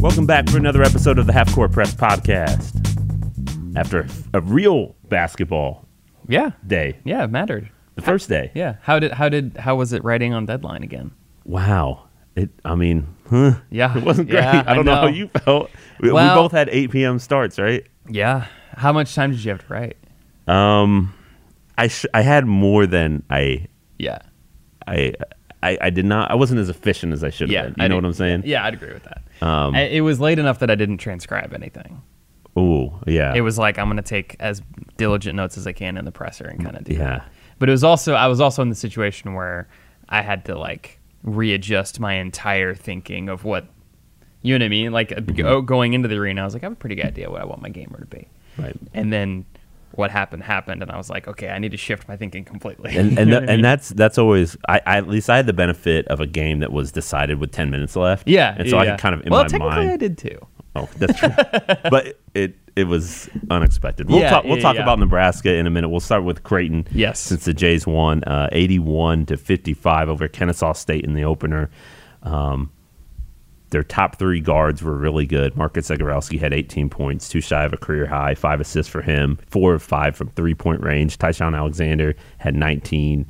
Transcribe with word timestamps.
Welcome 0.00 0.24
back 0.26 0.48
for 0.48 0.56
another 0.56 0.82
episode 0.82 1.18
of 1.18 1.26
the 1.26 1.32
Half 1.32 1.54
Court 1.54 1.72
Press 1.72 1.94
podcast. 1.94 2.74
After 3.76 4.06
a 4.34 4.40
real 4.40 4.96
basketball 5.08 5.86
Yeah. 6.28 6.50
day, 6.66 6.98
Yeah, 7.04 7.24
it 7.24 7.30
mattered. 7.30 7.68
the 7.96 8.02
first 8.02 8.28
day. 8.28 8.50
Yeah. 8.54 8.76
How 8.82 8.98
did 8.98 9.12
how 9.12 9.28
did 9.28 9.56
how 9.58 9.76
was 9.76 9.92
it 9.92 10.02
writing 10.02 10.32
on 10.32 10.46
deadline 10.46 10.82
again? 10.82 11.10
Wow. 11.44 12.04
It. 12.34 12.48
I 12.64 12.74
mean, 12.76 13.06
huh? 13.28 13.54
Yeah. 13.70 13.96
It 13.96 14.02
wasn't 14.04 14.30
great. 14.30 14.42
Yeah, 14.42 14.64
I 14.66 14.74
don't 14.74 14.86
know. 14.86 14.94
how 14.94 15.06
you 15.06 15.28
felt. 15.44 15.70
We, 16.00 16.08
we 16.10 16.18
both 16.18 16.52
had 16.52 16.68
8 16.70 16.90
p.m. 16.90 17.18
starts, 17.18 17.58
right? 17.58 17.84
Yeah. 18.08 18.46
How 18.76 18.92
much 18.92 19.14
time 19.14 19.32
did 19.32 19.44
you 19.44 19.50
have 19.50 19.66
to 19.66 19.72
write? 19.72 19.96
Um, 20.48 21.12
I 21.76 21.88
sh- 21.88 22.06
I 22.14 22.22
had 22.22 22.46
more 22.46 22.86
than 22.86 23.22
I 23.28 23.66
Yeah. 23.98 24.18
I. 24.86 25.12
I, 25.62 25.76
I 25.80 25.90
did 25.90 26.04
not. 26.06 26.30
I 26.30 26.34
wasn't 26.34 26.60
as 26.60 26.68
efficient 26.68 27.12
as 27.12 27.22
I 27.22 27.30
should 27.30 27.48
have 27.48 27.52
Yeah. 27.52 27.62
been. 27.64 27.74
You 27.78 27.84
I 27.84 27.88
know 27.88 27.96
what 27.96 28.04
I'm 28.04 28.12
saying? 28.14 28.42
Yeah, 28.46 28.64
I'd 28.64 28.74
agree 28.74 28.92
with 28.94 29.02
that. 29.04 29.22
Um, 29.46 29.74
I- 29.74 29.82
it 29.88 30.00
was 30.00 30.18
late 30.20 30.38
enough 30.38 30.58
that 30.60 30.70
I 30.70 30.74
didn't 30.74 30.98
transcribe 30.98 31.52
anything. 31.52 32.00
Ooh, 32.58 32.92
yeah. 33.06 33.32
It 33.34 33.42
was 33.42 33.58
like 33.58 33.78
I'm 33.78 33.88
gonna 33.88 34.02
take 34.02 34.36
as 34.40 34.60
diligent 34.96 35.36
notes 35.36 35.56
as 35.58 35.66
I 35.66 35.72
can 35.72 35.96
in 35.96 36.04
the 36.04 36.12
presser 36.12 36.44
and 36.46 36.62
kind 36.62 36.76
of 36.76 36.84
do 36.84 36.94
Yeah. 36.94 36.98
that. 37.04 37.28
But 37.58 37.68
it 37.68 37.72
was 37.72 37.84
also 37.84 38.14
I 38.14 38.26
was 38.26 38.40
also 38.40 38.62
in 38.62 38.68
the 38.70 38.74
situation 38.74 39.34
where 39.34 39.68
I 40.08 40.22
had 40.22 40.44
to 40.46 40.58
like 40.58 40.98
readjust 41.22 42.00
my 42.00 42.14
entire 42.14 42.74
thinking 42.74 43.28
of 43.28 43.44
what 43.44 43.66
you 44.42 44.58
know 44.58 44.62
what 44.62 44.66
I 44.66 44.68
mean. 44.70 44.90
Like 44.92 45.10
Mm-hmm. 45.10 45.36
go, 45.36 45.60
going 45.62 45.92
into 45.92 46.08
the 46.08 46.16
arena, 46.16 46.40
I 46.40 46.44
was 46.44 46.54
like 46.54 46.62
I 46.64 46.66
have 46.66 46.72
a 46.72 46.76
pretty 46.76 46.94
good 46.96 47.06
idea 47.06 47.30
what 47.30 47.42
I 47.42 47.44
want 47.44 47.60
my 47.62 47.68
gamer 47.68 48.00
to 48.00 48.06
be. 48.06 48.26
Right. 48.58 48.74
And 48.94 49.12
then 49.12 49.44
what 49.92 50.10
happened 50.10 50.42
happened, 50.44 50.82
and 50.82 50.90
I 50.90 50.96
was 50.96 51.10
like, 51.10 51.26
okay, 51.28 51.48
I 51.48 51.58
need 51.58 51.72
to 51.72 51.76
shift 51.76 52.06
my 52.08 52.16
thinking 52.16 52.44
completely. 52.44 52.96
and 52.96 53.18
and, 53.18 53.30
know 53.30 53.36
tha- 53.36 53.40
what 53.40 53.42
I 53.42 53.46
mean? 53.46 53.48
and 53.56 53.64
that's 53.64 53.88
that's 53.90 54.18
always 54.18 54.56
I, 54.68 54.80
I 54.86 54.96
at 54.98 55.08
least 55.08 55.28
I 55.30 55.36
had 55.36 55.46
the 55.46 55.52
benefit 55.52 56.06
of 56.08 56.20
a 56.20 56.26
game 56.26 56.60
that 56.60 56.72
was 56.72 56.92
decided 56.92 57.38
with 57.40 57.50
ten 57.52 57.70
minutes 57.70 57.96
left. 57.96 58.28
yeah, 58.28 58.54
and 58.58 58.68
so 58.68 58.76
yeah, 58.76 58.82
I 58.82 58.86
could 58.92 59.00
kind 59.00 59.14
of 59.14 59.26
in 59.26 59.30
well, 59.32 59.42
my 59.42 59.48
technically 59.48 59.76
mind. 59.76 59.90
I 59.90 59.96
did 59.96 60.18
too. 60.18 60.38
Oh, 60.76 60.88
that's 60.98 61.18
true. 61.18 61.28
but 61.90 62.20
it 62.34 62.56
it 62.76 62.84
was 62.84 63.28
unexpected. 63.50 64.08
We'll 64.08 64.20
Yeah, 64.20 64.30
talk. 64.30 64.44
We'll 64.44 64.56
yeah, 64.56 64.62
talk 64.62 64.76
about 64.76 65.00
Nebraska 65.00 65.52
in 65.52 65.66
a 65.66 65.70
minute. 65.70 65.88
We'll 65.88 65.98
start 65.98 66.22
with 66.22 66.44
Creighton. 66.44 66.86
Yes. 66.92 67.18
since 67.18 67.44
the 67.44 67.52
Jays 67.52 67.88
won 67.88 68.22
uh, 68.24 68.48
eighty-one 68.52 69.26
to 69.26 69.36
fifty-five 69.36 70.08
over 70.08 70.28
Kennesaw 70.28 70.72
State 70.74 71.04
in 71.04 71.14
the 71.14 71.24
opener. 71.24 71.70
Um, 72.22 72.70
their 73.70 73.84
top 73.84 74.16
three 74.16 74.40
guards 74.40 74.82
were 74.82 74.96
really 74.96 75.26
good. 75.26 75.56
Marcus 75.56 75.88
Zegarowski 75.88 76.38
had 76.38 76.52
18 76.52 76.90
points, 76.90 77.28
two 77.28 77.40
shy 77.40 77.64
of 77.64 77.72
a 77.72 77.76
career 77.76 78.06
high, 78.06 78.34
five 78.34 78.60
assists 78.60 78.90
for 78.90 79.00
him, 79.00 79.38
four 79.48 79.74
of 79.74 79.82
five 79.82 80.16
from 80.16 80.28
three 80.30 80.54
point 80.54 80.82
range. 80.82 81.18
Ty-Shon 81.18 81.54
Alexander 81.54 82.14
had 82.38 82.54
19. 82.54 83.26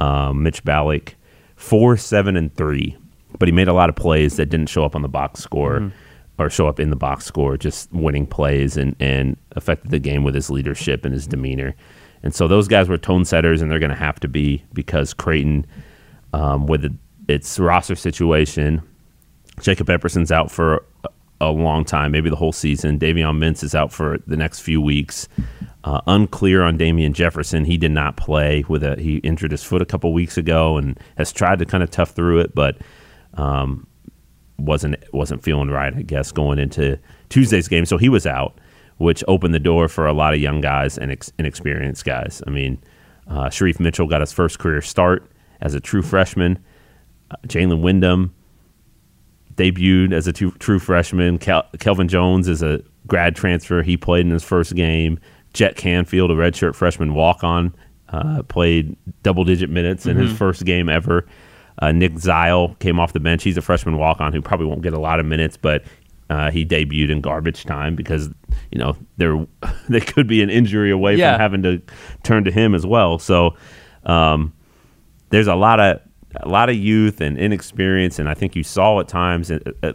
Um, 0.00 0.42
Mitch 0.42 0.64
Ballock, 0.64 1.14
four, 1.56 1.96
seven, 1.96 2.36
and 2.36 2.54
three. 2.54 2.96
But 3.38 3.48
he 3.48 3.52
made 3.52 3.68
a 3.68 3.72
lot 3.72 3.88
of 3.88 3.96
plays 3.96 4.36
that 4.36 4.46
didn't 4.46 4.68
show 4.68 4.84
up 4.84 4.94
on 4.94 5.02
the 5.02 5.08
box 5.08 5.40
score 5.40 5.92
or 6.38 6.50
show 6.50 6.66
up 6.68 6.80
in 6.80 6.90
the 6.90 6.96
box 6.96 7.24
score, 7.24 7.56
just 7.56 7.92
winning 7.92 8.26
plays 8.26 8.76
and, 8.76 8.96
and 9.00 9.36
affected 9.52 9.90
the 9.90 9.98
game 9.98 10.24
with 10.24 10.34
his 10.34 10.50
leadership 10.50 11.04
and 11.04 11.14
his 11.14 11.26
demeanor. 11.26 11.74
And 12.22 12.34
so 12.34 12.46
those 12.46 12.68
guys 12.68 12.88
were 12.88 12.98
tone 12.98 13.24
setters, 13.24 13.62
and 13.62 13.70
they're 13.70 13.78
going 13.78 13.90
to 13.90 13.96
have 13.96 14.20
to 14.20 14.28
be 14.28 14.64
because 14.72 15.12
Creighton, 15.12 15.66
um, 16.32 16.66
with 16.66 16.96
its 17.28 17.58
roster 17.58 17.96
situation, 17.96 18.82
Jacob 19.62 19.88
Epperson's 19.88 20.32
out 20.32 20.50
for 20.50 20.84
a, 21.40 21.50
long 21.50 21.84
time, 21.84 22.12
maybe 22.12 22.30
the 22.30 22.36
whole 22.36 22.52
season. 22.52 22.98
Davion 22.98 23.38
Mintz 23.38 23.64
is 23.64 23.74
out 23.74 23.92
for 23.92 24.18
the 24.26 24.36
next 24.36 24.60
few 24.60 24.80
weeks. 24.80 25.28
Uh, 25.84 26.00
unclear 26.06 26.62
on 26.62 26.76
Damien 26.76 27.12
Jefferson. 27.12 27.64
He 27.64 27.76
did 27.76 27.90
not 27.90 28.16
play 28.16 28.64
with 28.68 28.84
a 28.84 28.94
he 29.00 29.16
injured 29.18 29.50
his 29.50 29.64
foot 29.64 29.82
a 29.82 29.84
couple 29.84 30.12
weeks 30.12 30.36
ago 30.36 30.76
and 30.76 30.98
has 31.16 31.32
tried 31.32 31.58
to 31.58 31.66
kind 31.66 31.82
of 31.82 31.90
tough 31.90 32.10
through 32.10 32.40
it, 32.40 32.54
but 32.54 32.76
um, 33.34 33.86
wasn't 34.58 34.96
wasn't 35.12 35.42
feeling 35.42 35.68
right. 35.68 35.92
I 35.94 36.02
guess 36.02 36.30
going 36.30 36.60
into 36.60 36.98
Tuesday's 37.28 37.66
game, 37.66 37.86
so 37.86 37.98
he 37.98 38.08
was 38.08 38.26
out, 38.26 38.60
which 38.98 39.24
opened 39.26 39.54
the 39.54 39.60
door 39.60 39.88
for 39.88 40.06
a 40.06 40.12
lot 40.12 40.34
of 40.34 40.40
young 40.40 40.60
guys 40.60 40.96
and 40.96 41.10
ex- 41.10 41.32
inexperienced 41.38 42.04
guys. 42.04 42.40
I 42.46 42.50
mean, 42.50 42.78
uh, 43.26 43.46
Shereef 43.46 43.80
Mitchell 43.80 44.06
got 44.06 44.20
his 44.20 44.32
first 44.32 44.60
career 44.60 44.80
start 44.80 45.28
as 45.60 45.74
a 45.74 45.80
true 45.80 46.02
freshman. 46.02 46.62
Uh, 47.32 47.36
Jalen 47.48 47.80
Wyndham 47.80 48.32
debuted 49.56 50.12
as 50.12 50.26
a 50.26 50.32
two, 50.32 50.50
true 50.52 50.78
freshman. 50.78 51.38
Cal- 51.38 51.66
Kelvin 51.78 52.08
Jones 52.08 52.48
is 52.48 52.62
a 52.62 52.82
grad 53.06 53.36
transfer. 53.36 53.82
He 53.82 53.96
played 53.96 54.26
in 54.26 54.32
his 54.32 54.44
first 54.44 54.74
game. 54.74 55.18
Jett 55.52 55.76
Canfield, 55.76 56.30
a 56.30 56.34
redshirt 56.34 56.74
freshman 56.74 57.14
walk 57.14 57.44
on, 57.44 57.74
uh, 58.08 58.42
played 58.44 58.96
double 59.22 59.44
digit 59.44 59.68
minutes 59.68 60.06
in 60.06 60.16
his 60.16 60.32
first 60.32 60.64
game 60.64 60.88
ever. 60.88 61.26
Uh, 61.80 61.92
Nick 61.92 62.18
Zile 62.18 62.74
came 62.80 62.98
off 62.98 63.12
the 63.12 63.20
bench. 63.20 63.42
He's 63.42 63.56
a 63.56 63.62
freshman 63.62 63.96
walk 63.98 64.20
on 64.20 64.32
who 64.32 64.40
probably 64.40 64.66
won't 64.66 64.82
get 64.82 64.92
a 64.94 64.98
lot 65.00 65.20
of 65.20 65.26
minutes, 65.26 65.56
but 65.58 65.84
uh, 66.30 66.50
he 66.50 66.64
debuted 66.64 67.10
in 67.10 67.20
garbage 67.20 67.64
time 67.64 67.94
because 67.94 68.30
you 68.70 68.78
know 68.78 68.96
there 69.18 69.46
there 69.90 70.00
could 70.00 70.26
be 70.26 70.42
an 70.42 70.48
injury 70.48 70.90
away 70.90 71.16
Yeah. 71.16 71.32
from 71.34 71.40
having 71.40 71.62
to 71.64 71.82
turn 72.22 72.44
to 72.44 72.50
him 72.50 72.74
as 72.74 72.86
well. 72.86 73.18
So 73.18 73.54
um, 74.04 74.52
there's 75.30 75.48
a 75.48 75.54
lot 75.54 75.80
of 75.80 76.00
a 76.36 76.48
lot 76.48 76.68
of 76.70 76.76
youth 76.76 77.20
and 77.20 77.36
inexperience, 77.38 78.18
and 78.18 78.28
I 78.28 78.34
think 78.34 78.56
you 78.56 78.62
saw 78.62 79.00
at 79.00 79.08
times, 79.08 79.50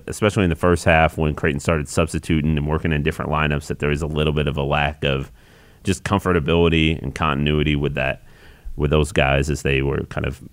especially 0.08 0.44
in 0.44 0.50
the 0.50 0.56
first 0.56 0.86
half 0.86 1.18
when 1.18 1.34
Creighton 1.34 1.60
started 1.60 1.88
substituting 1.88 2.58
and 2.58 2.68
working 2.68 2.92
in 2.92 3.04
different 3.04 3.32
lineups, 3.32 3.68
that 3.68 3.80
there 3.80 3.90
was 3.90 4.02
a 4.02 4.08
little 4.08 4.34
bit 4.34 4.48
of 4.48 4.56
a 4.58 4.64
lack 4.64 5.04
of 5.04 5.32
just 5.84 6.04
comfortability 6.04 7.02
and 7.02 7.16
continuity 7.16 7.76
with 7.76 7.96
that 7.96 8.24
with 8.76 8.92
those 8.92 9.12
guys 9.12 9.50
as 9.50 9.64
they 9.64 9.82
were 9.82 10.04
kind 10.10 10.26
of 10.28 10.44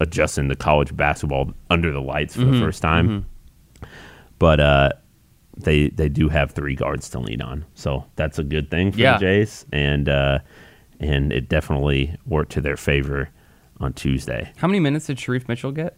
adjusting 0.00 0.48
to 0.48 0.56
college 0.56 0.94
basketball 0.96 1.52
under 1.70 1.90
the 1.92 2.00
lights 2.02 2.34
for 2.34 2.40
Mm-hmm. 2.42 2.52
the 2.52 2.60
first 2.60 2.82
time. 2.82 3.24
But 4.38 4.60
uh, 4.60 4.90
they 5.56 5.88
they 5.90 6.08
do 6.08 6.28
have 6.28 6.50
three 6.50 6.74
guards 6.74 7.08
to 7.10 7.20
lean 7.20 7.40
on, 7.40 7.64
so 7.74 8.04
that's 8.16 8.38
a 8.38 8.44
good 8.44 8.70
thing 8.70 8.92
for 8.92 8.98
Yeah. 8.98 9.14
the 9.14 9.20
Jays, 9.20 9.64
and 9.72 10.08
uh, 10.08 10.40
and 11.00 11.32
it 11.32 11.48
definitely 11.48 12.14
worked 12.26 12.52
to 12.52 12.60
their 12.60 12.76
favor 12.76 13.30
on 13.80 13.92
Tuesday. 13.92 14.52
How 14.56 14.66
many 14.68 14.80
minutes 14.80 15.06
did 15.06 15.16
Shereef 15.18 15.48
Mitchell 15.48 15.72
get? 15.72 15.96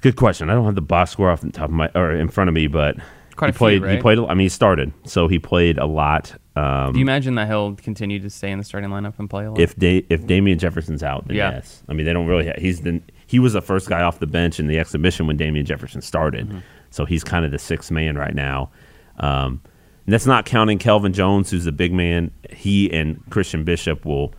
Good 0.00 0.16
question. 0.16 0.48
I 0.48 0.54
don't 0.54 0.64
have 0.64 0.74
the 0.76 0.80
box 0.80 1.10
score 1.10 1.30
off 1.30 1.40
the 1.40 1.50
top 1.50 1.64
of 1.70 1.74
my 1.74 1.90
or 1.94 2.12
in 2.12 2.28
front 2.28 2.48
of 2.48 2.54
me, 2.54 2.68
but 2.68 2.96
Quite 3.34 3.48
he 3.48 3.52
few, 3.52 3.58
played. 3.80 3.84
He 3.96 4.00
played. 4.00 4.18
I 4.18 4.34
mean, 4.34 4.44
he 4.44 4.48
started, 4.48 4.92
so 5.04 5.26
he 5.28 5.38
played 5.38 5.78
a 5.78 5.86
lot. 5.86 6.34
Um, 6.54 6.92
Do 6.92 6.98
you 6.98 7.04
imagine 7.04 7.34
that 7.36 7.48
he'll 7.48 7.74
continue 7.74 8.18
to 8.20 8.30
stay 8.30 8.50
in 8.50 8.58
the 8.58 8.64
starting 8.64 8.90
lineup 8.90 9.14
and 9.18 9.28
play 9.30 9.44
a 9.46 9.50
lot? 9.50 9.60
if 9.60 9.76
da- 9.76 10.04
if 10.08 10.26
Damien 10.26 10.58
Jefferson's 10.58 11.02
out, 11.02 11.26
then 11.26 11.36
Yeah. 11.36 11.50
yes. 11.52 11.82
I 11.88 11.92
mean, 11.94 12.06
they 12.06 12.12
don't 12.12 12.26
really. 12.26 12.46
Ha- 12.46 12.54
he's 12.58 12.80
the 12.82 13.00
he 13.26 13.38
was 13.40 13.52
the 13.52 13.60
first 13.62 13.88
guy 13.88 14.02
off 14.02 14.20
the 14.20 14.26
bench 14.26 14.58
in 14.60 14.68
the 14.68 14.78
exhibition 14.78 15.26
when 15.26 15.36
Damien 15.36 15.66
Jefferson 15.66 16.00
started, 16.00 16.48
Mm-hmm. 16.48 16.58
so 16.90 17.04
he's 17.04 17.24
kind 17.24 17.44
of 17.44 17.50
the 17.50 17.58
sixth 17.58 17.90
man 17.90 18.16
right 18.16 18.34
now. 18.34 18.70
Um, 19.18 19.60
and 20.06 20.12
that's 20.12 20.26
not 20.26 20.46
counting 20.46 20.78
Kelvin 20.78 21.12
Jones, 21.12 21.50
who's 21.50 21.64
the 21.64 21.72
big 21.72 21.92
man. 21.92 22.30
He 22.50 22.90
and 22.92 23.20
Christian 23.30 23.64
Bishop 23.64 24.04
will 24.04 24.32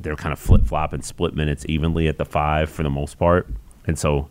they're 0.00 0.16
kind 0.16 0.32
of 0.32 0.38
flip 0.38 0.64
flop 0.66 0.92
and 0.92 1.04
split 1.04 1.34
minutes 1.34 1.64
evenly 1.68 2.08
at 2.08 2.18
the 2.18 2.24
five 2.24 2.70
for 2.70 2.82
the 2.82 2.90
most 2.90 3.18
part, 3.18 3.48
and 3.86 3.98
so 3.98 4.28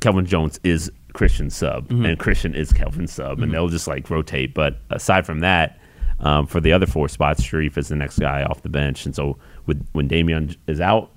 Kelvin 0.00 0.26
Jones 0.26 0.58
is 0.64 0.90
Christian's 1.12 1.56
sub, 1.56 1.88
Mm-hmm. 1.88 2.04
and 2.06 2.18
Christian 2.18 2.54
is 2.54 2.72
Kelvin's 2.72 3.12
sub, 3.12 3.40
and 3.40 3.52
they'll 3.52 3.68
just 3.68 3.88
like 3.88 4.08
rotate. 4.10 4.54
But 4.54 4.78
aside 4.90 5.26
from 5.26 5.40
that, 5.40 5.78
um, 6.20 6.46
for 6.46 6.60
the 6.60 6.72
other 6.72 6.86
four 6.86 7.08
spots, 7.08 7.42
Shereef 7.42 7.76
is 7.76 7.88
the 7.88 7.96
next 7.96 8.18
guy 8.18 8.42
off 8.44 8.62
the 8.62 8.68
bench, 8.68 9.04
and 9.06 9.14
so 9.14 9.36
with 9.66 9.84
when 9.92 10.06
Damien 10.08 10.54
is 10.66 10.80
out, 10.80 11.10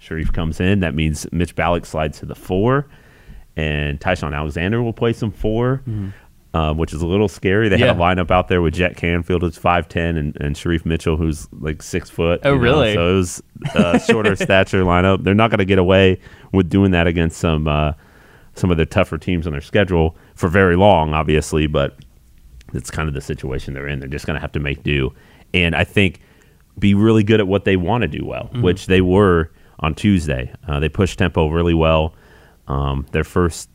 Shereef 0.00 0.32
comes 0.32 0.60
in. 0.60 0.80
That 0.80 0.94
means 0.94 1.26
Mitch 1.32 1.54
Ballock 1.56 1.86
slides 1.86 2.18
to 2.20 2.26
the 2.26 2.34
four, 2.34 2.86
and 3.56 4.00
Ty-Shon 4.00 4.32
Alexander 4.34 4.82
will 4.82 4.92
play 4.92 5.12
some 5.12 5.32
4 5.32 5.82
um, 6.54 6.78
which 6.78 6.92
is 6.92 7.02
a 7.02 7.06
little 7.06 7.28
scary. 7.28 7.68
They 7.68 7.78
had 7.78 7.96
a. 7.96 7.98
Lineup 7.98 8.30
out 8.30 8.48
there 8.48 8.62
with 8.62 8.74
Jett 8.74 8.96
Canfield, 8.96 9.42
who's 9.42 9.58
five 9.58 9.88
ten, 9.88 10.16
and, 10.16 10.36
and 10.40 10.56
Shereef 10.56 10.84
Mitchell, 10.86 11.16
who's 11.16 11.48
like 11.52 11.82
six 11.82 12.08
foot. 12.10 12.40
Oh, 12.44 12.50
you 12.52 12.56
know, 12.56 12.62
really? 12.62 12.94
So 12.94 13.08
it 13.08 13.14
was 13.14 13.42
a 13.74 14.00
shorter 14.00 14.34
stature 14.44 14.82
lineup. 14.82 15.24
They're 15.24 15.34
not 15.34 15.50
going 15.50 15.58
to 15.58 15.64
get 15.64 15.78
away 15.78 16.20
with 16.52 16.68
doing 16.70 16.90
that 16.92 17.06
against 17.06 17.38
some 17.38 17.68
uh, 17.68 17.92
some 18.54 18.70
of 18.70 18.76
the 18.76 18.86
tougher 18.86 19.18
teams 19.18 19.46
on 19.46 19.52
their 19.52 19.60
schedule 19.60 20.16
for 20.34 20.48
very 20.48 20.76
long, 20.76 21.12
obviously. 21.14 21.66
But 21.66 21.96
it's 22.72 22.90
kind 22.90 23.08
of 23.08 23.14
the 23.14 23.20
situation 23.20 23.74
they're 23.74 23.88
in. 23.88 24.00
They're 24.00 24.08
just 24.08 24.26
going 24.26 24.36
to 24.36 24.40
have 24.40 24.52
to 24.52 24.60
make 24.60 24.82
do, 24.82 25.12
and 25.54 25.74
I 25.74 25.84
think 25.84 26.20
be 26.78 26.94
really 26.94 27.24
good 27.24 27.40
at 27.40 27.48
what 27.48 27.64
they 27.64 27.76
want 27.76 28.02
to 28.02 28.08
do 28.08 28.24
well, 28.24 28.44
Mm-hmm. 28.44 28.62
which 28.62 28.86
they 28.86 29.00
were 29.00 29.50
on 29.80 29.94
Tuesday. 29.94 30.52
Uh, 30.66 30.78
they 30.80 30.88
pushed 30.88 31.18
tempo 31.18 31.48
really 31.48 31.74
well. 31.74 32.14
Um, 32.68 33.06
their 33.12 33.24
first 33.24 33.68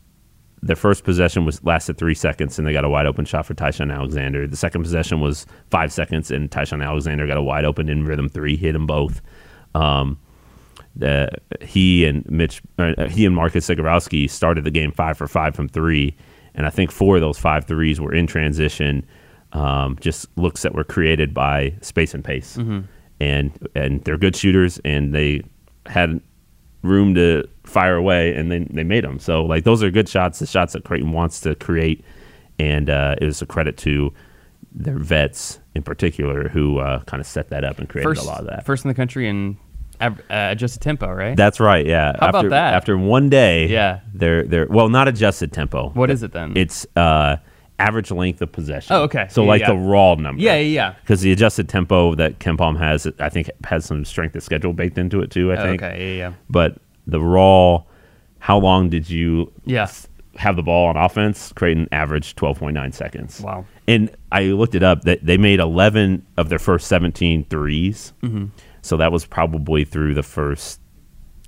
their 0.64 0.76
first 0.76 1.04
possession 1.04 1.44
was 1.44 1.62
lasted 1.62 1.98
three 1.98 2.14
seconds, 2.14 2.58
and 2.58 2.66
they 2.66 2.72
got 2.72 2.84
a 2.84 2.88
wide 2.88 3.06
open 3.06 3.26
shot 3.26 3.44
for 3.44 3.52
Ty-Shon 3.52 3.90
Alexander. 3.90 4.46
The 4.46 4.56
second 4.56 4.82
possession 4.82 5.20
was 5.20 5.46
five 5.70 5.92
seconds, 5.92 6.30
and 6.30 6.50
Ty-Shon 6.50 6.80
Alexander 6.80 7.26
got 7.26 7.36
a 7.36 7.42
wide 7.42 7.66
open 7.66 7.90
in 7.90 8.06
rhythm 8.06 8.30
three, 8.30 8.56
hit 8.56 8.72
them 8.72 8.86
both. 8.86 9.20
Um, 9.74 10.18
the, 10.96 11.28
he 11.60 12.06
and 12.06 12.28
Mitch, 12.30 12.62
uh, 12.78 13.06
he 13.08 13.26
and 13.26 13.34
Marcus 13.34 13.68
Zegarowski 13.68 14.30
started 14.30 14.64
the 14.64 14.70
game 14.70 14.90
five 14.90 15.18
for 15.18 15.28
five 15.28 15.54
from 15.54 15.68
three, 15.68 16.16
and 16.54 16.66
I 16.66 16.70
think 16.70 16.90
four 16.90 17.16
of 17.16 17.20
those 17.20 17.38
five 17.38 17.66
threes 17.66 18.00
were 18.00 18.14
in 18.14 18.26
transition, 18.26 19.04
um, 19.52 19.98
just 20.00 20.26
looks 20.38 20.62
that 20.62 20.74
were 20.74 20.84
created 20.84 21.34
by 21.34 21.74
space 21.82 22.14
and 22.14 22.24
pace, 22.24 22.56
and 23.20 23.68
and 23.74 24.02
they're 24.04 24.16
good 24.18 24.34
shooters, 24.34 24.80
and 24.84 25.14
they 25.14 25.42
had 25.86 26.20
room 26.84 27.14
to 27.14 27.48
fire 27.64 27.96
away, 27.96 28.34
and 28.34 28.50
then 28.50 28.68
they 28.72 28.84
made 28.84 29.04
them. 29.04 29.18
So 29.18 29.44
like 29.44 29.64
those 29.64 29.82
are 29.82 29.90
good 29.90 30.08
shots, 30.08 30.38
the 30.38 30.46
shots 30.46 30.72
that 30.74 30.84
Creighton 30.84 31.12
wants 31.12 31.40
to 31.40 31.54
create, 31.54 32.04
and 32.58 32.88
uh, 32.90 33.16
it 33.20 33.24
was 33.24 33.42
a 33.42 33.46
credit 33.46 33.76
to 33.78 34.12
their 34.72 34.98
vets 34.98 35.60
in 35.74 35.82
particular 35.82 36.48
who 36.48 36.78
uh, 36.78 37.00
kind 37.04 37.20
of 37.20 37.26
set 37.26 37.48
that 37.50 37.64
up 37.64 37.78
and 37.78 37.88
created 37.88 38.08
First, 38.08 38.22
a 38.24 38.26
lot 38.26 38.40
of 38.40 38.46
that. 38.46 38.66
first 38.66 38.84
in 38.84 38.88
the 38.88 38.94
country 38.94 39.28
in 39.28 39.56
uh, 40.00 40.10
adjusted 40.30 40.80
tempo, 40.80 41.10
right? 41.12 41.36
That's 41.36 41.60
right. 41.60 41.86
Yeah. 41.86 42.12
How 42.18 42.26
after, 42.28 42.38
about 42.38 42.50
that? 42.50 42.74
After 42.74 42.98
one 42.98 43.28
day, 43.30 43.68
Yeah. 43.68 44.00
they're 44.12 44.42
they're 44.44 44.66
well 44.68 44.88
not 44.88 45.08
adjusted 45.08 45.52
tempo. 45.52 45.90
what 45.90 46.10
is 46.10 46.22
it 46.22 46.32
then? 46.32 46.56
It's 46.56 46.86
uh, 46.96 47.36
average 47.78 48.10
length 48.10 48.40
of 48.42 48.52
possession. 48.52 48.94
Oh, 48.94 49.02
okay. 49.02 49.26
So 49.30 49.42
Yeah, 49.42 49.48
like 49.48 49.60
yeah. 49.62 49.68
the 49.72 49.76
raw 49.76 50.14
number. 50.14 50.40
yeah, 50.40 50.54
yeah, 50.54 50.60
yeah. 50.60 50.94
Because 51.02 51.20
the 51.22 51.32
adjusted 51.32 51.68
tempo 51.68 52.14
that 52.14 52.38
KenPom 52.38 52.78
has, 52.78 53.06
I 53.18 53.28
think, 53.28 53.50
has 53.64 53.84
some 53.84 54.04
strength 54.04 54.36
of 54.36 54.42
schedule 54.42 54.72
baked 54.72 54.96
into 54.98 55.20
it 55.20 55.30
too. 55.30 55.52
I 55.52 55.56
think. 55.56 55.82
Okay, 55.82 56.16
yeah, 56.16 56.28
yeah. 56.28 56.34
But 56.48 56.76
the 57.06 57.20
raw, 57.20 57.82
how 58.38 58.58
long 58.58 58.88
did 58.90 59.10
you 59.10 59.52
Yeah. 59.64 59.88
have 60.36 60.56
the 60.56 60.62
ball 60.62 60.86
on 60.88 60.96
offense? 60.96 61.52
Creighton 61.52 61.88
averaged 61.92 62.36
twelve 62.36 62.58
point 62.58 62.74
nine 62.74 62.92
seconds. 62.92 63.40
Wow. 63.40 63.64
And 63.88 64.10
I 64.32 64.44
looked 64.44 64.74
it 64.74 64.82
up. 64.82 65.02
That 65.02 65.24
they 65.26 65.36
made 65.36 65.60
11 65.60 66.24
of 66.38 66.48
their 66.48 66.58
first 66.58 66.86
17 66.88 67.44
threes. 67.50 68.12
Mm-hmm. 68.22 68.46
So 68.82 68.96
that 68.98 69.12
was 69.12 69.26
probably 69.26 69.84
through 69.84 70.14
the 70.14 70.22
first 70.22 70.80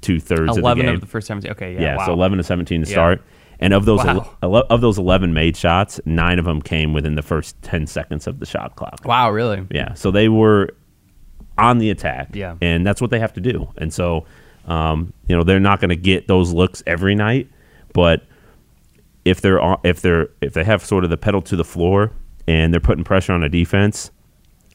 two 0.03 0.21
thirds 0.21 0.51
of 0.51 0.57
the 0.57 0.61
Eleven 0.61 0.89
of 0.89 1.01
the 1.01 1.07
first 1.07 1.27
seventeen. 1.27 1.53
Okay, 1.53 1.75
yeah. 1.75 1.81
Yeah, 1.81 1.97
wow. 1.97 2.07
so 2.07 2.13
11 2.13 2.39
to 2.39 2.45
17 2.45 2.83
to 2.83 2.89
Yeah. 2.89 2.93
start. 2.95 3.23
And 3.61 3.73
of 3.73 3.85
those 3.87 4.05
Wow. 4.05 4.31
ele- 4.43 4.67
of 4.69 4.81
those 4.81 4.99
11 4.99 5.33
made 5.33 5.57
shots, 5.57 5.99
9 6.05 6.39
of 6.39 6.45
them 6.45 6.61
came 6.61 6.93
within 6.93 7.15
the 7.15 7.23
first 7.23 7.61
10 7.63 7.87
seconds 7.87 8.27
of 8.27 8.39
the 8.39 8.47
shot 8.47 8.77
clock. 8.77 9.01
Wow, 9.05 9.31
really? 9.31 9.67
Yeah, 9.71 9.95
so 9.95 10.11
they 10.11 10.29
were 10.29 10.71
on 11.57 11.79
the 11.79 11.89
attack. 11.91 12.31
Yeah. 12.35 12.57
And 12.61 12.87
that's 12.87 13.01
what 13.01 13.11
they 13.11 13.19
have 13.19 13.33
to 13.35 13.41
do. 13.41 13.69
And 13.79 13.93
so 13.93 14.27
um, 14.67 15.13
you 15.29 15.37
know, 15.37 15.45
they're 15.45 15.61
not 15.61 15.81
going 15.81 15.91
to 15.91 15.97
get 15.97 16.27
those 16.27 16.53
looks 16.53 16.83
every 16.89 17.15
night, 17.15 17.49
but 17.93 18.23
if 19.25 19.41
they're 19.41 19.61
if 19.85 20.01
they're 20.03 20.29
if 20.41 20.55
they 20.55 20.65
have 20.65 20.85
sort 20.85 21.05
of 21.05 21.11
the 21.11 21.17
pedal 21.17 21.41
to 21.43 21.55
the 21.57 21.65
floor 21.65 22.11
and 22.49 22.73
they're 22.73 22.81
putting 22.81 23.05
pressure 23.05 23.33
on 23.33 23.43
a 23.45 23.49
defense 23.49 24.11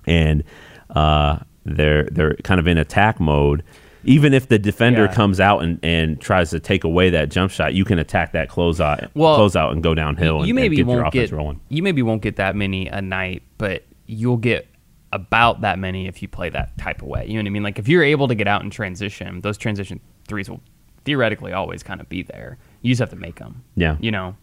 and 0.07 0.43
uh, 0.91 1.37
they're 1.65 2.05
they're 2.11 2.35
kind 2.37 2.59
of 2.59 2.67
in 2.67 2.77
attack 2.77 3.19
mode, 3.19 3.63
even 4.03 4.33
if 4.33 4.48
the 4.48 4.57
defender 4.59 5.06
Yeah. 5.06 5.13
comes 5.13 5.39
out 5.39 5.63
and, 5.63 5.80
and 5.83 6.19
tries 6.19 6.50
to 6.51 6.59
take 6.59 6.83
away 6.83 7.09
that 7.12 7.30
jump 7.30 7.51
shot, 7.51 7.74
you 7.74 7.86
can 7.86 8.00
attack 8.00 8.31
that 8.33 8.50
closeout 8.50 9.09
Well, 9.13 9.38
closeout 9.38 9.71
and 9.71 9.83
go 9.83 9.94
downhill 9.94 10.39
and, 10.39 10.48
you 10.48 10.51
and 10.53 10.56
maybe 10.56 10.75
get 10.77 10.86
your 10.88 10.95
won't 10.98 11.07
offense 11.07 11.30
get 11.30 11.36
rolling. 11.36 11.59
you 11.69 11.83
maybe 11.83 12.01
won't 12.01 12.21
get 12.21 12.38
that 12.38 12.56
many 12.56 12.88
a 12.88 13.01
night, 13.01 13.44
but 13.57 13.83
you'll 14.07 14.38
get 14.38 14.68
about 15.13 15.62
that 15.62 15.77
many 15.77 16.07
if 16.07 16.21
you 16.21 16.27
play 16.27 16.50
that 16.50 16.77
type 16.77 17.01
of 17.01 17.07
way. 17.07 17.25
You 17.27 17.33
know 17.33 17.39
what 17.42 17.48
I 17.48 17.50
mean? 17.51 17.63
Like 17.63 17.77
if 17.80 17.88
you're 17.88 18.03
able 18.03 18.27
to 18.30 18.36
get 18.36 18.48
out 18.48 18.62
and 18.63 18.71
transition, 18.71 19.42
those 19.42 19.57
transition 19.57 20.00
threes 20.27 20.50
will 20.50 20.62
theoretically 21.03 21.51
always 21.53 21.83
kind 21.83 22.00
of 22.00 22.07
be 22.09 22.24
there. 22.24 22.57
You 22.81 22.92
just 22.92 23.00
have 23.00 23.09
to 23.09 23.15
make 23.15 23.39
them. 23.39 23.63
Yeah. 23.75 23.98
You 24.00 24.12
know, 24.12 24.36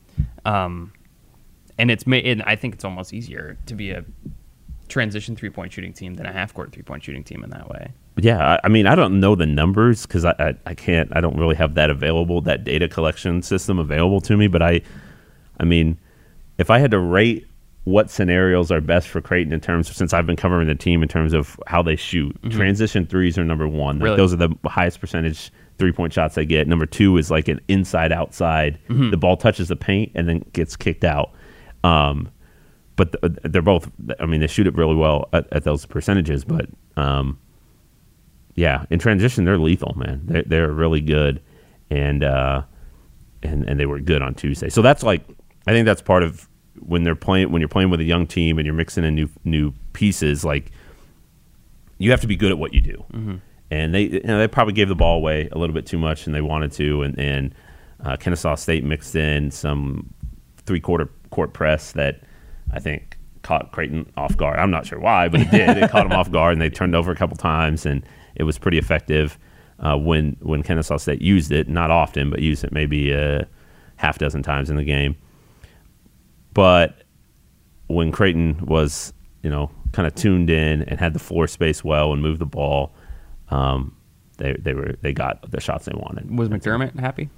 um, 0.45 0.93
and 1.79 1.91
it's 1.91 2.05
and 2.05 2.43
I 2.43 2.57
think 2.57 2.75
it's 2.75 2.85
almost 2.85 3.15
easier 3.15 3.57
to 3.67 3.75
be 3.75 3.91
a 3.91 4.05
transition 4.89 5.37
three 5.37 5.51
point 5.51 5.73
shooting 5.73 5.93
team 5.93 6.15
than 6.15 6.27
a 6.27 6.33
half 6.33 6.53
court 6.55 6.73
three 6.73 6.83
point 6.83 7.03
shooting 7.05 7.25
team 7.25 7.45
in 7.45 7.51
that 7.51 7.69
way. 7.69 7.93
Yeah, 8.19 8.55
I, 8.55 8.61
I 8.65 8.69
mean, 8.69 8.87
I 8.87 8.95
don't 8.95 9.21
know 9.21 9.35
the 9.35 9.47
numbers 9.47 10.07
because 10.07 10.25
I, 10.25 10.35
I, 10.39 10.55
I 10.67 10.75
can't, 10.75 11.09
I 11.17 11.21
don't 11.21 11.37
really 11.39 11.55
have 11.57 11.75
that 11.75 11.91
available, 11.91 12.41
that 12.43 12.65
data 12.65 12.89
collection 12.89 13.43
system 13.43 13.79
available 13.79 14.21
to 14.23 14.37
me. 14.37 14.49
But 14.49 14.63
I, 14.63 14.81
I 15.61 15.65
mean, 15.65 15.99
if 16.59 16.71
I 16.71 16.79
had 16.79 16.91
to 16.91 16.99
rate 16.99 17.47
what 17.85 18.11
scenarios 18.11 18.71
are 18.71 18.81
best 18.83 19.09
for 19.09 19.21
Creighton 19.23 19.53
in 19.53 19.61
terms 19.61 19.89
of, 19.89 19.97
since 19.97 20.13
I've 20.13 20.27
been 20.27 20.37
covering 20.37 20.69
the 20.69 20.75
team 20.75 21.03
in 21.03 21.09
terms 21.09 21.33
of 21.33 21.59
how 21.67 21.81
they 21.81 21.97
shoot, 21.97 22.37
transition 22.51 23.07
threes 23.07 23.39
are 23.39 23.45
number 23.45 23.67
one. 23.67 23.77
Like, 23.79 23.85
Mm-hmm. 23.99 24.05
Really? 24.05 24.17
those 24.17 24.33
are 24.35 24.37
the 24.37 24.55
highest 24.67 25.01
percentage 25.01 25.51
three 25.79 25.93
point 25.93 26.13
shots 26.13 26.35
they 26.35 26.45
get. 26.45 26.67
Number 26.69 26.85
two 26.87 27.17
is 27.17 27.31
like 27.31 27.49
an 27.49 27.61
inside 27.69 28.13
outside. 28.13 28.79
Mm-hmm. 28.89 29.11
The 29.11 29.17
ball 29.17 29.37
touches 29.37 29.69
the 29.69 29.77
paint 29.77 30.13
and 30.15 30.29
then 30.29 30.45
gets 30.53 30.77
kicked 30.77 31.05
out. 31.05 31.31
Um, 31.85 32.29
but 32.97 33.13
th- 33.23 33.33
they're 33.45 33.63
both. 33.63 33.89
I 34.19 34.27
mean, 34.27 34.41
they 34.41 34.49
shoot 34.49 34.67
it 34.67 34.75
really 34.75 34.97
well 34.97 35.29
at, 35.33 35.47
at 35.53 35.63
those 35.65 35.87
percentages. 35.87 36.45
But 36.45 36.67
um, 36.97 37.39
yeah, 38.59 38.85
in 38.91 38.99
transition, 38.99 39.45
they're 39.45 39.57
lethal, 39.57 39.95
man. 39.97 40.23
They're 40.25 40.43
they're 40.43 40.73
really 40.73 41.01
good, 41.01 41.41
and 41.91 42.25
uh, 42.25 42.63
and 43.43 43.63
and 43.69 43.79
they 43.79 43.87
were 43.87 44.01
good 44.01 44.21
on 44.21 44.35
Tuesday. 44.35 44.69
So 44.69 44.83
that's 44.83 45.05
like, 45.05 45.23
I 45.69 45.71
think 45.71 45.87
that's 45.87 46.03
part 46.03 46.25
of 46.25 46.49
when 46.81 47.05
they're 47.05 47.15
playing 47.15 47.53
when 47.53 47.61
you're 47.61 47.69
playing 47.69 47.91
with 47.91 48.01
a 48.01 48.05
young 48.05 48.27
team 48.27 48.59
and 48.59 48.67
you're 48.67 48.75
mixing 48.75 49.05
in 49.05 49.15
new 49.15 49.29
new 49.45 49.73
pieces. 49.93 50.45
Like, 50.45 50.73
you 51.99 52.11
have 52.11 52.21
to 52.23 52.27
be 52.27 52.35
good 52.35 52.51
at 52.51 52.59
what 52.59 52.75
you 52.75 52.81
do. 52.81 53.05
And 53.71 53.95
they 53.95 54.03
you 54.03 54.21
know 54.25 54.41
they 54.41 54.49
probably 54.49 54.75
gave 54.75 54.89
the 54.89 54.97
ball 54.97 55.19
away 55.19 55.49
a 55.53 55.59
little 55.59 55.75
bit 55.75 55.87
too 55.87 55.99
much, 55.99 56.27
and 56.27 56.35
they 56.35 56.41
wanted 56.41 56.73
to. 56.73 57.03
And 57.03 57.17
and 57.17 57.55
uh, 58.05 58.17
Kennesaw 58.17 58.57
State 58.57 58.83
mixed 58.83 59.15
in 59.15 59.53
some 59.53 60.13
three 60.67 60.81
quarter 60.81 61.09
court 61.31 61.53
press 61.53 61.93
that 61.93 62.23
I 62.73 62.81
think 62.81 63.17
caught 63.43 63.71
Creighton 63.71 64.11
off 64.17 64.37
guard. 64.37 64.59
I'm 64.59 64.73
not 64.73 64.85
sure 64.85 64.99
why, 64.99 65.29
but 65.29 65.43
it 65.43 65.51
did. 65.53 65.79
it 65.79 65.91
caught 65.93 66.09
them 66.09 66.19
off 66.19 66.33
guard, 66.33 66.55
and 66.55 66.61
they 66.61 66.71
turned 66.71 66.97
over 66.97 67.13
a 67.13 67.17
couple 67.17 67.37
times, 67.37 67.87
and 67.87 68.03
it 68.39 68.45
was 68.45 68.59
pretty 68.59 68.79
effective 68.79 69.39
uh, 69.81 69.97
when 69.97 70.37
when 70.41 70.63
Kennesaw 70.63 70.97
State 70.97 71.23
used 71.23 71.53
it. 71.53 71.69
Not 71.69 71.91
often, 71.91 72.31
but 72.31 72.41
used 72.41 72.65
it 72.65 72.73
maybe 72.73 73.13
a 73.13 73.47
half 73.97 74.19
dozen 74.19 74.43
times 74.43 74.71
in 74.71 74.77
the 74.77 74.85
game. 74.85 75.17
But 76.55 77.03
when 77.89 78.11
Creighton 78.13 78.65
was, 78.67 79.13
you 79.43 79.51
know, 79.51 79.71
kind 79.93 80.07
of 80.07 80.15
tuned 80.15 80.51
in 80.51 80.83
and 80.83 80.99
had 80.99 81.13
the 81.13 81.19
floor 81.19 81.47
space 81.47 81.85
well 81.85 82.13
and 82.13 82.23
moved 82.23 82.41
the 82.41 82.47
ball, 82.47 82.95
um, 83.51 83.95
they 84.39 84.55
they 84.55 84.75
were 84.75 84.95
they 85.03 85.13
got 85.13 85.51
the 85.51 85.61
shots 85.61 85.85
they 85.85 85.95
wanted. 85.95 86.37
Was 86.37 86.49
McDermott 86.49 86.99
happy? 86.99 87.29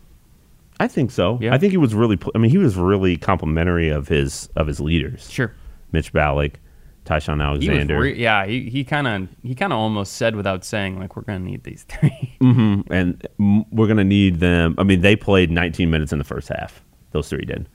I 0.79 0.89
think 0.89 1.11
so. 1.11 1.39
Yeah. 1.43 1.55
I 1.55 1.59
think 1.59 1.73
he 1.73 1.77
was 1.77 1.95
really. 1.95 2.19
I 2.35 2.39
mean, 2.39 2.51
he 2.51 2.59
was 2.59 2.77
really 2.77 3.17
complimentary 3.17 3.91
of 3.91 4.09
his 4.09 4.49
of 4.57 4.67
his 4.67 4.81
leaders. 4.81 5.31
Sure. 5.31 5.53
Mitch 5.93 6.13
Ballock, 6.13 6.59
Ty-Shon 7.05 7.39
He 7.41 7.45
Alexander, 7.45 7.99
re- 8.01 8.17
yeah, 8.19 8.47
he 8.47 8.69
he 8.71 8.85
kind 8.85 9.07
of 9.09 9.29
he 9.43 9.55
kind 9.55 9.73
of 9.73 9.79
almost 9.79 10.15
said 10.15 10.37
without 10.37 10.65
saying 10.65 10.99
like 10.99 11.17
we're 11.17 11.23
gonna 11.23 11.39
need 11.41 11.65
these 11.65 11.85
three. 11.89 12.37
hmm 12.41 12.83
and 12.91 13.27
we're 13.73 13.89
gonna 13.89 14.05
need 14.05 14.39
them. 14.41 14.75
I 14.79 14.85
mean, 14.85 15.01
they 15.01 15.17
played 15.17 15.51
19 15.51 15.91
minutes 15.91 16.13
in 16.13 16.19
the 16.19 16.25
first 16.25 16.49
half. 16.49 16.83
Those 17.13 17.29
three 17.29 17.45
did. 17.45 17.69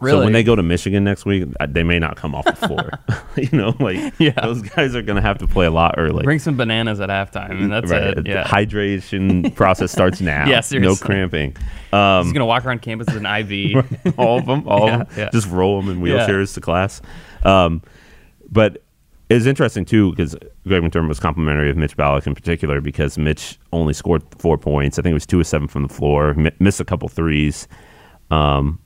Really? 0.00 0.18
So 0.18 0.24
when 0.24 0.32
they 0.32 0.42
go 0.42 0.56
to 0.56 0.64
Michigan 0.64 1.04
next 1.04 1.24
week, 1.26 1.44
they 1.68 1.84
may 1.84 2.00
not 2.00 2.16
come 2.16 2.34
off 2.34 2.44
the 2.44 2.54
floor. 2.56 2.90
you 3.36 3.56
know, 3.56 3.72
like 3.78 4.12
Yeah. 4.18 4.32
those 4.42 4.60
guys 4.62 4.96
are 4.96 5.02
gonna 5.02 5.20
have 5.22 5.38
to 5.38 5.46
play 5.46 5.66
a 5.66 5.70
lot 5.70 5.94
early. 5.96 6.24
Bring 6.24 6.40
some 6.40 6.56
bananas 6.56 6.98
at 7.00 7.08
halftime, 7.08 7.50
and 7.62 7.70
that's 7.70 7.88
Right. 7.88 8.02
it. 8.18 8.24
The 8.24 8.42
hydration 8.44 9.54
process 9.54 9.92
starts 9.92 10.20
now. 10.20 10.46
Yeah, 10.48 10.60
no 10.72 10.96
cramping. 10.96 11.56
Um, 11.92 12.24
he's 12.24 12.32
gonna 12.32 12.46
walk 12.46 12.64
around 12.66 12.82
campus 12.82 13.06
with 13.14 13.24
an 13.24 13.26
IV. 13.26 14.16
all 14.18 14.38
of 14.38 14.46
them, 14.46 14.66
all 14.66 14.86
Yeah, 14.86 15.00
of 15.02 15.08
them. 15.10 15.18
yeah. 15.18 15.30
Just 15.30 15.48
roll 15.48 15.80
them 15.80 15.90
in 15.90 16.04
Yeah. 16.04 16.26
wheelchairs 16.26 16.54
to 16.54 16.60
class. 16.60 17.00
Um, 17.44 17.82
but 18.52 18.82
it's 19.30 19.46
interesting 19.46 19.84
too 19.84 20.10
because 20.10 20.36
Greg 20.68 20.82
McDermott 20.82 21.08
was 21.08 21.18
complimentary 21.18 21.70
of 21.70 21.76
Mitch 21.76 21.96
Ballock 21.96 22.26
in 22.26 22.34
particular 22.34 22.80
because 22.82 23.16
Mitch 23.16 23.58
only 23.72 23.94
scored 23.94 24.22
four 24.38 24.58
points. 24.58 24.98
I 24.98 25.02
think 25.02 25.12
it 25.12 25.14
was 25.14 25.26
two 25.26 25.40
of 25.40 25.46
seven 25.46 25.66
from 25.68 25.82
the 25.84 25.88
floor, 25.88 26.34
mi- 26.34 26.50
missed 26.60 26.78
a 26.80 26.84
couple 26.84 27.08
threes, 27.08 27.66
um, 28.30 28.78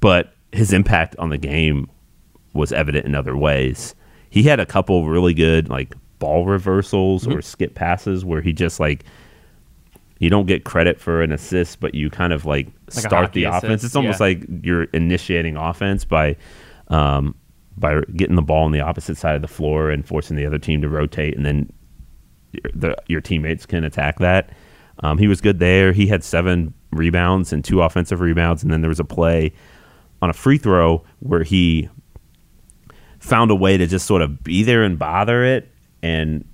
but 0.00 0.32
his 0.52 0.72
impact 0.72 1.14
on 1.18 1.28
the 1.28 1.38
game 1.38 1.88
was 2.54 2.72
evident 2.72 3.04
in 3.06 3.14
other 3.14 3.36
ways. 3.36 3.94
He 4.30 4.42
had 4.42 4.58
a 4.58 4.66
couple 4.66 5.06
really 5.06 5.34
good 5.34 5.68
like 5.68 5.94
ball 6.18 6.46
reversals 6.46 7.24
Mm-hmm. 7.26 7.38
or 7.38 7.42
skip 7.42 7.74
passes 7.74 8.24
where 8.24 8.40
he 8.40 8.52
just 8.52 8.80
like 8.80 9.04
you 10.18 10.28
don't 10.30 10.46
get 10.46 10.64
credit 10.64 11.00
for 11.00 11.22
an 11.22 11.32
assist, 11.32 11.80
but 11.80 11.94
you 11.94 12.10
kind 12.10 12.32
of 12.34 12.44
like, 12.44 12.68
a 12.88 12.90
start 12.90 13.32
the 13.32 13.44
offense. 13.44 13.64
assist, 13.64 13.84
It's 13.84 13.96
almost 13.96 14.20
yeah. 14.20 14.26
like 14.26 14.42
you're 14.62 14.82
initiating 14.92 15.56
offense 15.56 16.04
by 16.04 16.36
um, 16.88 17.34
by 17.80 18.02
getting 18.14 18.36
the 18.36 18.42
ball 18.42 18.64
on 18.64 18.72
the 18.72 18.80
opposite 18.80 19.16
side 19.16 19.34
of 19.34 19.42
the 19.42 19.48
floor 19.48 19.90
and 19.90 20.06
forcing 20.06 20.36
the 20.36 20.46
other 20.46 20.58
team 20.58 20.82
to 20.82 20.88
rotate, 20.88 21.34
and 21.36 21.44
then 21.44 21.72
your, 22.52 22.70
the, 22.74 22.96
your 23.08 23.20
teammates 23.20 23.66
can 23.66 23.82
attack 23.84 24.18
that. 24.18 24.50
Um, 25.02 25.16
he 25.18 25.26
was 25.26 25.40
good 25.40 25.58
there. 25.58 25.92
He 25.92 26.06
had 26.06 26.22
seven 26.22 26.74
rebounds 26.92 27.52
and 27.52 27.64
two 27.64 27.80
offensive 27.80 28.20
rebounds, 28.20 28.62
and 28.62 28.70
then 28.70 28.82
there 28.82 28.90
was 28.90 29.00
a 29.00 29.04
play 29.04 29.52
on 30.20 30.28
a 30.28 30.34
free 30.34 30.58
throw 30.58 31.02
where 31.20 31.42
he 31.42 31.88
found 33.18 33.50
a 33.50 33.54
way 33.54 33.76
to 33.76 33.86
just 33.86 34.06
sort 34.06 34.22
of 34.22 34.42
be 34.44 34.62
there 34.62 34.82
and 34.82 34.98
bother 34.98 35.42
it, 35.44 35.70
and 36.02 36.44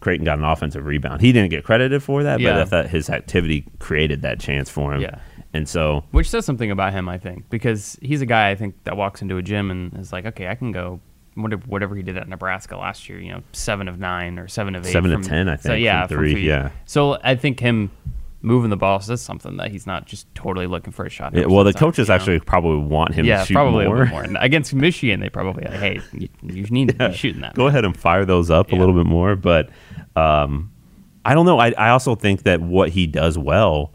Creighton 0.00 0.24
got 0.24 0.38
an 0.38 0.44
offensive 0.44 0.84
rebound. 0.86 1.20
He 1.20 1.32
didn't 1.32 1.50
get 1.50 1.64
credited 1.64 2.02
for 2.02 2.22
that, 2.22 2.40
Yeah. 2.40 2.52
but 2.52 2.60
I 2.60 2.64
thought 2.64 2.86
his 2.90 3.10
activity 3.10 3.66
created 3.78 4.22
that 4.22 4.40
chance 4.40 4.68
for 4.70 4.94
him. 4.94 5.02
Yeah. 5.02 5.18
And 5.54 5.68
so, 5.68 6.04
Which 6.12 6.30
says 6.30 6.46
something 6.46 6.70
about 6.70 6.92
him, 6.92 7.08
I 7.08 7.18
think, 7.18 7.50
because 7.50 7.98
he's 8.00 8.22
a 8.22 8.26
guy 8.26 8.50
I 8.50 8.54
think 8.54 8.74
that 8.84 8.96
walks 8.96 9.20
into 9.20 9.36
a 9.36 9.42
gym 9.42 9.70
and 9.70 9.92
is 9.98 10.12
like, 10.12 10.24
okay, 10.24 10.48
I 10.48 10.54
can 10.54 10.72
go 10.72 11.00
whatever, 11.34 11.62
whatever 11.66 11.94
he 11.94 12.02
did 12.02 12.16
at 12.16 12.28
Nebraska 12.28 12.76
last 12.76 13.08
year. 13.08 13.20
You 13.20 13.32
know, 13.32 13.42
seven 13.52 13.88
of 13.88 13.98
nine 13.98 14.38
or 14.38 14.48
seven 14.48 14.74
of 14.74 14.86
eight. 14.86 14.92
Seven 14.92 15.12
of 15.12 15.26
10, 15.26 15.48
I 15.48 15.56
So 15.56 15.70
think, 15.70 15.84
yeah, 15.84 16.06
from 16.06 16.16
three, 16.16 16.46
yeah. 16.46 16.70
So 16.86 17.18
I 17.22 17.34
think 17.34 17.60
him 17.60 17.90
moving 18.40 18.70
the 18.70 18.76
ball 18.76 18.98
says 19.00 19.22
something 19.22 19.56
that 19.58 19.70
he's 19.70 19.86
not 19.86 20.06
just 20.06 20.32
totally 20.34 20.66
looking 20.66 20.92
for 20.92 21.04
a 21.04 21.10
shot. 21.10 21.34
yeah, 21.34 21.46
well, 21.46 21.64
the 21.64 21.72
coaches 21.72 22.08
you 22.08 22.12
know? 22.12 22.16
actually 22.16 22.40
probably 22.40 22.84
want 22.84 23.14
him 23.14 23.24
yeah, 23.24 23.40
to 23.40 23.46
shoot 23.46 23.54
probably 23.54 23.86
more. 23.86 24.06
more. 24.06 24.22
And 24.22 24.36
against 24.40 24.74
Michigan, 24.74 25.20
they 25.20 25.28
probably 25.28 25.64
like, 25.64 25.74
hey, 25.74 26.00
you, 26.12 26.28
you 26.42 26.64
need 26.64 26.88
to 26.98 27.08
be 27.10 27.14
shooting 27.16 27.42
that. 27.42 27.54
Go 27.54 27.68
ahead 27.68 27.84
and 27.84 27.96
fire 27.96 28.24
those 28.24 28.50
up 28.50 28.72
a 28.72 28.76
little 28.76 28.94
bit 28.94 29.06
more. 29.06 29.36
But 29.36 29.70
um, 30.16 30.72
I 31.24 31.34
don't 31.34 31.46
know. 31.46 31.58
I, 31.58 31.72
I 31.72 31.90
also 31.90 32.14
think 32.14 32.42
that 32.42 32.60
what 32.60 32.88
he 32.90 33.06
does 33.06 33.38
well 33.38 33.92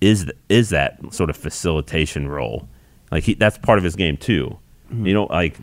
is 0.00 0.30
is 0.48 0.70
that 0.70 0.98
sort 1.12 1.30
of 1.30 1.36
facilitation 1.36 2.28
role. 2.28 2.68
Like 3.10 3.24
he, 3.24 3.34
that's 3.34 3.58
part 3.58 3.78
of 3.78 3.84
his 3.84 3.96
game 3.96 4.16
too. 4.16 4.58
You 4.90 5.12
don't 5.14 5.30
like 5.30 5.58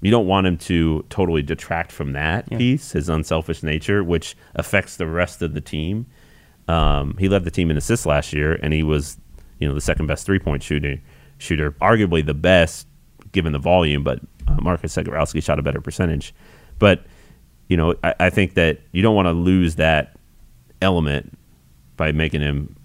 you 0.00 0.10
don't 0.10 0.26
want 0.26 0.46
him 0.46 0.56
to 0.58 1.04
totally 1.10 1.42
detract 1.42 1.90
from 1.90 2.12
that 2.12 2.48
piece, 2.50 2.92
his 2.92 3.08
unselfish 3.08 3.62
nature, 3.62 4.04
which 4.04 4.36
affects 4.54 4.96
the 4.96 5.06
rest 5.06 5.42
of 5.42 5.54
the 5.54 5.60
team. 5.60 6.06
Um, 6.68 7.16
he 7.18 7.28
led 7.28 7.44
the 7.44 7.50
team 7.50 7.70
in 7.70 7.76
assists 7.76 8.06
last 8.06 8.32
year, 8.32 8.58
and 8.62 8.72
he 8.72 8.82
was, 8.82 9.16
you 9.58 9.66
know, 9.66 9.74
the 9.74 9.80
second 9.80 10.06
best 10.06 10.24
three 10.24 10.38
point 10.38 10.62
shooter, 10.62 11.00
shooter, 11.38 11.72
arguably 11.72 12.24
the 12.24 12.34
best 12.34 12.86
given 13.32 13.52
the 13.52 13.58
volume. 13.58 14.04
But 14.04 14.20
uh, 14.46 14.56
Marcus 14.60 14.94
Zegarowski 14.94 15.42
shot 15.42 15.58
a 15.58 15.62
better 15.62 15.80
percentage. 15.80 16.34
But 16.78 17.04
you 17.68 17.76
know, 17.76 17.94
I, 18.04 18.14
I 18.20 18.30
think 18.30 18.54
that 18.54 18.80
you 18.92 19.02
don't 19.02 19.16
want 19.16 19.26
to 19.26 19.32
lose 19.32 19.76
that 19.76 20.16
element 20.80 21.36
by 21.96 22.12
making 22.12 22.40
him 22.40 22.76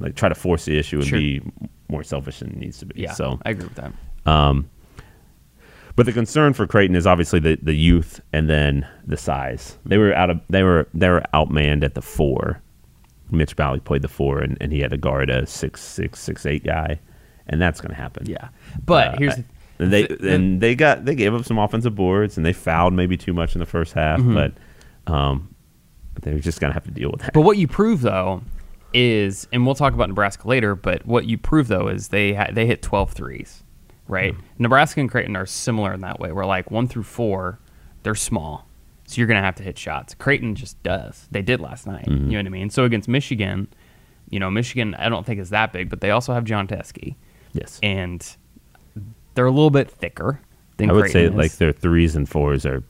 like 0.00 0.16
try 0.16 0.28
to 0.28 0.34
force 0.34 0.64
the 0.64 0.76
issue 0.78 0.96
and 0.98 1.06
Sure. 1.06 1.18
be 1.18 1.40
more 1.88 2.02
selfish 2.02 2.40
than 2.40 2.50
he 2.50 2.56
needs 2.58 2.78
to 2.78 2.86
be. 2.86 3.00
Yeah, 3.02 3.12
So 3.12 3.38
I 3.44 3.50
agree 3.50 3.66
with 3.66 3.76
that. 3.76 3.92
but 5.96 6.06
the 6.06 6.12
concern 6.12 6.52
for 6.54 6.66
Creighton 6.66 6.96
is 6.96 7.06
obviously 7.06 7.40
the, 7.40 7.58
the 7.62 7.74
youth 7.74 8.20
and 8.32 8.48
then 8.48 8.86
the 9.06 9.16
size. 9.16 9.76
They 9.84 9.98
were 9.98 10.14
out 10.14 10.30
of 10.30 10.40
they 10.48 10.62
were 10.62 10.88
they 10.94 11.08
were 11.08 11.22
outmanned 11.34 11.84
at 11.84 11.94
the 11.94 12.02
four. 12.02 12.62
Mitch 13.32 13.54
Bally 13.54 13.78
played 13.80 14.02
the 14.02 14.08
four 14.08 14.40
and, 14.40 14.56
and 14.60 14.72
he 14.72 14.80
had 14.80 14.90
to 14.90 14.96
guard 14.96 15.30
a 15.30 15.46
six 15.46 15.80
six 15.82 16.18
six 16.20 16.46
eight 16.46 16.64
guy, 16.64 16.98
and 17.48 17.60
that's 17.60 17.80
going 17.80 17.90
to 17.94 18.00
happen. 18.00 18.26
Yeah, 18.26 18.48
but 18.86 19.14
Uh, 19.14 19.16
here's 19.18 19.34
I- 19.34 19.36
the, 19.36 19.44
and 19.84 19.92
they 19.92 20.06
the- 20.06 20.16
the- 20.16 20.34
and 20.34 20.60
they 20.60 20.74
got 20.74 21.04
they 21.04 21.14
gave 21.14 21.34
up 21.34 21.44
some 21.44 21.58
offensive 21.58 21.94
boards 21.94 22.36
and 22.36 22.44
they 22.46 22.52
fouled 22.52 22.92
maybe 22.94 23.16
too 23.16 23.32
much 23.32 23.54
in 23.54 23.58
the 23.60 23.66
first 23.66 23.92
half, 23.94 24.20
Mm-hmm. 24.20 24.34
but 24.34 24.52
um, 25.12 25.54
they're 26.22 26.38
just 26.38 26.60
going 26.60 26.70
to 26.70 26.74
have 26.74 26.84
to 26.84 26.90
deal 26.90 27.10
with 27.10 27.22
that. 27.22 27.32
But 27.32 27.40
what 27.42 27.56
you 27.56 27.66
prove 27.66 28.00
though 28.02 28.42
is, 28.92 29.46
and 29.52 29.64
we'll 29.64 29.74
talk 29.74 29.94
about 29.94 30.08
Nebraska 30.08 30.48
later, 30.48 30.74
but 30.74 31.06
what 31.06 31.26
you 31.26 31.38
prove 31.38 31.68
though 31.68 31.88
is 31.88 32.08
they 32.08 32.34
ha- 32.34 32.50
they 32.52 32.66
hit 32.66 32.82
12 32.82 33.12
threes, 33.12 33.62
right? 34.08 34.34
Hmm. 34.34 34.40
Nebraska 34.58 35.00
and 35.00 35.10
Creighton 35.10 35.36
are 35.36 35.46
similar 35.46 35.92
in 35.92 36.00
that 36.00 36.20
way. 36.20 36.32
Where 36.32 36.46
like 36.46 36.70
one 36.70 36.88
through 36.88 37.04
four, 37.04 37.58
they're 38.02 38.14
small, 38.14 38.66
so 39.06 39.18
you're 39.18 39.26
gonna 39.26 39.42
have 39.42 39.56
to 39.56 39.62
hit 39.62 39.78
shots. 39.78 40.14
Creighton 40.14 40.54
just 40.54 40.82
does. 40.82 41.28
They 41.30 41.42
did 41.42 41.60
last 41.60 41.86
night. 41.86 42.06
You 42.06 42.14
mm-hmm. 42.14 42.30
know 42.30 42.38
what 42.38 42.46
I 42.46 42.50
mean? 42.50 42.70
So 42.70 42.84
against 42.84 43.08
Michigan, 43.08 43.68
you 44.28 44.40
know 44.40 44.50
Michigan, 44.50 44.94
I 44.94 45.08
don't 45.08 45.24
think 45.24 45.40
is 45.40 45.50
that 45.50 45.72
big, 45.72 45.88
but 45.88 46.00
they 46.00 46.10
also 46.10 46.32
have 46.32 46.44
Jon 46.44 46.66
Teske, 46.66 47.14
yes, 47.52 47.78
and 47.82 48.36
they're 49.34 49.46
a 49.46 49.50
little 49.50 49.70
bit 49.70 49.90
thicker 49.90 50.40
than 50.76 50.90
I 50.90 50.92
would 50.92 51.02
Creighton 51.02 51.20
say 51.20 51.24
is. 51.26 51.34
like 51.34 51.52
their 51.58 51.72
threes 51.72 52.16
and 52.16 52.28
fours 52.28 52.66
are 52.66 52.82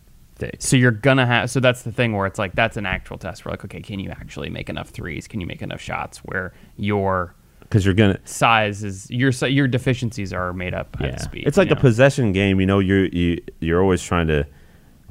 So 0.59 0.77
you're 0.77 0.91
gonna 0.91 1.27
have. 1.27 1.51
So 1.51 1.61
that's 1.61 1.83
the 1.83 1.93
thing 1.93 2.17
where 2.17 2.27
it's 2.27 2.39
like 2.39 2.55
that's 2.55 2.77
an 2.77 2.87
actual 2.87 3.19
test. 3.19 3.45
Where 3.45 3.53
like, 3.53 3.65
okay, 3.65 3.81
can 3.81 3.99
you 4.01 4.11
actually 4.11 4.51
make 4.51 4.69
enough 4.69 4.89
threes? 4.91 5.29
Can 5.29 5.41
you 5.41 5.47
make 5.47 5.63
enough 5.63 5.81
shots 5.81 6.19
where 6.19 6.53
your 6.77 7.35
Because 7.61 7.85
you're 7.85 7.95
gonna 7.95 8.19
size 8.25 8.83
is 8.83 9.11
your 9.11 9.31
your 9.49 9.69
deficiencies 9.69 10.33
are 10.33 10.53
made 10.53 10.75
up 10.75 10.97
yeah. 11.01 11.09
at 11.09 11.21
speed? 11.21 11.45
It's 11.47 11.57
like 11.57 11.69
you 11.69 11.73
a 11.73 11.77
know? 11.77 11.81
possession 11.81 12.33
game. 12.33 12.61
You 12.61 12.67
know, 12.67 12.79
you're 12.79 13.07
you 13.07 13.41
you're 13.61 13.83
always 13.83 14.03
trying 14.03 14.29
to 14.29 14.47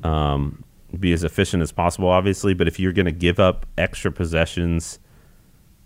um, 0.03 0.63
be 0.99 1.13
as 1.13 1.23
efficient 1.23 1.61
as 1.61 1.71
possible, 1.71 2.09
obviously. 2.09 2.53
But 2.53 2.67
if 2.67 2.79
you're 2.79 2.93
going 2.93 3.05
to 3.05 3.11
give 3.11 3.39
up 3.39 3.65
extra 3.77 4.11
possessions 4.11 4.99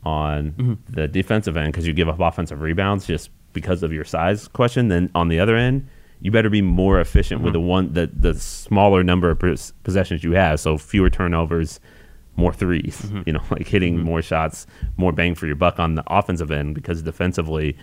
on 0.06 0.52
Mm-hmm. 0.52 0.74
the 0.90 1.08
defensive 1.08 1.56
end 1.58 1.72
because 1.72 1.88
you 1.88 1.94
give 1.94 2.10
up 2.10 2.20
offensive 2.20 2.62
rebounds 2.62 3.06
just 3.06 3.30
because 3.54 3.84
of 3.84 3.94
your 3.94 4.04
size 4.04 4.48
question, 4.48 4.88
then 4.90 5.10
on 5.16 5.30
the 5.30 5.40
other 5.40 5.56
end, 5.56 5.88
you 6.24 6.32
better 6.32 6.50
be 6.50 6.62
more 6.64 7.00
efficient 7.00 7.42
with 7.42 7.54
the 7.54 7.60
Mm-hmm. 7.60 7.68
one 7.68 7.94
the 7.94 8.08
the 8.08 8.34
smaller 8.34 9.04
number 9.04 9.30
of 9.30 9.38
possessions 9.84 10.24
you 10.24 10.32
have. 10.32 10.60
So 10.60 10.78
fewer 10.80 11.10
turnovers. 11.12 11.80
More 12.36 12.52
3s 12.52 12.84
Mm-hmm. 13.06 13.22
you 13.28 13.34
know, 13.34 13.44
like 13.52 13.68
hitting 13.68 14.00
more 14.00 14.24
shots, 14.24 14.66
more 14.98 15.12
bang 15.12 15.36
for 15.36 15.46
your 15.46 15.56
buck 15.56 15.78
on 15.80 15.94
the 15.94 16.04
offensive 16.08 16.50
end 16.50 16.74
because 16.74 17.04
defensively, 17.04 17.78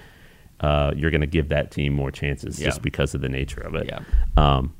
uh, 0.58 0.92
you're 0.96 1.12
going 1.12 1.20
to 1.20 1.26
give 1.28 1.50
that 1.50 1.70
team 1.70 1.92
more 1.94 2.10
chances 2.10 2.58
Yeah. 2.58 2.66
just 2.66 2.82
because 2.82 3.14
of 3.14 3.20
the 3.20 3.28
nature 3.28 3.60
of 3.60 3.76
it. 3.76 3.86
Yeah. 3.86 4.00
Um, 4.36 4.74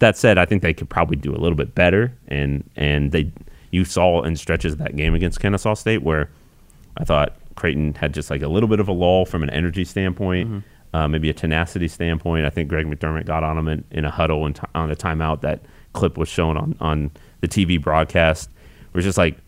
that 0.00 0.16
said, 0.16 0.38
I 0.38 0.44
think 0.44 0.62
they 0.62 0.74
could 0.74 0.90
probably 0.90 1.14
do 1.14 1.30
a 1.32 1.38
little 1.38 1.54
bit 1.56 1.72
better, 1.76 2.12
and 2.26 2.68
and 2.74 3.12
they 3.12 3.30
you 3.70 3.84
saw 3.84 4.22
in 4.24 4.34
stretches 4.34 4.72
of 4.72 4.78
that 4.80 4.96
game 4.96 5.14
against 5.14 5.38
Kennesaw 5.38 5.74
State 5.74 6.02
where 6.02 6.28
I 6.96 7.04
thought 7.04 7.36
Creighton 7.54 7.94
had 7.94 8.12
just 8.12 8.28
like 8.28 8.42
a 8.42 8.48
little 8.48 8.68
bit 8.68 8.80
of 8.80 8.88
a 8.88 8.92
lull 8.92 9.24
from 9.24 9.44
an 9.44 9.50
energy 9.50 9.84
standpoint, 9.84 10.48
Mm-hmm. 10.48 10.58
Uh, 10.92 11.08
maybe 11.08 11.30
a 11.30 11.34
tenacity 11.34 11.88
standpoint. 11.88 12.44
I 12.46 12.50
think 12.50 12.68
Greg 12.68 12.86
McDermott 12.86 13.26
got 13.26 13.42
on 13.42 13.56
him 13.58 13.68
in, 13.68 13.84
in 13.90 14.04
a 14.04 14.10
huddle 14.10 14.44
and 14.46 14.54
t- 14.56 14.62
on 14.74 14.90
a 14.90 14.96
timeout. 14.96 15.40
That 15.42 15.60
clip 15.92 16.16
was 16.18 16.28
shown 16.28 16.56
on 16.56 16.76
on 16.80 17.10
the 17.40 17.48
TV 17.48 17.80
broadcast. 17.80 18.50
It 18.88 18.94
was 18.94 19.04
just 19.04 19.18
like 19.18 19.38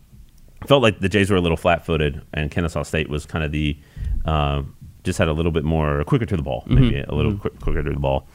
felt 0.67 0.81
like 0.81 0.99
the 0.99 1.09
Jays 1.09 1.29
were 1.29 1.37
a 1.37 1.41
little 1.41 1.57
flat-footed, 1.57 2.21
and 2.33 2.49
Kennesaw 2.49 2.83
State 2.83 3.09
was 3.09 3.25
kind 3.25 3.43
of 3.45 3.51
the 3.51 3.77
um, 4.25 4.75
just 5.03 5.19
had 5.19 5.27
a 5.27 5.33
little 5.33 5.51
bit 5.51 5.63
more 5.63 6.03
quicker 6.05 6.25
to 6.25 6.35
the 6.35 6.41
ball, 6.41 6.61
Mm-hmm. 6.63 6.73
maybe 6.75 6.99
a 7.01 7.13
little 7.13 7.37
quick, 7.37 7.59
quicker 7.59 7.83
to 7.83 7.91
the 7.91 7.99
ball. 7.99 8.27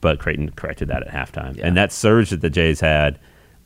But 0.00 0.20
Creighton 0.20 0.50
corrected 0.50 0.88
that 0.88 1.02
at 1.06 1.12
halftime, 1.12 1.58
and 1.62 1.76
that 1.76 1.90
surge 1.92 2.30
that 2.30 2.40
the 2.40 2.50
Jays 2.50 2.80
had. 2.80 3.18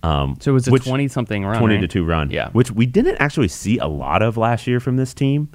Um, 0.05 0.37
So 0.41 0.53
it 0.53 0.55
was 0.55 0.69
a 0.69 0.71
which- 0.71 0.85
twenty 0.85 1.09
something 1.09 1.45
run. 1.45 1.59
twenty 1.59 1.75
right? 1.75 1.81
to 1.83 1.89
two 1.89 2.05
run, 2.05 2.31
Yeah. 2.31 2.51
which 2.51 2.71
we 2.71 2.87
didn't 2.87 3.17
actually 3.17 3.49
see 3.49 3.79
a 3.79 3.87
lot 3.89 4.23
of 4.23 4.37
last 4.37 4.67
year 4.69 4.79
from 4.81 4.97
this 4.97 5.13
team, 5.13 5.49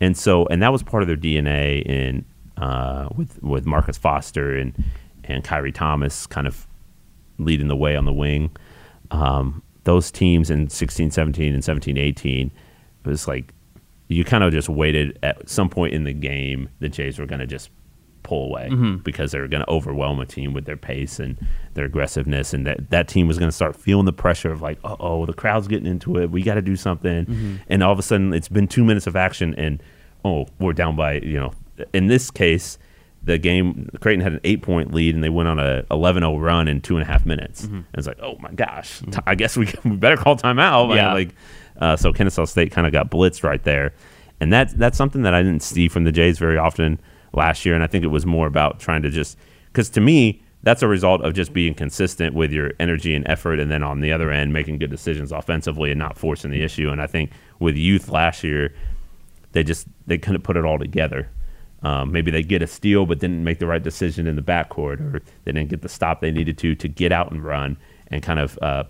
and 0.00 0.16
so 0.16 0.44
and 0.46 0.60
that 0.60 0.72
was 0.72 0.82
part 0.82 1.02
of 1.04 1.06
their 1.06 1.16
DNA 1.16 1.82
in 1.86 2.24
uh, 2.56 3.08
with 3.16 3.42
with 3.42 3.66
Marcus 3.66 3.98
Foster 3.98 4.56
and 4.56 4.84
and 5.24 5.44
Khyri 5.44 5.74
Thomas 5.74 6.26
kind 6.26 6.46
of 6.46 6.66
leading 7.38 7.68
the 7.68 7.76
way 7.76 7.96
on 7.96 8.04
the 8.04 8.12
wing. 8.12 8.50
Um, 9.10 9.62
those 9.84 10.10
teams 10.10 10.50
in 10.50 10.68
16, 10.68 11.10
17, 11.12 11.54
and 11.54 11.62
17, 11.62 11.96
18, 11.96 12.50
it 13.04 13.08
was 13.08 13.28
like 13.28 13.52
you 14.08 14.24
kind 14.24 14.42
of 14.44 14.52
just 14.52 14.68
waited 14.68 15.18
at 15.22 15.48
some 15.48 15.68
point 15.68 15.94
in 15.94 16.04
the 16.04 16.12
game, 16.12 16.68
the 16.80 16.88
Jays 16.88 17.18
were 17.18 17.26
going 17.26 17.40
to 17.40 17.46
just 17.46 17.70
pull 18.22 18.46
away 18.46 18.68
because 19.04 19.30
they 19.30 19.38
were 19.38 19.46
going 19.46 19.62
to 19.62 19.70
overwhelm 19.70 20.18
a 20.20 20.26
team 20.26 20.52
with 20.52 20.64
their 20.64 20.76
pace 20.76 21.20
and 21.20 21.38
their 21.74 21.84
aggressiveness. 21.84 22.52
And 22.52 22.66
that, 22.66 22.90
that 22.90 23.06
team 23.06 23.28
was 23.28 23.38
going 23.38 23.48
to 23.48 23.54
start 23.54 23.76
feeling 23.76 24.04
the 24.04 24.12
pressure 24.12 24.50
of 24.50 24.62
like, 24.62 24.78
uh 24.84 24.96
oh, 24.98 25.26
the 25.26 25.32
crowd's 25.32 25.68
getting 25.68 25.86
into 25.86 26.18
it. 26.18 26.30
We 26.30 26.42
got 26.42 26.54
to 26.54 26.62
do 26.62 26.74
something. 26.74 27.60
And 27.68 27.82
all 27.84 27.92
of 27.92 27.98
a 27.98 28.02
sudden, 28.02 28.32
it's 28.34 28.48
been 28.48 28.66
two 28.66 28.84
minutes 28.84 29.06
of 29.06 29.14
action, 29.14 29.54
and 29.56 29.80
oh, 30.24 30.46
we're 30.58 30.72
down 30.72 30.96
by, 30.96 31.14
you 31.14 31.38
know, 31.38 31.52
in 31.92 32.06
this 32.06 32.30
case, 32.30 32.78
the 33.22 33.38
game 33.38 33.90
Creighton 34.00 34.22
had 34.22 34.34
an 34.34 34.40
eight 34.44 34.62
point 34.62 34.94
lead 34.94 35.14
and 35.14 35.22
they 35.22 35.28
went 35.28 35.48
on 35.48 35.58
a 35.58 35.82
11-0 35.90 36.40
run 36.40 36.68
in 36.68 36.80
two 36.80 36.96
and 36.96 37.02
a 37.02 37.06
half 37.06 37.26
minutes. 37.26 37.64
And 37.64 37.86
it's 37.94 38.06
like, 38.06 38.20
oh 38.20 38.36
my 38.38 38.52
gosh, 38.52 39.02
I 39.26 39.34
guess 39.34 39.56
we, 39.56 39.68
we 39.84 39.96
better 39.96 40.16
call 40.16 40.36
timeout. 40.36 40.94
Yeah. 40.94 41.12
Like, 41.12 41.34
uh, 41.80 41.96
so 41.96 42.12
Kennesaw 42.12 42.44
State 42.44 42.72
kind 42.72 42.86
of 42.86 42.92
got 42.92 43.10
blitzed 43.10 43.42
right 43.42 43.62
there, 43.62 43.92
and 44.40 44.52
that's 44.52 44.72
that's 44.74 44.96
something 44.96 45.22
that 45.22 45.34
I 45.34 45.42
didn't 45.42 45.62
see 45.62 45.88
from 45.88 46.04
the 46.04 46.12
Jays 46.12 46.38
very 46.38 46.56
often 46.56 46.98
last 47.34 47.66
year. 47.66 47.74
And 47.74 47.84
I 47.84 47.86
think 47.86 48.02
it 48.04 48.08
was 48.08 48.24
more 48.24 48.46
about 48.46 48.80
trying 48.80 49.02
to 49.02 49.10
just 49.10 49.36
because 49.66 49.90
to 49.90 50.00
me 50.00 50.42
that's 50.62 50.82
a 50.82 50.88
result 50.88 51.20
of 51.22 51.34
just 51.34 51.52
being 51.52 51.74
consistent 51.74 52.34
with 52.34 52.50
your 52.50 52.72
energy 52.80 53.14
and 53.14 53.28
effort, 53.28 53.60
and 53.60 53.70
then 53.70 53.82
on 53.82 54.00
the 54.00 54.10
other 54.10 54.30
end 54.30 54.52
making 54.52 54.78
good 54.78 54.90
decisions 54.90 55.32
offensively 55.32 55.90
and 55.90 55.98
not 55.98 56.16
forcing 56.16 56.50
the 56.50 56.62
issue. 56.62 56.90
And 56.90 57.02
I 57.02 57.06
think 57.06 57.30
with 57.60 57.76
youth 57.76 58.08
last 58.08 58.42
year, 58.42 58.72
they 59.52 59.62
just 59.62 59.86
they 60.06 60.18
couldn't 60.18 60.42
put 60.42 60.56
it 60.56 60.64
all 60.64 60.78
together. 60.78 61.28
Um, 61.82 62.10
maybe 62.10 62.30
they 62.30 62.42
get 62.42 62.62
a 62.62 62.66
steal, 62.66 63.06
but 63.06 63.18
didn't 63.18 63.44
make 63.44 63.58
the 63.58 63.66
right 63.66 63.82
decision 63.82 64.26
in 64.26 64.34
the 64.34 64.42
backcourt, 64.42 65.00
or 65.00 65.20
they 65.44 65.52
didn't 65.52 65.68
get 65.68 65.82
the 65.82 65.88
stop 65.88 66.20
they 66.20 66.30
needed 66.30 66.58
to 66.58 66.74
to 66.74 66.88
get 66.88 67.12
out 67.12 67.30
and 67.30 67.44
run 67.44 67.76
and 68.08 68.22
kind 68.22 68.40
of 68.40 68.58
uh, 68.62 68.84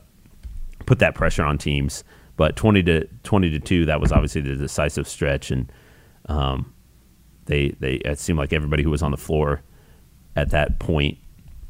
put 0.86 0.98
that 1.00 1.14
pressure 1.14 1.42
on 1.42 1.58
teams. 1.58 2.04
But 2.36 2.54
twenty 2.56 2.82
to 2.84 3.06
twenty 3.22 3.50
to 3.50 3.58
two, 3.58 3.86
that 3.86 4.00
was 4.00 4.12
obviously 4.12 4.40
the 4.42 4.54
decisive 4.54 5.08
stretch, 5.08 5.50
and 5.50 5.70
um, 6.26 6.72
they 7.46 7.70
they 7.80 7.94
it 7.96 8.18
seemed 8.18 8.38
like 8.38 8.52
everybody 8.52 8.82
who 8.82 8.90
was 8.90 9.02
on 9.02 9.10
the 9.10 9.16
floor 9.16 9.62
at 10.36 10.50
that 10.50 10.78
point, 10.78 11.18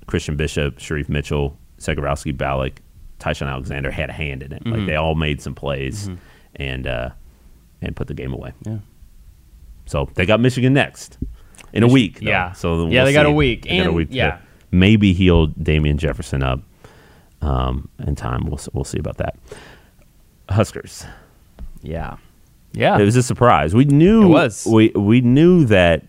Christian 0.06 0.36
Bishop, 0.36 0.78
Shereef 0.78 1.08
Mitchell, 1.08 1.56
Zegarowski, 1.78 2.36
Ballock, 2.36 2.80
Ty-Shon 3.20 3.48
Alexander 3.48 3.90
had 3.90 4.10
a 4.10 4.12
hand 4.12 4.42
in 4.42 4.52
it. 4.52 4.66
Like 4.66 4.86
they 4.86 4.96
all 4.96 5.14
made 5.14 5.40
some 5.40 5.54
plays 5.54 6.08
and 6.56 6.86
uh, 6.86 7.10
and 7.80 7.94
put 7.96 8.08
the 8.08 8.14
game 8.14 8.32
away. 8.32 8.52
Yeah. 8.66 8.78
So 9.86 10.08
they 10.14 10.26
got 10.26 10.40
Michigan 10.40 10.72
next 10.74 11.18
in 11.72 11.82
a 11.82 11.88
week. 11.88 12.20
though. 12.20 12.28
yeah. 12.28 12.52
So 12.52 12.86
Yeah, 12.88 13.02
we'll 13.02 13.04
they 13.06 13.12
got 13.12 13.26
a 13.26 13.30
week. 13.30 13.62
They 13.62 13.76
got 13.78 13.84
a 13.84 13.86
And- 13.88 13.94
week 13.96 14.08
yeah. 14.10 14.38
maybe 14.70 15.12
heal 15.12 15.46
Damien 15.46 15.96
Jefferson 15.98 16.42
up 16.42 16.60
um, 17.40 17.88
in 18.06 18.14
time. 18.16 18.46
We'll 18.46 18.60
we'll 18.72 18.84
see 18.84 18.98
about 18.98 19.16
that. 19.18 19.36
Huskers. 20.48 21.04
Yeah. 21.82 22.16
Yeah. 22.72 22.98
It 22.98 23.04
was 23.04 23.16
a 23.16 23.22
surprise. 23.22 23.74
We 23.74 23.84
knew 23.84 24.24
It 24.24 24.28
was. 24.28 24.66
we 24.70 24.88
we 24.94 25.20
knew 25.20 25.64
that 25.66 26.04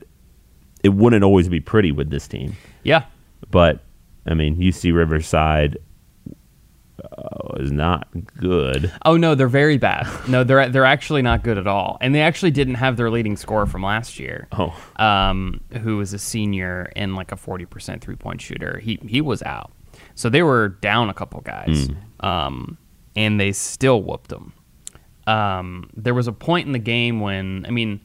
it 0.84 0.90
wouldn't 0.90 1.24
always 1.24 1.50
be 1.50 1.60
pretty 1.60 1.92
with 1.92 2.10
this 2.10 2.28
team, 2.28 2.56
yeah. 2.84 3.06
but 3.52 3.84
I 4.26 4.34
mean 4.36 4.56
UC 4.58 4.94
Riverside 4.94 5.78
uh, 7.04 7.56
is 7.60 7.72
not 7.72 8.08
good. 8.38 8.92
Oh 9.06 9.18
no, 9.18 9.36
they're 9.36 9.48
very 9.48 9.78
bad. 9.78 10.08
No, 10.28 10.44
they're 10.44 10.70
they're 10.70 10.86
actually 10.86 11.22
not 11.22 11.44
good 11.44 11.58
at 11.58 11.68
all, 11.68 11.98
and 12.02 12.14
they 12.16 12.22
actually 12.22 12.52
didn't 12.52 12.76
have 12.76 12.98
their 12.98 13.10
leading 13.10 13.38
scorer 13.38 13.66
from 13.66 13.84
last 13.84 14.20
year. 14.20 14.48
Oh. 14.52 14.76
um, 14.98 15.62
who 15.82 15.98
was 15.98 16.14
a 16.14 16.20
senior 16.20 16.92
and 16.96 17.16
like 17.16 17.32
a 17.32 17.38
forty 17.38 17.66
percent 17.66 18.02
three 18.04 18.16
point 18.16 18.42
shooter. 18.42 18.80
He 18.80 19.00
he 19.08 19.22
was 19.22 19.42
out, 19.44 19.72
so 20.16 20.30
they 20.30 20.44
were 20.44 20.70
down 20.70 21.10
a 21.10 21.14
couple 21.14 21.42
guys, 21.42 21.90
um, 22.22 22.78
and 23.16 23.40
they 23.40 23.52
still 23.52 24.02
whooped 24.02 24.30
them. 24.30 24.54
Um, 25.28 25.90
there 25.96 26.14
was 26.14 26.28
a 26.28 26.32
point 26.32 26.68
in 26.68 26.72
the 26.72 26.80
game 26.80 27.20
when 27.20 27.66
I 27.68 27.72
mean, 27.72 28.00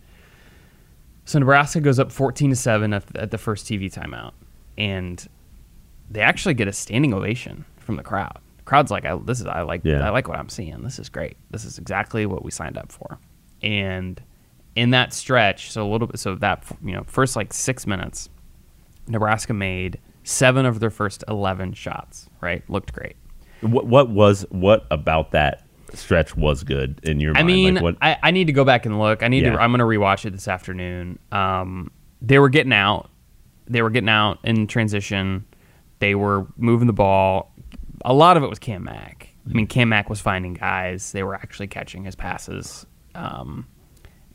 So 1.25 1.39
Nebraska 1.39 1.81
goes 1.81 2.01
up 2.01 2.11
14 2.11 2.51
to 2.51 2.57
7 2.57 2.93
at, 2.93 3.17
at 3.17 3.31
the 3.31 3.39
first 3.39 3.65
TV 3.67 3.93
timeout. 3.93 4.33
And 4.77 5.25
they 6.11 6.21
actually 6.21 6.55
get 6.55 6.67
a 6.67 6.73
standing 6.73 7.15
ovation 7.15 7.65
from 7.79 7.95
the 7.95 8.03
crowd. 8.03 8.39
The 8.65 8.69
crowd's 8.69 8.91
like, 8.93 9.05
I, 9.05 9.17
this 9.17 9.41
is 9.41 9.47
I 9.47 9.63
like 9.63 9.81
Yeah. 9.85 10.07
I 10.07 10.11
like 10.11 10.29
what 10.29 10.39
I'm 10.39 10.49
seeing. 10.49 10.83
This 10.83 10.99
is 10.99 11.09
great. 11.09 11.37
This 11.51 11.65
is 11.65 11.79
exactly 11.79 12.27
what 12.27 12.45
we 12.45 12.51
signed 12.51 12.79
up 12.79 12.93
for. 12.93 13.19
And 13.63 14.21
in 14.77 14.91
that 14.91 15.13
stretch, 15.13 15.71
so 15.73 15.87
a 15.87 15.91
little 15.91 16.07
bit 16.07 16.19
so 16.21 16.35
that 16.37 16.65
you 16.85 16.93
know, 16.93 17.03
first 17.07 17.37
like 17.37 17.53
6 17.53 17.87
minutes, 17.87 18.29
Nebraska 19.09 19.53
made 19.53 19.99
7 20.25 20.65
of 20.67 20.81
their 20.81 20.91
first 20.91 21.25
11 21.29 21.73
shots, 21.75 22.29
right? 22.41 22.63
Looked 22.71 22.93
great. 22.93 23.17
What 23.61 23.87
what 23.87 24.11
was 24.11 24.45
what 24.51 24.87
about 24.91 25.31
that 25.33 25.65
stretch 25.95 26.37
was 26.37 26.65
good 26.65 26.99
in 27.05 27.21
your 27.21 27.33
I 27.33 27.43
mind? 27.43 27.47
mean, 27.47 27.75
like 27.75 27.83
what, 27.83 27.97
I, 28.03 28.17
I 28.23 28.31
need 28.33 28.47
to 28.49 28.53
go 28.53 28.65
back 28.65 28.87
and 28.87 28.99
look. 28.99 29.23
I 29.23 29.29
need 29.29 29.45
Yeah. 29.45 29.53
to. 29.53 29.61
I'm 29.61 29.71
going 29.71 29.79
to 29.79 29.85
rewatch 29.85 30.25
it 30.25 30.31
this 30.31 30.49
afternoon. 30.49 31.19
Um, 31.31 31.91
they 32.21 32.39
were 32.41 32.49
getting 32.49 32.73
out. 32.73 33.09
They 33.69 33.83
were 33.83 33.91
getting 33.91 34.09
out 34.09 34.39
in 34.43 34.67
transition. 34.67 35.45
They 36.01 36.17
were 36.17 36.47
moving 36.57 36.89
the 36.89 36.93
ball. 36.93 37.52
A 38.05 38.13
lot 38.13 38.37
of 38.37 38.43
it 38.43 38.49
was 38.51 38.59
Cam 38.59 38.85
Mack. 38.85 39.29
I 39.49 39.53
mean, 39.53 39.67
Cam 39.67 39.89
Mack 39.89 40.11
was 40.11 40.21
finding 40.21 40.55
guys. 40.55 41.13
They 41.13 41.23
were 41.23 41.35
actually 41.35 41.69
catching 41.69 42.05
his 42.05 42.15
passes, 42.15 42.85
um, 43.15 43.67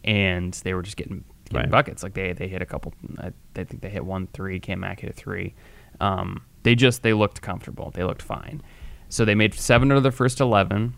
and 0.03 0.53
they 0.63 0.73
were 0.73 0.81
just 0.81 0.97
getting, 0.97 1.23
getting 1.45 1.61
Right. 1.63 1.71
buckets. 1.71 2.03
Like 2.03 2.13
they 2.13 2.33
they 2.33 2.47
hit 2.47 2.61
a 2.61 2.65
couple. 2.65 2.93
I, 3.19 3.27
I 3.55 3.63
think 3.63 3.81
they 3.81 3.89
hit 3.89 4.05
one 4.05 4.27
three. 4.27 4.59
Cam 4.59 4.79
Mack 4.81 4.99
hit 5.01 5.09
a 5.09 5.13
three. 5.13 5.53
Um, 5.99 6.43
they 6.63 6.75
just 6.75 7.03
they 7.03 7.13
looked 7.13 7.41
comfortable. 7.41 7.91
They 7.91 8.03
looked 8.03 8.21
fine. 8.21 8.61
So 9.09 9.23
they 9.25 9.35
made 9.35 9.53
seven 9.53 9.91
of 9.91 10.03
their 10.03 10.11
first 10.11 10.39
eleven 10.41 10.95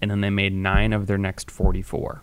and 0.00 0.10
then 0.10 0.20
they 0.20 0.30
made 0.30 0.52
nine 0.54 0.92
of 0.92 1.08
their 1.08 1.18
next 1.18 1.50
44. 1.50 2.22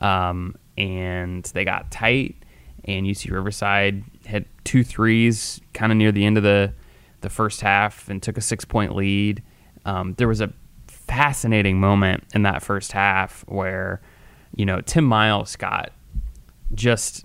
Um, 0.00 0.56
and 0.78 1.44
they 1.54 1.64
got 1.64 1.90
tight, 1.90 2.36
and 2.84 3.06
UC 3.06 3.30
Riverside 3.30 4.04
had 4.24 4.46
two 4.64 4.82
threes 4.84 5.60
kind 5.74 5.92
of 5.92 5.98
near 5.98 6.12
the 6.12 6.24
end 6.24 6.36
of 6.36 6.42
the, 6.42 6.72
the 7.26 7.30
first 7.30 7.60
half 7.60 8.08
and 8.08 8.22
took 8.22 8.38
a 8.38 8.40
six 8.40 8.64
point 8.64 8.94
lead. 8.94 9.42
Um, 9.84 10.14
there 10.14 10.28
was 10.28 10.40
a 10.40 10.52
fascinating 10.86 11.80
moment 11.80 12.22
in 12.34 12.42
that 12.42 12.62
first 12.62 12.92
half 12.92 13.44
where, 13.48 14.00
you 14.54 14.64
know, 14.64 14.80
Tim 14.80 15.04
Miles 15.04 15.56
got 15.56 15.90
just 16.72 17.24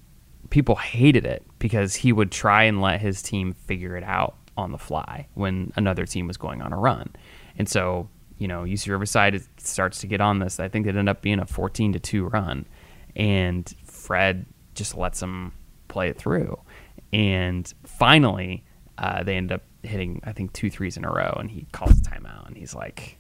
people 0.50 0.76
hated 0.76 1.24
it 1.24 1.44
because 1.60 1.94
he 1.94 2.12
would 2.12 2.32
try 2.32 2.64
and 2.64 2.82
let 2.82 3.00
his 3.00 3.22
team 3.22 3.54
figure 3.54 3.96
it 3.96 4.04
out 4.04 4.38
on 4.58 4.72
the 4.72 4.78
fly 4.80 5.28
when 5.36 5.72
another 5.76 6.08
team 6.08 6.26
was 6.26 6.38
going 6.38 6.64
on 6.64 6.74
a 6.74 6.78
run. 6.78 7.08
And 7.60 7.70
so, 7.70 8.10
you 8.40 8.48
know, 8.48 8.64
UC 8.64 8.88
Riverside 8.90 9.40
starts 9.58 10.00
to 10.00 10.08
get 10.08 10.20
on 10.20 10.40
this. 10.40 10.60
I 10.60 10.68
think 10.68 10.88
it 10.88 10.90
ended 10.90 11.10
up 11.10 11.22
being 11.22 11.40
a 11.40 11.46
14 11.46 11.94
to 11.94 12.00
2 12.00 12.26
run. 12.26 12.66
And 13.16 13.72
Fred 13.86 14.48
just 14.74 14.98
lets 14.98 15.20
them 15.20 15.54
play 15.90 16.10
it 16.10 16.18
through. 16.18 16.60
And 17.14 17.72
finally, 17.86 18.64
uh, 18.98 19.22
they 19.24 19.38
end 19.38 19.52
up 19.52 19.62
hitting, 19.84 20.22
I 20.24 20.32
think, 20.32 20.54
two 20.54 20.70
threes 20.70 20.98
in 20.98 21.06
a 21.06 21.12
row. 21.12 21.36
And 21.40 21.50
he 21.50 21.66
calls 21.72 21.92
a 21.92 22.02
timeout. 22.02 22.48
And 22.48 22.58
he's 22.58 22.76
like, 22.76 23.18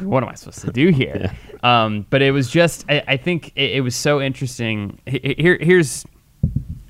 what 0.00 0.22
am 0.22 0.28
I 0.28 0.34
supposed 0.34 0.60
to 0.60 0.72
do 0.72 0.88
here? 0.92 1.32
Um, 1.62 2.06
but 2.10 2.22
it 2.22 2.32
was 2.32 2.50
just, 2.50 2.84
I, 2.88 3.02
I 3.08 3.16
think 3.16 3.52
it, 3.56 3.76
it 3.76 3.80
was 3.80 3.94
so 3.94 4.20
interesting. 4.20 4.98
Here, 5.06 5.58
here's 5.60 6.04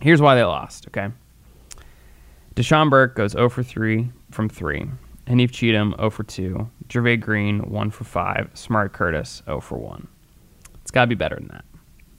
here's 0.00 0.20
why 0.20 0.34
they 0.34 0.44
lost. 0.44 0.86
Okay, 0.88 1.08
Dachon 2.54 2.90
Burke 2.90 3.16
goes 3.16 3.32
0 3.32 3.48
for 3.48 3.62
3 3.62 4.10
from 4.30 4.48
three. 4.48 4.86
Haanif 5.26 5.50
Cheatham 5.50 5.94
0 5.96 6.10
for 6.10 6.22
2. 6.24 6.68
Jervay 6.88 7.18
Green 7.18 7.60
1 7.70 7.90
for 7.90 8.04
5. 8.04 8.50
Samari 8.54 8.92
Curtis 8.92 9.42
0 9.46 9.60
for 9.60 9.78
1. 9.78 10.06
It's 10.82 10.90
got 10.90 11.02
to 11.02 11.06
be 11.06 11.14
better 11.14 11.36
than 11.36 11.48
that. 11.48 11.64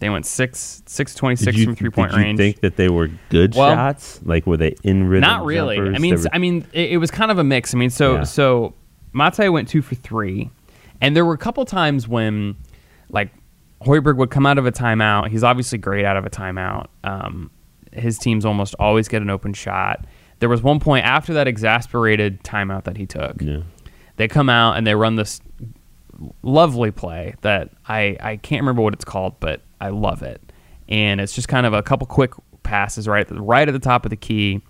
They 0.06 0.10
went 0.12 0.26
6 0.28 0.84
626 0.86 1.64
from 1.66 1.76
three 1.76 1.90
point 1.90 2.14
range. 2.14 2.38
did 2.38 2.44
you 2.46 2.52
think 2.54 2.62
that 2.62 2.76
they 2.76 2.90
were 2.90 3.10
good 3.30 3.56
Well, 3.56 3.74
shots? 3.74 4.20
Like 4.24 4.46
were 4.46 4.58
they 4.58 4.76
in 4.84 5.08
rhythm? 5.08 5.22
Not 5.28 5.46
really. 5.46 5.78
jumpers? 5.78 5.96
I 5.96 6.00
mean, 6.00 6.16
were- 6.16 6.30
I 6.34 6.38
mean, 6.38 6.68
it, 6.74 6.92
it 6.92 6.98
was 6.98 7.10
kind 7.10 7.32
of 7.32 7.40
a 7.40 7.44
mix. 7.44 7.74
I 7.74 7.78
mean, 7.78 7.90
so 7.90 8.16
Yeah. 8.18 8.24
so 8.24 8.76
Mate 9.14 9.50
went 9.50 9.68
two 9.68 9.82
for 9.82 9.96
three, 9.96 10.52
and 11.02 11.16
there 11.16 11.26
were 11.26 11.34
a 11.34 11.38
couple 11.38 11.64
times 11.66 12.08
when, 12.08 12.56
like, 13.10 13.32
Hoiberg 13.82 14.18
would 14.18 14.30
come 14.30 14.46
out 14.46 14.58
of 14.58 14.66
a 14.66 14.72
timeout. 14.72 15.30
He's 15.30 15.44
obviously 15.44 15.78
great 15.80 16.06
out 16.06 16.18
of 16.18 16.26
a 16.26 16.30
timeout. 16.30 16.88
Um, 17.04 17.50
his 17.94 18.18
teams 18.20 18.46
almost 18.46 18.76
always 18.80 19.08
get 19.08 19.22
an 19.22 19.30
open 19.30 19.54
shot. 19.54 20.06
There 20.40 20.50
was 20.50 20.62
one 20.62 20.80
point 20.80 21.06
after 21.06 21.34
that 21.34 21.48
exasperated 21.48 22.44
timeout 22.44 22.84
that 22.84 22.98
he 22.98 23.06
took. 23.08 23.42
yeah. 23.42 23.62
They 24.18 24.28
come 24.28 24.50
out 24.50 24.78
and 24.78 24.86
they 24.86 24.96
run 24.96 25.16
this 25.16 25.40
lovely 26.42 26.92
play 26.92 27.36
that 27.42 27.72
I, 27.88 28.18
I 28.22 28.38
can't 28.38 28.62
remember 28.62 28.82
what 28.82 28.94
it's 28.94 29.06
called, 29.06 29.40
but 29.40 29.62
I 29.82 29.90
love 29.90 30.24
it. 30.24 30.42
And 30.88 31.20
it's 31.20 31.34
just 31.34 31.48
kind 31.48 31.66
of 31.66 31.74
a 31.74 31.82
couple 31.82 32.08
quick 32.08 32.32
passes 32.64 33.08
right 33.08 33.22
at 33.22 33.28
the, 33.28 33.42
right 33.42 33.68
at 33.68 33.72
the 33.72 33.80
top 33.80 34.06
of 34.06 34.10
the 34.10 34.16
key. 34.16 34.62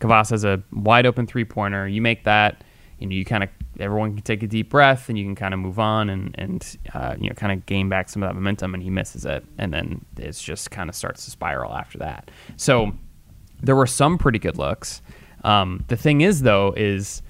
Kavas 0.00 0.30
has 0.30 0.44
a 0.44 0.62
wide 0.72 1.06
open 1.06 1.26
three 1.26 1.44
pointer. 1.44 1.88
You 1.88 2.00
make 2.00 2.24
that, 2.24 2.62
and 3.00 3.12
you 3.12 3.24
kind 3.24 3.42
of 3.42 3.50
everyone 3.80 4.14
can 4.14 4.22
take 4.22 4.42
a 4.42 4.46
deep 4.46 4.70
breath, 4.70 5.08
and 5.08 5.18
you 5.18 5.24
can 5.24 5.34
kind 5.34 5.52
of 5.52 5.60
move 5.60 5.78
on 5.78 6.08
and 6.08 6.34
and 6.38 6.76
uh, 6.94 7.16
you 7.18 7.28
know 7.28 7.34
kind 7.34 7.52
of 7.52 7.66
gain 7.66 7.88
back 7.88 8.08
some 8.08 8.22
of 8.22 8.28
that 8.28 8.34
momentum. 8.34 8.74
And 8.74 8.82
he 8.82 8.90
misses 8.90 9.24
it, 9.24 9.44
and 9.58 9.72
then 9.72 10.04
it's 10.16 10.40
just 10.40 10.70
kind 10.70 10.88
of 10.88 10.94
starts 10.94 11.24
to 11.24 11.30
spiral 11.30 11.74
after 11.74 11.98
that. 11.98 12.30
So 12.56 12.92
there 13.60 13.74
were 13.74 13.86
some 13.86 14.18
pretty 14.18 14.38
good 14.38 14.56
looks. 14.56 15.02
Um, 15.42 15.84
the 15.88 15.96
thing 15.96 16.20
is, 16.20 16.42
though, 16.42 16.74
is 16.76 17.22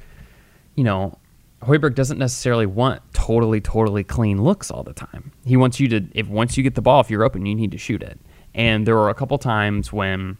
you 0.75 0.85
know, 0.85 1.19
Hoiberg 1.63 1.95
doesn't 1.95 2.19
necessarily 2.19 2.67
want 2.67 3.03
totally, 3.13 3.61
totally 3.61 4.05
clean 4.05 4.43
looks 4.43 4.71
all 4.71 4.83
the 4.85 4.93
time. 4.93 5.33
He 5.45 5.57
wants 5.57 5.81
you 5.81 5.89
to, 5.89 6.07
if 6.13 6.29
once 6.29 6.57
you 6.57 6.63
get 6.63 6.75
the 6.75 6.83
ball, 6.83 7.01
if 7.01 7.11
you're 7.11 7.25
open, 7.25 7.47
you 7.47 7.55
need 7.55 7.73
to 7.73 7.79
shoot 7.79 8.03
it. 8.03 8.21
And 8.55 8.87
there 8.87 8.95
were 8.95 9.11
a 9.11 9.15
couple 9.15 9.37
times 9.39 9.93
when 9.93 10.39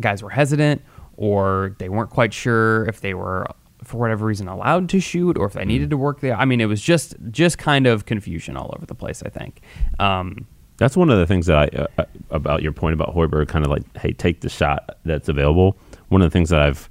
guys 0.00 0.22
were 0.22 0.30
hesitant 0.30 0.82
or 1.16 1.74
they 1.78 1.88
weren't 1.88 2.10
quite 2.10 2.34
sure 2.34 2.86
if 2.86 3.00
they 3.00 3.14
were, 3.14 3.46
for 3.82 3.98
whatever 3.98 4.26
reason, 4.26 4.48
allowed 4.48 4.88
to 4.90 5.00
shoot 5.00 5.38
or 5.38 5.46
if 5.46 5.54
they 5.54 5.64
needed 5.64 5.90
to 5.90 5.96
work 5.96 6.20
there. 6.20 6.36
I 6.36 6.44
mean, 6.44 6.60
it 6.60 6.66
was 6.66 6.82
just, 6.82 7.14
just 7.30 7.58
kind 7.58 7.86
of 7.86 8.04
confusion 8.04 8.56
all 8.56 8.72
over 8.76 8.86
the 8.86 8.94
place. 8.94 9.22
I 9.22 9.30
think. 9.30 9.62
Um, 9.98 10.46
That's 10.76 10.96
one 10.96 11.08
of 11.10 11.18
the 11.18 11.26
things 11.26 11.46
that 11.46 11.56
I 11.56 12.02
uh, 12.02 12.04
about 12.30 12.62
your 12.62 12.72
point 12.72 12.94
about 12.94 13.14
Hoiberg, 13.14 13.48
kind 13.48 13.64
of 13.64 13.70
like, 13.70 13.96
hey, 13.96 14.12
take 14.12 14.40
the 14.40 14.48
shot 14.48 14.98
that's 15.04 15.28
available. 15.28 15.78
One 16.08 16.20
of 16.20 16.26
the 16.26 16.32
things 16.32 16.50
that 16.50 16.60
I've 16.60 16.90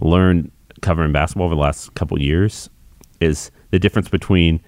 learned 0.00 0.50
covering 0.80 1.12
basketball 1.12 1.46
over 1.46 1.54
the 1.54 1.60
last 1.60 1.94
couple 1.94 2.20
years 2.20 2.68
is 3.24 3.50
the 3.70 3.78
difference 3.78 4.08
between 4.08 4.60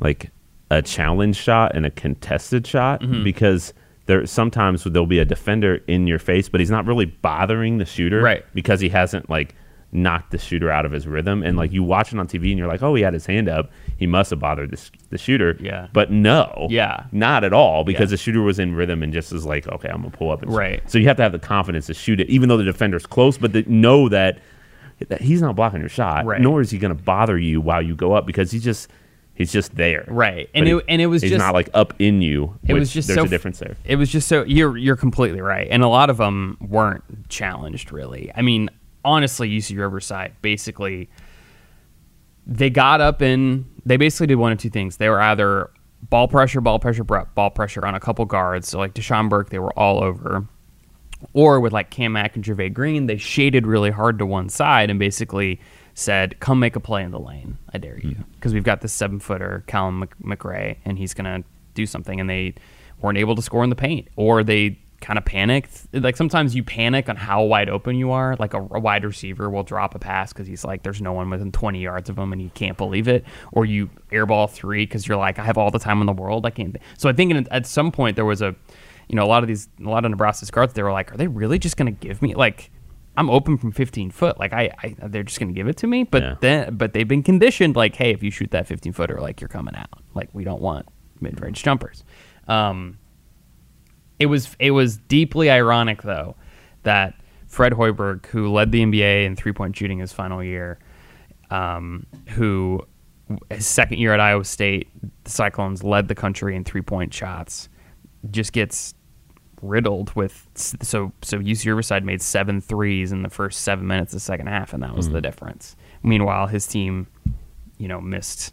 like 0.00 0.30
a 0.70 0.82
challenge 0.82 1.36
shot 1.36 1.74
and 1.74 1.84
a 1.86 1.90
contested 1.90 2.66
shot 2.66 3.00
Mm-hmm. 3.00 3.24
because 3.24 3.72
there 4.06 4.26
sometimes 4.26 4.84
there'll 4.84 5.06
be 5.06 5.18
a 5.18 5.24
defender 5.24 5.80
in 5.86 6.06
your 6.06 6.18
face, 6.18 6.48
but 6.48 6.60
he's 6.60 6.70
not 6.70 6.84
really 6.86 7.06
bothering 7.06 7.78
the 7.78 7.84
shooter, 7.86 8.20
Right. 8.20 8.44
Because 8.54 8.80
he 8.80 8.88
hasn't 8.90 9.30
like 9.30 9.54
knocked 9.92 10.32
the 10.32 10.38
shooter 10.38 10.70
out 10.70 10.84
of 10.84 10.90
his 10.92 11.06
rhythm, 11.06 11.42
and 11.42 11.56
like 11.56 11.72
you 11.72 11.82
watch 11.84 12.12
it 12.12 12.18
on 12.18 12.26
TV 12.26 12.50
and 12.50 12.58
you're 12.58 12.66
like, 12.66 12.82
oh, 12.82 12.94
he 12.96 13.02
had 13.02 13.14
his 13.14 13.24
hand 13.26 13.48
up, 13.48 13.70
he 13.96 14.06
must 14.06 14.28
have 14.30 14.40
bothered 14.40 14.70
the, 14.72 14.90
the 15.10 15.16
shooter, 15.18 15.56
Yeah. 15.60 15.86
But 15.92 16.10
no, 16.10 16.66
Yeah. 16.68 17.04
not 17.12 17.44
at 17.44 17.52
all 17.52 17.84
because 17.84 18.10
Yeah. 18.10 18.14
the 18.14 18.16
shooter 18.18 18.42
was 18.42 18.58
in 18.58 18.74
rhythm 18.74 19.02
and 19.04 19.12
just 19.12 19.32
is 19.32 19.46
like, 19.46 19.66
okay, 19.68 19.88
I'm 19.88 19.98
gonna 20.02 20.10
pull 20.10 20.30
up 20.32 20.42
and 20.42 20.50
shoot. 20.50 20.56
Right. 20.58 20.90
So 20.90 20.98
you 20.98 21.06
have 21.06 21.16
to 21.18 21.22
have 21.22 21.32
the 21.32 21.38
confidence 21.38 21.86
to 21.86 21.94
shoot 21.94 22.20
it, 22.20 22.28
even 22.28 22.48
though 22.48 22.56
the 22.56 22.64
defender's 22.64 23.06
close, 23.06 23.38
but 23.38 23.52
the, 23.52 23.62
know 23.68 24.08
that 24.08 24.38
he's 25.20 25.42
not 25.42 25.56
blocking 25.56 25.80
your 25.80 25.88
shot, 25.88 26.24
Right. 26.24 26.40
nor 26.40 26.60
is 26.60 26.70
he 26.70 26.78
gonna 26.78 26.94
bother 26.94 27.38
you 27.38 27.60
while 27.60 27.82
you 27.82 27.94
go 27.94 28.12
up 28.12 28.26
because 28.26 28.50
he's 28.50 28.64
just 28.64 28.90
he's 29.34 29.50
just 29.52 29.74
there, 29.74 30.04
Right. 30.06 30.48
But 30.52 30.58
And 30.58 30.66
he- 30.68 30.74
it- 30.74 30.84
and 30.88 31.02
it 31.02 31.06
was 31.06 31.22
he's 31.22 31.32
just- 31.32 31.44
not 31.44 31.54
like 31.54 31.68
up 31.74 31.92
in 31.98 32.22
you. 32.22 32.54
it 32.66 32.74
was 32.74 32.92
just 32.92 33.08
there's 33.08 33.18
so 33.18 33.24
a 33.24 33.28
difference 33.28 33.58
there. 33.58 33.76
It 33.84 33.96
was 33.96 34.10
just 34.10 34.28
so 34.28 34.44
you're 34.44 34.76
you're 34.76 34.96
completely 34.96 35.40
right, 35.40 35.66
and 35.70 35.82
a 35.82 35.88
lot 35.88 36.08
of 36.10 36.16
them 36.18 36.56
weren't 36.60 37.28
challenged 37.28 37.90
really. 37.92 38.30
I 38.36 38.42
mean, 38.42 38.70
honestly, 39.04 39.48
UC 39.50 39.76
Riverside 39.76 40.32
basically 40.42 41.08
they 42.46 42.70
got 42.70 43.00
up 43.00 43.20
and 43.22 43.64
they 43.86 43.96
basically 43.96 44.26
did 44.26 44.36
one 44.36 44.52
of 44.52 44.58
two 44.58 44.70
things. 44.70 44.98
They 44.98 45.08
were 45.08 45.20
either 45.20 45.70
ball 46.10 46.28
pressure, 46.28 46.60
ball 46.60 46.78
pressure, 46.78 47.02
ball 47.04 47.50
pressure 47.50 47.84
on 47.86 47.94
a 47.94 48.00
couple 48.00 48.24
guards. 48.26 48.68
So 48.68 48.78
like 48.78 48.94
Dachon 48.94 49.28
Burke, 49.28 49.50
they 49.50 49.58
were 49.58 49.72
all 49.78 50.02
over. 50.04 50.46
Or 51.32 51.60
with 51.60 51.72
like 51.72 51.90
Cam 51.90 52.12
Mack 52.12 52.36
and 52.36 52.44
Jervay 52.44 52.72
Green, 52.72 53.06
they 53.06 53.16
shaded 53.16 53.66
really 53.66 53.90
hard 53.90 54.18
to 54.18 54.26
one 54.26 54.48
side 54.48 54.90
and 54.90 54.98
basically 54.98 55.60
said, 55.94 56.38
"Come 56.40 56.58
make 56.58 56.76
a 56.76 56.80
play 56.80 57.02
in 57.02 57.12
the 57.12 57.20
lane, 57.20 57.58
I 57.72 57.78
dare 57.78 57.98
you," 57.98 58.10
mm-hmm. 58.10 58.32
because 58.34 58.52
we've 58.52 58.64
got 58.64 58.80
this 58.80 58.92
seven 58.92 59.20
footer, 59.20 59.64
Callum 59.66 60.08
McRae, 60.22 60.76
and 60.84 60.98
he's 60.98 61.14
gonna 61.14 61.44
do 61.74 61.86
something. 61.86 62.20
And 62.20 62.28
they 62.28 62.54
weren't 63.00 63.18
able 63.18 63.34
to 63.36 63.42
score 63.42 63.64
in 63.64 63.70
the 63.70 63.76
paint, 63.76 64.08
or 64.16 64.44
they 64.44 64.78
kind 65.04 65.18
of 65.18 65.24
panicked. 65.24 65.86
Like 65.92 66.16
sometimes 66.16 66.54
you 66.54 66.64
panic 66.64 67.08
on 67.08 67.16
how 67.16 67.42
wide 67.44 67.68
open 67.68 67.96
you 67.96 68.10
are. 68.10 68.36
Like 68.38 68.54
a, 68.54 68.58
a 68.58 68.80
wide 68.80 69.04
receiver 69.04 69.50
will 69.50 69.62
drop 69.62 69.94
a 69.94 69.98
pass 69.98 70.32
because 70.32 70.46
he's 70.46 70.64
like, 70.64 70.82
"There's 70.82 71.00
no 71.00 71.12
one 71.12 71.30
within 71.30 71.52
20 71.52 71.80
yards 71.80 72.10
of 72.10 72.18
him," 72.18 72.32
and 72.32 72.42
you 72.42 72.50
can't 72.54 72.76
believe 72.76 73.06
it. 73.06 73.24
Or 73.52 73.64
you 73.64 73.90
airball 74.10 74.50
three 74.50 74.84
because 74.84 75.06
you're 75.06 75.18
like, 75.18 75.38
"I 75.38 75.44
have 75.44 75.58
all 75.58 75.70
the 75.70 75.78
time 75.78 76.00
in 76.00 76.06
the 76.06 76.12
world. 76.12 76.46
I 76.46 76.50
can't." 76.50 76.76
So 76.98 77.08
I 77.08 77.12
think 77.12 77.46
at 77.50 77.66
some 77.66 77.92
point 77.92 78.16
there 78.16 78.24
was 78.24 78.42
a 78.42 78.56
you 79.14 79.20
know, 79.20 79.24
a 79.24 79.28
lot 79.30 79.44
of 79.44 79.46
these, 79.46 79.68
a 79.78 79.88
lot 79.88 80.04
of 80.04 80.10
Nebraska's 80.10 80.50
guards, 80.50 80.72
they 80.74 80.82
were 80.82 80.90
like, 80.90 81.12
are 81.12 81.16
they 81.16 81.28
really 81.28 81.56
just 81.56 81.76
going 81.76 81.86
to 81.86 81.92
give 81.92 82.20
me 82.20 82.34
like, 82.34 82.72
I'm 83.16 83.30
open 83.30 83.56
from 83.58 83.70
15 83.70 84.10
foot, 84.10 84.40
like 84.40 84.52
I, 84.52 84.70
I 84.82 84.96
they're 85.06 85.22
just 85.22 85.38
going 85.38 85.50
to 85.50 85.54
give 85.54 85.68
it 85.68 85.76
to 85.76 85.86
me. 85.86 86.02
But 86.02 86.22
Yeah. 86.24 86.34
then, 86.40 86.76
but 86.76 86.94
they've 86.94 87.06
been 87.06 87.22
conditioned, 87.22 87.76
like, 87.76 87.94
hey, 87.94 88.10
if 88.10 88.24
you 88.24 88.32
shoot 88.32 88.50
that 88.50 88.66
15 88.66 88.92
footer, 88.92 89.20
like 89.20 89.40
you're 89.40 89.46
coming 89.46 89.76
out, 89.76 90.02
like 90.14 90.30
we 90.32 90.42
don't 90.42 90.60
want 90.60 90.86
mid 91.20 91.40
range 91.40 91.62
jumpers. 91.62 92.02
Um, 92.48 92.98
It 94.18 94.26
was 94.26 94.56
it 94.58 94.72
was 94.72 94.96
deeply 94.96 95.48
ironic 95.48 96.02
though 96.02 96.34
that 96.82 97.14
Fred 97.46 97.72
Hoiberg, 97.74 98.26
who 98.26 98.50
led 98.52 98.72
the 98.72 98.82
NBA 98.82 99.26
in 99.26 99.36
three 99.36 99.52
point 99.52 99.76
shooting 99.76 100.00
his 100.00 100.12
final 100.12 100.42
year, 100.42 100.80
um, 101.50 102.06
who 102.30 102.80
his 103.48 103.64
second 103.66 103.98
year 103.98 104.12
at 104.12 104.18
Iowa 104.18 104.44
State, 104.44 104.88
the 105.22 105.30
Cyclones 105.30 105.84
led 105.84 106.08
the 106.08 106.14
country 106.16 106.56
in 106.56 106.64
three 106.64 106.82
point 106.82 107.14
shots, 107.14 107.68
just 108.32 108.52
gets 108.52 108.94
riddled 109.64 110.14
with 110.14 110.46
so 110.54 111.12
so 111.22 111.38
UC 111.38 111.66
Riverside 111.66 112.04
made 112.04 112.22
seven 112.22 112.60
threes 112.60 113.12
in 113.12 113.22
the 113.22 113.30
first 113.30 113.62
seven 113.62 113.86
minutes 113.86 114.12
of 114.12 114.18
the 114.18 114.24
second 114.24 114.46
half, 114.46 114.72
and 114.72 114.82
that 114.82 114.94
was 114.94 115.08
the 115.10 115.20
difference. 115.20 115.76
Meanwhile, 116.02 116.48
his 116.48 116.66
team, 116.66 117.06
you 117.78 117.88
know, 117.88 118.00
missed 118.00 118.52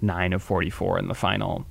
nine 0.00 0.32
of 0.32 0.42
forty 0.42 0.70
four 0.70 0.98
in 0.98 1.08
the 1.08 1.14
final 1.14 1.66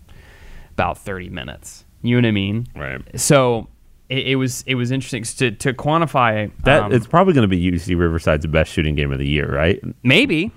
about 0.72 0.98
thirty 0.98 1.30
minutes. 1.30 1.86
You 2.02 2.16
know 2.16 2.26
what 2.26 2.30
I 2.30 2.32
mean? 2.32 2.68
Right. 2.76 3.02
So 3.20 3.68
it, 4.10 4.28
it 4.28 4.36
was 4.36 4.64
it 4.68 4.76
was 4.76 4.92
interesting 4.92 5.24
to 5.24 5.52
to 5.52 5.74
quantify 5.74 6.52
That 6.64 6.84
um, 6.84 6.92
it's 6.92 7.08
probably 7.08 7.34
going 7.34 7.50
to 7.50 7.56
be 7.56 7.72
UC 7.72 7.98
Riverside's 7.98 8.46
best 8.48 8.72
shooting 8.72 8.96
game 8.96 9.12
of 9.12 9.20
the 9.20 9.28
year, 9.28 9.54
right? 9.54 9.82
maybe. 10.04 10.52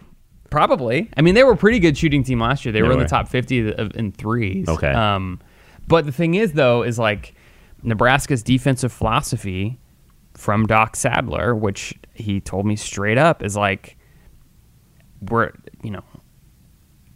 Probably. 0.49 1.11
I 1.17 1.23
mean, 1.23 1.35
they 1.35 1.43
were 1.43 1.53
a 1.53 1.57
pretty 1.57 1.81
good 1.81 1.99
shooting 1.99 2.23
team 2.23 2.41
last 2.41 2.65
year. 2.65 2.73
They 2.73 2.81
They 2.81 2.87
were 2.87 2.93
in 2.93 3.01
the 3.01 3.07
top 3.07 3.29
50 3.29 3.75
in 3.97 4.13
threes. 4.13 4.69
Okay. 4.69 4.93
Um, 4.93 5.41
but 5.89 6.07
the 6.07 6.13
thing 6.13 6.35
is, 6.35 6.53
though, 6.53 6.83
is 6.83 6.99
like 7.01 7.35
Nebraska's 7.83 8.43
defensive 8.43 8.93
philosophy 8.93 9.79
from 10.35 10.67
Doc 10.67 10.97
Sadler, 10.97 11.55
which 11.55 11.95
he 12.15 12.41
told 12.41 12.67
me 12.67 12.77
straight 12.77 13.19
up, 13.19 13.43
is 13.43 13.57
like, 13.57 13.97
we're, 15.31 15.53
you 15.83 15.91
know, 15.91 16.05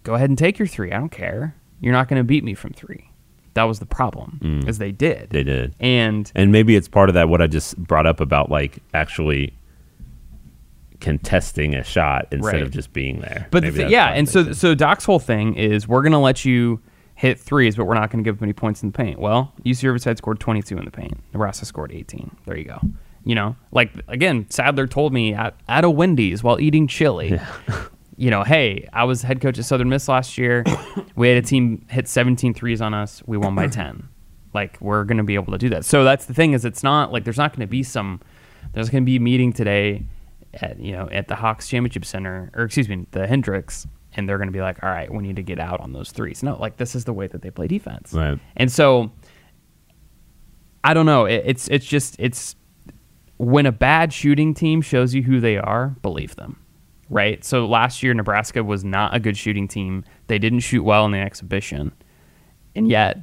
go 0.05 0.15
ahead 0.15 0.31
and 0.31 0.39
take 0.39 0.59
your 0.59 0.69
three. 0.69 0.91
I 0.93 0.99
don't 0.99 1.11
care. 1.11 1.55
You're 1.81 1.93
not 1.93 2.09
going 2.09 2.19
to 2.21 2.25
beat 2.25 2.45
me 2.45 2.55
from 2.55 2.73
three. 2.73 3.11
That 3.55 3.65
was 3.65 3.79
the 3.81 3.87
problem, 3.87 4.63
is 4.67 4.79
they 4.79 4.93
did. 4.93 5.29
Mm. 5.29 5.33
They 5.33 5.43
did. 5.43 5.75
And 5.81 6.31
And 6.37 6.53
maybe 6.53 6.77
it's 6.77 6.89
part 6.89 7.09
of 7.09 7.15
that 7.15 7.29
what 7.29 7.43
I 7.43 7.47
just 7.49 7.77
brought 7.77 8.07
up 8.07 8.21
about 8.21 8.49
like 8.51 8.79
actually 8.95 9.55
contesting 11.01 11.75
a 11.75 11.83
shot 11.83 12.27
instead 12.31 12.53
Right. 12.55 12.63
of 12.63 12.71
just 12.71 12.93
being 12.93 13.21
there. 13.21 13.49
But 13.51 13.63
the 13.63 13.71
that's 13.71 13.91
yeah, 13.91 14.09
and 14.11 14.29
so 14.29 14.53
so 14.53 14.75
Doc's 14.75 15.05
whole 15.05 15.19
thing 15.19 15.55
is 15.55 15.89
we're 15.89 16.03
gonna 16.03 16.21
let 16.21 16.45
you 16.45 16.81
hit 17.21 17.39
threes, 17.39 17.77
but 17.77 17.85
we're 17.85 17.93
not 17.93 18.11
gonna 18.11 18.23
give 18.23 18.37
up 18.39 18.43
any 18.43 18.55
points 18.55 18.83
in 18.83 18.91
the 18.91 18.97
paint. 18.97 19.19
Well, 19.19 19.53
UC 19.67 19.83
Riverside 19.83 20.17
scored 20.17 20.41
22 20.41 20.79
in 20.79 20.87
the 20.87 20.91
paint. 20.91 21.23
Nebraska 21.35 21.67
scored 21.67 21.93
18. 21.93 22.35
There 22.47 22.57
you 22.57 22.65
go. 22.65 22.81
You 23.25 23.35
know, 23.35 23.57
like 23.73 23.93
again, 24.09 24.47
Sadler 24.49 24.87
told 24.87 25.13
me 25.13 25.35
at, 25.35 25.55
at 25.69 25.85
a 25.85 25.91
Wendy's 25.91 26.43
while 26.43 26.59
eating 26.59 26.87
chili. 26.87 27.39
You 28.17 28.29
know, 28.29 28.45
hey, 28.45 28.87
I 28.93 29.05
was 29.05 29.23
head 29.23 29.41
coach 29.41 29.59
at 29.59 29.65
Southern 29.65 29.89
Miss 29.89 30.07
last 30.07 30.37
year. 30.37 30.63
we 31.17 31.27
had 31.31 31.39
a 31.39 31.47
team 31.47 31.87
hit 31.89 32.07
17 32.07 32.53
threes 32.53 32.83
on 32.83 32.93
us. 32.93 33.23
We 33.25 33.39
won 33.39 33.55
by 33.55 33.67
10. 33.83 34.07
Like 34.53 34.77
we're 34.79 35.05
going 35.05 35.17
to 35.17 35.25
be 35.25 35.37
able 35.37 35.55
to 35.55 35.59
do 35.59 35.71
that. 35.71 35.87
So 35.87 36.05
that's 36.05 36.27
the 36.27 36.35
thing 36.35 36.53
is 36.53 36.67
it's 36.67 36.83
not 36.83 37.13
like 37.13 37.25
there's 37.25 37.39
not 37.39 37.57
going 37.57 37.67
to 37.67 37.71
be 37.71 37.83
some 37.83 38.21
there's 38.75 38.91
going 38.91 39.05
to 39.05 39.07
be 39.07 39.17
a 39.17 39.21
meeting 39.21 39.55
today 39.55 40.05
at 40.53 40.79
you 40.79 40.93
know 40.93 41.09
at 41.11 41.29
the 41.29 41.35
Hawks 41.37 41.67
Championship 41.67 42.05
Center 42.05 42.51
or 42.55 42.65
excuse 42.65 42.91
me 42.91 43.07
the 43.13 43.27
Hendricks 43.27 43.87
and 44.21 44.29
they're 44.29 44.39
going 44.39 44.49
to 44.49 44.53
be 44.53 44.61
like 44.61 44.83
all 44.85 44.91
right 44.91 45.13
we 45.13 45.23
need 45.23 45.37
to 45.37 45.43
get 45.43 45.59
out 45.59 45.81
on 45.81 45.93
those 45.93 46.13
threes. 46.13 46.43
No, 46.45 46.57
like 46.61 46.77
this 46.77 46.95
is 46.95 47.05
the 47.05 47.13
way 47.13 47.27
that 47.27 47.43
they 47.43 47.51
play 47.51 47.67
defense. 47.67 48.13
Right. 48.13 48.39
And 48.57 48.71
so 48.71 49.11
I 50.85 50.95
don't 50.95 51.07
know. 51.07 51.25
It, 51.25 51.43
it's 51.45 51.69
it's 51.69 51.87
just 51.87 52.17
it's 52.19 52.55
when 53.39 53.67
a 53.67 53.73
bad 53.73 54.13
shooting 54.13 54.55
team 54.55 54.83
shows 54.83 55.15
you 55.15 55.23
who 55.23 55.41
they 55.41 55.57
are, 55.57 55.89
believe 56.03 56.37
them. 56.37 56.63
Right? 57.09 57.45
So 57.45 57.67
last 57.67 58.03
year 58.03 58.15
Nebraska 58.15 58.63
was 58.63 58.85
not 58.85 59.15
a 59.15 59.19
good 59.19 59.37
shooting 59.37 59.67
team. 59.67 60.05
They 60.29 60.39
didn't 60.39 60.61
shoot 60.61 60.85
well 60.85 61.05
in 61.07 61.11
the 61.11 61.19
exhibition. 61.19 61.93
And 62.77 62.89
yet 62.89 63.19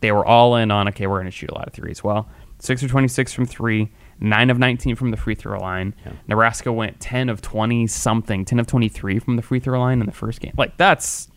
they 0.00 0.10
were 0.10 0.26
all 0.26 0.56
in 0.56 0.70
on 0.70 0.88
okay, 0.88 1.06
we're 1.06 1.18
going 1.18 1.26
to 1.26 1.30
shoot 1.30 1.50
a 1.50 1.54
lot 1.54 1.68
of 1.68 1.72
threes. 1.72 2.02
Well, 2.02 2.28
6 2.60 2.82
or 2.82 2.88
26 2.88 3.32
from 3.32 3.46
3, 3.46 3.92
9 4.20 4.50
of 4.50 4.58
19 4.58 4.96
from 4.96 5.10
the 5.10 5.16
free 5.16 5.34
throw 5.34 5.58
line. 5.58 5.94
Nebraska 6.26 6.72
went 6.72 6.98
10 7.00 7.28
of 7.28 7.40
20 7.40 7.86
something, 7.86 8.44
10 8.44 8.58
of 8.58 8.66
23 8.66 9.18
from 9.18 9.36
the 9.36 9.42
free 9.42 9.60
throw 9.60 9.78
line 9.78 10.00
in 10.00 10.06
the 10.06 10.12
first 10.12 10.40
game. 10.40 10.52
Like 10.56 10.76
that's 10.76 11.28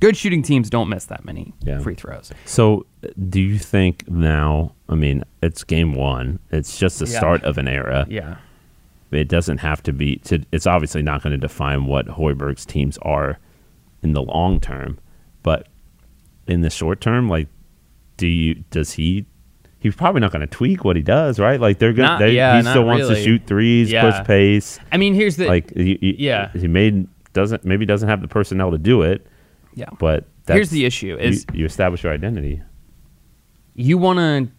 good 0.00 0.16
shooting 0.16 0.42
teams 0.42 0.68
don't 0.68 0.88
miss 0.88 1.06
that 1.06 1.24
many 1.24 1.54
Yeah. 1.62 1.78
free 1.80 1.94
throws. 1.94 2.32
So, 2.44 2.84
do 3.28 3.40
you 3.40 3.58
think 3.58 4.08
now? 4.10 4.74
I 4.88 4.94
mean, 4.94 5.24
it's 5.42 5.64
game 5.64 5.94
one. 5.94 6.38
It's 6.50 6.78
just 6.78 6.98
the 6.98 7.06
Yeah. 7.06 7.18
start 7.18 7.42
of 7.44 7.56
an 7.58 7.68
era. 7.68 8.06
Yeah. 8.08 8.36
It 9.10 9.28
doesn't 9.28 9.58
have 9.58 9.82
to 9.84 9.92
be. 9.92 10.16
To, 10.24 10.44
it's 10.52 10.66
obviously 10.66 11.00
not 11.02 11.22
going 11.22 11.30
to 11.30 11.38
define 11.38 11.86
what 11.86 12.06
Hoiberg's 12.08 12.66
teams 12.66 12.98
are 13.02 13.38
in 14.02 14.12
the 14.12 14.22
long 14.22 14.60
term, 14.60 14.98
but 15.42 15.68
in 16.46 16.60
the 16.60 16.70
short 16.70 17.00
term, 17.00 17.28
like, 17.28 17.48
do 18.16 18.26
you? 18.26 18.64
Does 18.70 18.92
he? 18.94 19.26
He's 19.86 19.94
probably 19.96 20.20
not 20.20 20.32
going 20.32 20.40
to 20.40 20.46
tweak 20.48 20.84
what 20.84 20.96
he 20.96 21.02
does, 21.02 21.38
right? 21.38 21.60
Like 21.60 21.78
they're 21.78 21.92
going. 21.92 22.18
to 22.18 22.30
yeah, 22.30 22.56
he 22.56 22.62
still 22.68 22.84
wants 22.84 23.06
to 23.08 23.14
shoot 23.14 23.42
threes, 23.46 23.90
Yeah. 23.90 24.10
push 24.10 24.26
pace. 24.26 24.78
I 24.90 24.96
mean, 24.96 25.14
here's 25.14 25.36
the 25.36 25.46
Like, 25.46 25.72
he, 25.74 25.96
he- 26.00 26.16
Yeah. 26.18 26.50
he 26.52 26.66
made 26.68 27.06
doesn't 27.32 27.64
maybe 27.64 27.86
doesn't 27.86 28.08
have 28.08 28.20
the 28.22 28.28
personnel 28.28 28.70
to 28.72 28.78
do 28.78 29.02
it, 29.02 29.26
yeah. 29.74 29.90
but 29.98 30.24
Here's 30.48 30.70
the 30.70 30.84
issue: 30.84 31.16
is 31.20 31.44
you, 31.52 31.60
you 31.60 31.64
establish 31.66 32.02
your 32.02 32.12
identity. 32.12 32.62
you 33.74 33.98
want 33.98 34.18
to 34.18 34.52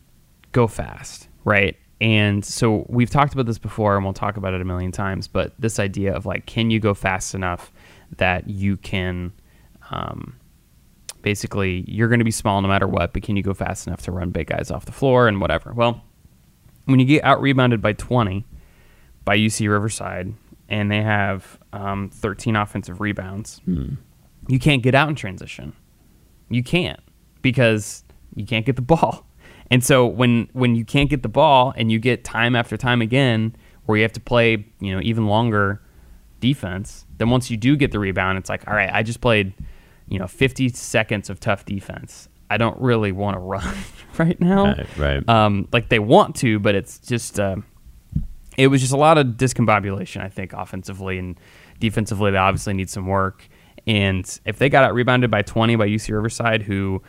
go 0.51 0.67
fast, 0.67 1.27
right? 1.43 1.75
And 1.99 2.45
so 2.45 2.85
we've 2.89 3.09
talked 3.09 3.33
about 3.33 3.45
this 3.47 3.57
before, 3.57 3.95
and 3.95 4.03
we'll 4.05 4.13
talk 4.13 4.37
about 4.37 4.53
it 4.53 4.61
a 4.61 4.65
million 4.65 4.91
times. 4.91 5.27
But 5.27 5.53
this 5.59 5.79
idea 5.79 6.13
of 6.15 6.25
like, 6.25 6.45
can 6.45 6.69
you 6.71 6.79
go 6.79 6.93
fast 6.93 7.33
enough 7.33 7.71
that 8.17 8.47
you 8.49 8.77
can, 8.77 9.31
um, 9.89 10.35
basically, 11.21 11.84
you're 11.88 12.08
going 12.08 12.19
to 12.19 12.25
be 12.25 12.32
small 12.32 12.62
no 12.62 12.67
matter 12.67 12.88
what, 12.88 13.13
but 13.13 13.23
can 13.23 13.36
you 13.36 13.43
go 13.43 13.53
fast 13.53 13.88
enough 13.88 14.01
to 14.03 14.12
run 14.12 14.32
big 14.32 14.47
guys 14.47 14.71
off 14.71 14.86
the 14.86 14.91
floor 14.91 15.27
and 15.27 15.41
whatever? 15.41 15.73
Well, 15.73 16.03
when 16.86 16.99
you 16.99 17.06
get 17.06 17.23
out 17.23 17.41
rebounded 17.41 17.82
by 17.82 17.93
20 17.93 18.45
by 19.25 19.38
UC 19.38 19.69
Riverside, 19.69 20.34
and 20.69 20.91
they 20.91 21.01
have 21.01 21.60
um, 21.73 22.10
13 22.10 22.56
offensive 22.56 22.99
rebounds, 23.01 23.62
you 24.47 24.60
can't 24.60 24.84
get 24.84 24.95
out 24.95 25.10
in 25.10 25.15
transition. 25.15 25.73
You 26.49 26.63
can't 26.63 26.99
because 27.41 28.03
you 28.36 28.45
can't 28.45 28.65
get 28.65 28.75
the 28.75 28.82
ball. 28.82 29.23
And 29.69 29.84
so 29.84 30.06
when 30.06 30.47
when 30.53 30.75
you 30.75 30.86
can't 30.86 31.10
get 31.10 31.23
the 31.23 31.27
ball 31.30 31.73
and 31.75 31.91
you 31.91 31.99
get 31.99 32.23
time 32.23 32.56
after 32.56 32.77
time 32.77 33.01
again 33.01 33.53
where 33.86 33.97
you 33.97 34.03
have 34.03 34.13
to 34.13 34.21
play, 34.21 34.65
you 34.80 34.95
know, 34.95 35.01
even 35.03 35.27
longer 35.27 35.82
defense, 36.39 37.06
then 37.17 37.30
once 37.30 37.51
you 37.51 37.58
do 37.58 37.75
get 37.75 37.91
the 37.91 37.99
rebound, 37.99 38.38
it's 38.38 38.49
like, 38.49 38.65
all 38.65 38.73
right, 38.73 38.89
I 38.93 39.03
just 39.03 39.19
played, 39.19 39.53
you 40.07 40.19
know, 40.19 40.27
50 40.27 40.69
seconds 40.69 41.29
of 41.29 41.39
tough 41.39 41.65
defense. 41.65 42.29
I 42.49 42.57
don't 42.57 42.79
really 42.79 43.11
want 43.11 43.35
to 43.35 43.39
run 43.41 43.77
right 44.17 44.39
now. 44.39 44.65
Right, 44.65 44.97
right. 44.97 45.29
Um, 45.29 45.67
like 45.71 45.89
they 45.89 45.99
want 45.99 46.35
to, 46.37 46.59
but 46.59 46.75
it's 46.75 46.99
just 46.99 47.39
uh, 47.39 47.57
it 48.57 48.67
was 48.67 48.81
just 48.81 48.93
a 48.93 48.97
lot 48.97 49.17
of 49.17 49.27
discombobulation, 49.27 50.21
I 50.21 50.29
think, 50.29 50.53
offensively 50.53 51.17
and 51.19 51.39
defensively. 51.79 52.31
They 52.31 52.37
obviously 52.37 52.73
need 52.73 52.89
some 52.89 53.07
work. 53.07 53.47
And 53.85 54.39
if 54.45 54.57
they 54.57 54.67
got 54.67 54.83
out 54.83 54.93
rebounded 54.93 55.31
by 55.31 55.43
20 55.43 55.75
by 55.77 55.87
UC 55.87 56.11
Riverside, 56.11 56.63
who 56.63 57.01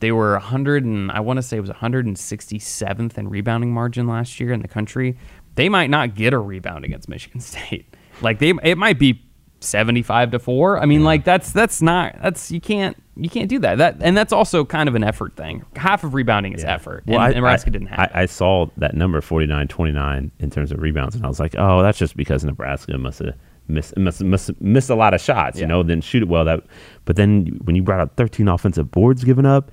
they 0.00 0.10
were 0.10 0.32
100 0.32 0.84
and 0.84 1.10
I 1.12 1.20
want 1.20 1.36
to 1.36 1.42
say 1.42 1.56
it 1.56 1.60
was 1.60 1.70
167th 1.70 3.16
in 3.16 3.28
rebounding 3.28 3.72
margin 3.72 4.08
last 4.08 4.40
year 4.40 4.52
in 4.52 4.60
the 4.60 4.68
country, 4.68 5.16
they 5.54 5.68
might 5.68 5.90
not 5.90 6.14
get 6.14 6.32
a 6.32 6.38
rebound 6.38 6.84
against 6.84 7.08
Michigan 7.08 7.40
State. 7.40 7.94
Like 8.20 8.38
they, 8.38 8.52
it 8.62 8.78
might 8.78 8.98
be 8.98 9.22
75 9.64 10.32
to 10.32 10.38
four. 10.38 10.78
I 10.80 10.86
mean, 10.86 11.04
like 11.04 11.24
that's 11.24 11.52
that's 11.52 11.82
not 11.82 12.16
that's 12.22 12.50
you 12.50 12.60
can't 12.60 12.96
you 13.16 13.28
can't 13.28 13.48
do 13.48 13.58
that. 13.60 13.78
That 13.78 13.96
and 14.00 14.16
that's 14.16 14.32
also 14.32 14.64
kind 14.64 14.88
of 14.88 14.94
an 14.94 15.04
effort 15.04 15.36
thing. 15.36 15.64
Half 15.76 16.04
of 16.04 16.14
rebounding 16.14 16.52
is 16.52 16.64
effort, 16.64 17.04
and, 17.06 17.16
and 17.16 17.34
Nebraska 17.34 17.70
didn't 17.70 17.88
have. 17.88 17.98
I, 18.14 18.22
I 18.22 18.26
saw 18.26 18.66
that 18.76 18.94
number 18.94 19.20
49 19.20 19.68
29 19.68 20.30
in 20.38 20.50
terms 20.50 20.72
of 20.72 20.80
rebounds, 20.80 21.14
and 21.14 21.24
I 21.24 21.28
was 21.28 21.40
like, 21.40 21.54
oh, 21.56 21.82
that's 21.82 21.98
just 21.98 22.16
because 22.16 22.44
Nebraska 22.44 22.96
must 22.98 23.20
have 23.20 23.34
missed, 23.68 23.96
must, 23.96 24.22
must 24.22 24.60
missed 24.60 24.90
a 24.90 24.94
lot 24.94 25.14
of 25.14 25.20
shots, 25.20 25.56
Yeah. 25.58 25.62
you 25.62 25.66
know, 25.68 25.82
didn't 25.82 26.04
shoot 26.04 26.22
it 26.22 26.28
well. 26.28 26.44
That, 26.44 26.64
But 27.06 27.16
then 27.16 27.60
when 27.64 27.76
you 27.76 27.82
brought 27.82 28.00
up 28.00 28.16
13 28.16 28.46
offensive 28.48 28.90
boards 28.90 29.24
given 29.24 29.46
up, 29.46 29.70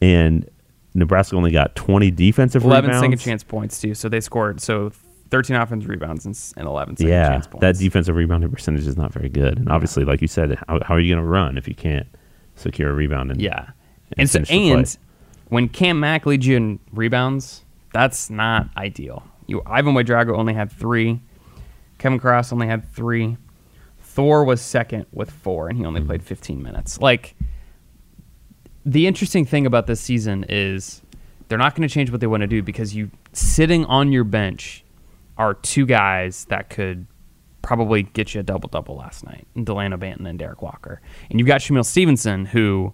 and 0.00 0.48
Nebraska 0.94 1.36
only 1.36 1.50
got 1.52 1.76
20 1.76 2.10
defensive 2.10 2.64
11 2.64 2.90
rebounds. 2.90 3.04
second 3.04 3.18
chance 3.18 3.44
points 3.44 3.80
too. 3.80 3.94
So 3.94 4.08
they 4.08 4.20
scored 4.20 4.60
so 4.60 4.90
13 5.30 5.56
offensive 5.56 5.88
rebounds 5.90 6.24
and, 6.26 6.38
and 6.56 6.66
11 6.66 6.96
second 6.96 7.10
Yeah, 7.12 7.28
chance 7.28 7.46
points. 7.46 7.60
that 7.60 7.76
defensive 7.76 8.16
rebounding 8.16 8.50
percentage 8.50 8.86
is 8.86 8.96
not 8.96 9.12
very 9.12 9.28
good. 9.28 9.58
And 9.58 9.68
obviously, 9.68 10.04
like 10.04 10.20
you 10.22 10.28
said, 10.28 10.58
how, 10.68 10.80
how 10.84 10.94
are 10.94 11.00
you 11.00 11.14
going 11.14 11.22
to 11.24 11.28
run 11.28 11.58
if 11.58 11.68
you 11.68 11.74
can't 11.74 12.06
secure 12.56 12.90
a 12.90 12.94
rebound? 12.94 13.30
And, 13.30 13.40
yeah. 13.40 13.70
and 14.12 14.20
And 14.20 14.30
so 14.30 14.38
finish 14.44 14.48
the 14.48 14.54
play? 14.56 14.72
and 14.72 14.98
when 15.48 15.68
Cam 15.68 16.00
Mack 16.00 16.24
leads 16.26 16.46
you 16.46 16.56
in 16.56 16.78
rebounds, 16.92 17.64
that's 17.92 18.30
not 18.30 18.68
ideal. 18.76 19.22
You 19.46 19.60
Yvan 19.66 19.94
Ouedraogo 19.94 20.36
only 20.36 20.54
had 20.54 20.70
3. 20.72 21.20
Kevin 21.98 22.18
Cross 22.18 22.52
only 22.52 22.66
had 22.66 22.86
3. 22.92 23.36
Thor 24.00 24.44
was 24.44 24.60
second 24.60 25.06
with 25.12 25.30
4 25.30 25.68
and 25.68 25.76
he 25.78 25.82
Mm-hmm. 25.82 25.88
only 25.88 26.00
played 26.02 26.22
15 26.22 26.62
minutes. 26.62 27.00
Like 27.00 27.34
the 28.84 29.06
interesting 29.06 29.44
thing 29.44 29.66
about 29.66 29.86
this 29.86 30.00
season 30.00 30.44
is 30.48 31.02
they're 31.48 31.58
not 31.58 31.74
going 31.74 31.86
to 31.88 31.92
change 31.92 32.10
what 32.10 32.20
they 32.20 32.26
want 32.26 32.42
to 32.42 32.46
do 32.46 32.62
because 32.62 32.94
you 32.94 33.10
sitting 33.32 33.84
on 33.86 34.12
your 34.12 34.24
bench 34.24 34.84
are 35.38 35.54
two 35.54 35.86
guys 35.86 36.44
that 36.46 36.68
could 36.68 37.06
probably 37.62 38.02
get 38.04 38.34
you 38.34 38.40
a 38.40 38.42
double 38.42 38.68
double 38.68 38.96
last 38.96 39.24
night 39.24 39.46
Dalano 39.56 39.98
Banton 39.98 40.26
and 40.28 40.38
Derrick 40.38 40.62
Walker. 40.62 41.00
And 41.30 41.38
you've 41.38 41.46
got 41.46 41.60
Shamiel 41.60 41.84
Stevenson 41.84 42.44
who 42.46 42.92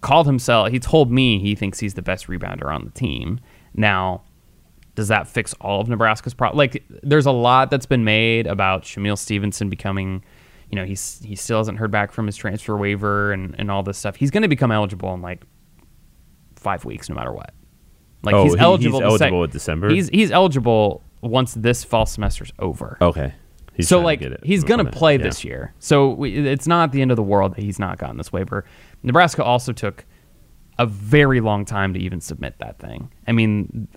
called 0.00 0.26
himself. 0.26 0.70
He 0.70 0.78
told 0.78 1.10
me 1.10 1.38
he 1.38 1.54
thinks 1.54 1.78
he's 1.78 1.94
the 1.94 2.02
best 2.02 2.26
rebounder 2.28 2.66
on 2.66 2.84
the 2.84 2.90
team. 2.90 3.40
Now, 3.74 4.22
does 4.94 5.08
that 5.08 5.28
fix 5.28 5.54
all 5.60 5.80
of 5.80 5.88
Nebraska's 5.88 6.34
problem? 6.34 6.58
Like, 6.58 6.84
there's 7.02 7.26
a 7.26 7.30
lot 7.32 7.70
that's 7.70 7.86
been 7.86 8.04
made 8.04 8.46
about 8.46 8.82
Shamiel 8.82 9.16
Stevenson 9.18 9.68
becoming. 9.68 10.24
You 10.70 10.76
know, 10.76 10.84
he's 10.84 11.20
he 11.24 11.34
still 11.36 11.58
hasn't 11.58 11.78
heard 11.78 11.90
back 11.90 12.12
from 12.12 12.26
his 12.26 12.36
transfer 12.36 12.76
waiver 12.76 13.32
and, 13.32 13.54
and 13.58 13.70
all 13.70 13.82
this 13.82 13.96
stuff. 13.98 14.16
He's 14.16 14.30
going 14.30 14.42
to 14.42 14.48
become 14.48 14.70
eligible 14.70 15.14
in 15.14 15.22
like 15.22 15.42
five 16.56 16.84
weeks, 16.84 17.08
no 17.08 17.14
matter 17.14 17.32
what. 17.32 17.54
Like 18.22 18.34
Oh, 18.34 18.44
he's 18.44 18.56
eligible. 18.56 19.00
he's 19.00 19.18
sec- 19.18 19.22
eligible 19.30 19.44
in 19.44 19.50
December? 19.50 19.88
He's 19.90 20.08
he's 20.08 20.30
eligible 20.30 21.04
once 21.20 21.54
this 21.54 21.84
fall 21.84 22.06
semester's 22.06 22.52
over. 22.58 22.98
Okay. 23.00 23.34
He's 23.74 23.88
so 23.88 23.98
to 24.00 24.04
like 24.04 24.42
he's 24.42 24.64
gonna 24.64 24.84
it. 24.84 24.92
play 24.92 25.16
Yeah. 25.16 25.22
this 25.22 25.44
year. 25.44 25.72
So 25.78 26.10
we, 26.10 26.48
it's 26.48 26.66
not 26.66 26.90
the 26.92 27.00
end 27.00 27.10
of 27.12 27.16
the 27.16 27.22
world 27.22 27.54
that 27.54 27.62
he's 27.62 27.78
not 27.78 27.98
gotten 27.98 28.16
this 28.16 28.32
waiver. 28.32 28.64
Nebraska 29.02 29.44
also 29.44 29.72
took 29.72 30.04
a 30.78 30.86
very 30.86 31.40
long 31.40 31.64
time 31.64 31.94
to 31.94 32.00
even 32.00 32.20
submit 32.20 32.58
that 32.58 32.78
thing. 32.78 33.10
I 33.26 33.32
mean, 33.32 33.88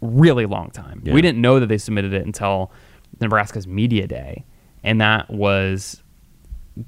really 0.00 0.46
long 0.46 0.70
time. 0.70 1.02
Yeah. 1.04 1.12
We 1.12 1.20
didn't 1.22 1.40
know 1.40 1.60
that 1.60 1.66
they 1.66 1.78
submitted 1.78 2.14
it 2.14 2.24
until 2.24 2.72
Nebraska's 3.20 3.66
media 3.66 4.06
day, 4.06 4.44
and 4.82 5.00
that 5.00 5.28
was, 5.30 6.02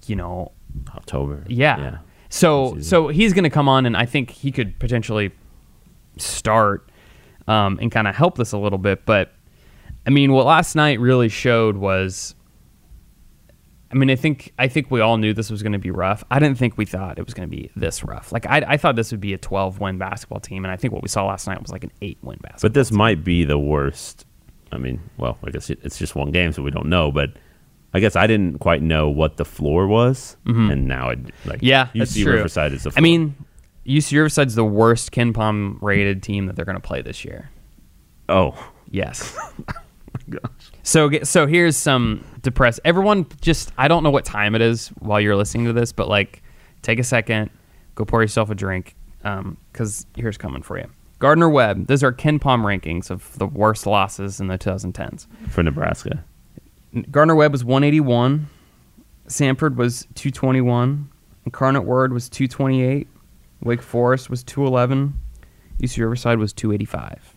you 0.06 0.16
know, 0.16 0.52
October. 0.94 1.44
yeah. 1.48 1.98
So 2.28 2.78
so 2.80 3.08
he's 3.08 3.32
going 3.32 3.44
to 3.44 3.50
come 3.50 3.68
on, 3.68 3.84
and 3.86 3.96
I 3.96 4.06
think 4.06 4.30
he 4.30 4.52
could 4.52 4.78
potentially 4.78 5.32
start 6.16 6.89
um, 7.50 7.80
and 7.82 7.90
kind 7.90 8.06
of 8.06 8.14
help 8.14 8.38
this 8.38 8.52
a 8.52 8.58
little 8.58 8.78
bit. 8.78 9.04
But 9.04 9.32
I 10.06 10.10
mean, 10.10 10.32
what 10.32 10.46
last 10.46 10.76
night 10.76 11.00
really 11.00 11.28
showed 11.28 11.76
was, 11.76 12.36
I 13.90 13.96
mean, 13.96 14.08
I 14.08 14.14
think 14.14 14.52
I 14.56 14.68
think 14.68 14.88
we 14.90 15.00
all 15.00 15.16
knew 15.16 15.34
this 15.34 15.50
was 15.50 15.62
going 15.62 15.72
to 15.72 15.78
be 15.78 15.90
rough. 15.90 16.22
I 16.30 16.38
didn't 16.38 16.58
think 16.58 16.78
we 16.78 16.86
thought 16.86 17.18
it 17.18 17.24
was 17.24 17.34
going 17.34 17.50
to 17.50 17.54
be 17.54 17.70
this 17.74 18.04
rough. 18.04 18.30
Like 18.30 18.46
I, 18.46 18.62
I 18.68 18.76
thought 18.76 18.94
this 18.94 19.10
would 19.10 19.20
be 19.20 19.34
a 19.34 19.38
12 19.38 19.80
win 19.80 19.98
basketball 19.98 20.38
team, 20.38 20.64
and 20.64 20.70
I 20.70 20.76
think 20.76 20.94
what 20.94 21.02
we 21.02 21.08
saw 21.08 21.26
last 21.26 21.48
night 21.48 21.60
was 21.60 21.72
like 21.72 21.82
an 21.82 21.90
eight 22.00 22.18
win 22.22 22.38
basketball. 22.40 22.68
But 22.68 22.74
this 22.74 22.92
might 22.92 23.24
be 23.24 23.44
the 23.44 23.58
worst. 23.58 24.26
I 24.70 24.78
mean, 24.78 25.00
well, 25.16 25.36
I 25.44 25.50
guess 25.50 25.68
it's 25.70 25.98
just 25.98 26.14
one 26.14 26.30
game, 26.30 26.52
so 26.52 26.62
we 26.62 26.70
don't 26.70 26.86
know. 26.86 27.10
But 27.10 27.30
I 27.92 27.98
guess 27.98 28.14
I 28.14 28.28
didn't 28.28 28.60
quite 28.60 28.80
know 28.80 29.10
what 29.10 29.38
the 29.38 29.44
floor 29.44 29.88
was, 29.88 30.36
and 30.46 30.86
now 30.86 31.08
it 31.08 31.18
like 31.44 31.56
Mm-hmm. 31.56 31.66
Yeah, 31.66 31.86
UC 31.86 31.98
that's 31.98 32.14
true. 32.14 32.32
Riverside 32.32 32.72
is 32.74 32.84
the. 32.84 32.92
I 32.96 33.00
mean, 33.00 33.34
UC 33.86 34.12
Riverside's 34.12 34.54
the 34.54 34.64
worst 34.64 35.10
KenPom 35.12 35.78
rated 35.80 36.22
team 36.22 36.46
that 36.46 36.56
they're 36.56 36.64
going 36.64 36.76
to 36.76 36.80
play 36.86 37.02
this 37.02 37.24
year. 37.24 37.50
oh 38.28 38.54
Yes. 38.90 39.36
Oh 40.12 40.18
gosh, 40.28 40.72
So 40.82 41.08
so 41.22 41.46
here's 41.46 41.76
some 41.76 42.24
depressed. 42.42 42.80
Everyone 42.84 43.26
just 43.40 43.70
I 43.78 43.86
don't 43.86 44.02
know 44.02 44.10
what 44.10 44.24
time 44.24 44.56
it 44.56 44.60
is 44.60 44.88
while 44.98 45.20
you're 45.20 45.36
listening 45.36 45.66
to 45.66 45.72
this, 45.72 45.92
but 45.92 46.08
like 46.08 46.42
take 46.82 46.98
a 46.98 47.04
second, 47.04 47.50
go 47.94 48.04
pour 48.04 48.20
yourself 48.20 48.50
a 48.50 48.56
drink, 48.56 48.96
um, 49.22 49.56
because 49.72 50.06
here's 50.16 50.36
coming 50.36 50.62
for 50.62 50.78
you. 50.78 50.86
Gardner 51.20 51.48
Webb. 51.48 51.86
Those 51.86 52.02
are 52.02 52.12
KenPom 52.12 52.62
rankings 52.64 53.08
of 53.08 53.38
the 53.38 53.46
worst 53.46 53.86
losses 53.86 54.40
in 54.40 54.48
the 54.48 54.58
2010s. 54.58 55.28
for 55.48 55.62
Nebraska. 55.62 56.24
Gardner 57.12 57.36
Webb 57.36 57.52
was 57.52 57.64
181. 57.64 58.48
Sanford 59.28 59.76
was 59.76 60.08
221. 60.16 61.08
Incarnate 61.44 61.84
Word 61.84 62.12
was 62.12 62.28
228. 62.28 63.06
Wake 63.62 63.82
Forest 63.82 64.30
was 64.30 64.42
211. 64.44 65.14
UC 65.80 65.98
Riverside 65.98 66.38
was 66.38 66.52
285. 66.52 67.34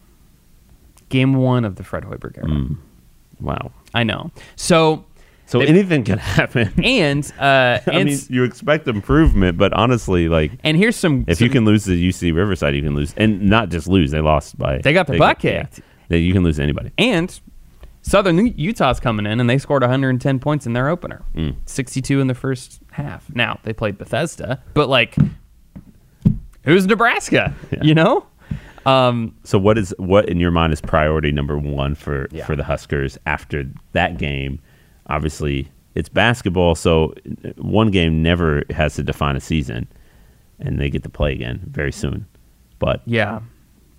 Game 1.10 1.34
one 1.36 1.66
of 1.66 1.76
the 1.76 1.84
Fred 1.84 2.04
Hoiberg 2.04 2.38
era. 2.38 2.48
Mm. 2.48 2.78
Wow. 3.40 3.72
I 3.94 4.04
know. 4.04 4.32
So 4.56 5.06
So 5.46 5.60
They- 5.60 5.68
anything 5.68 6.04
can 6.04 6.18
happen. 6.18 6.72
and 6.84 7.24
uh, 7.40 7.80
I 7.88 8.04
mean, 8.04 8.18
you 8.30 8.44
expect 8.44 8.88
improvement, 8.88 9.58
but 9.58 9.74
honestly, 9.74 10.28
like 10.30 10.52
and 10.64 10.78
here's 10.78 10.96
some. 10.96 11.26
if 11.28 11.38
some- 11.38 11.46
you 11.46 11.52
can 11.52 11.66
lose 11.66 11.86
to 11.86 11.92
UC 11.92 12.34
Riverside, 12.34 12.76
you 12.76 12.82
can 12.82 12.96
lose, 12.96 13.14
and 13.18 13.44
not 13.44 13.70
just 13.70 13.88
lose. 13.88 14.12
They 14.12 14.22
lost 14.22 14.58
by. 14.58 14.80
They 14.80 14.94
got 14.94 15.08
the 15.08 15.18
butt 15.18 15.44
yeah. 15.44 15.64
kicked. 15.64 15.82
They- 16.08 16.20
you 16.20 16.34
can 16.34 16.44
lose 16.44 16.56
to 16.58 16.64
anybody. 16.64 16.92
and 16.98 17.40
Southern 18.06 18.48
Utah's 18.58 19.00
coming 19.00 19.26
in 19.26 19.40
and 19.40 19.50
they 19.50 19.58
scored 19.58 19.82
110 19.82 20.40
points 20.40 20.66
in 20.66 20.74
their 20.74 20.90
opener, 20.90 21.22
Mm. 21.36 21.56
62 21.66 22.20
in 22.20 22.28
the 22.28 22.36
first 22.36 22.82
half. 22.92 23.34
Now 23.34 23.60
they 23.64 23.72
played 23.72 23.98
Bethesda, 23.98 24.62
but 24.74 24.90
like, 24.90 25.16
who's 26.64 26.86
Nebraska? 26.88 27.54
Yeah. 27.72 27.80
You 27.84 27.96
know. 27.96 28.26
Um, 28.86 29.34
So 29.44 29.58
what 29.58 29.78
is 29.78 29.94
what 29.98 30.28
in 30.28 30.40
your 30.40 30.52
mind 30.52 30.74
is 30.74 30.82
priority 30.82 31.32
number 31.32 31.58
one 31.58 31.96
for 31.96 32.28
Yeah. 32.32 32.46
for 32.46 32.56
the 32.56 32.64
Huskers 32.64 33.18
after 33.26 33.66
that 33.94 34.18
game? 34.18 34.60
Obviously, 35.08 35.70
it's 35.96 36.10
basketball, 36.10 36.76
so 36.76 37.14
one 37.58 37.92
game 37.92 38.22
never 38.24 38.64
has 38.72 38.96
to 38.96 39.04
define 39.04 39.36
a 39.36 39.40
season, 39.40 39.88
and 40.60 40.80
they 40.80 40.90
get 40.90 41.04
to 41.04 41.10
play 41.10 41.32
again 41.34 41.62
very 41.68 41.92
soon. 41.92 42.26
But 42.80 43.02
yeah, 43.06 43.40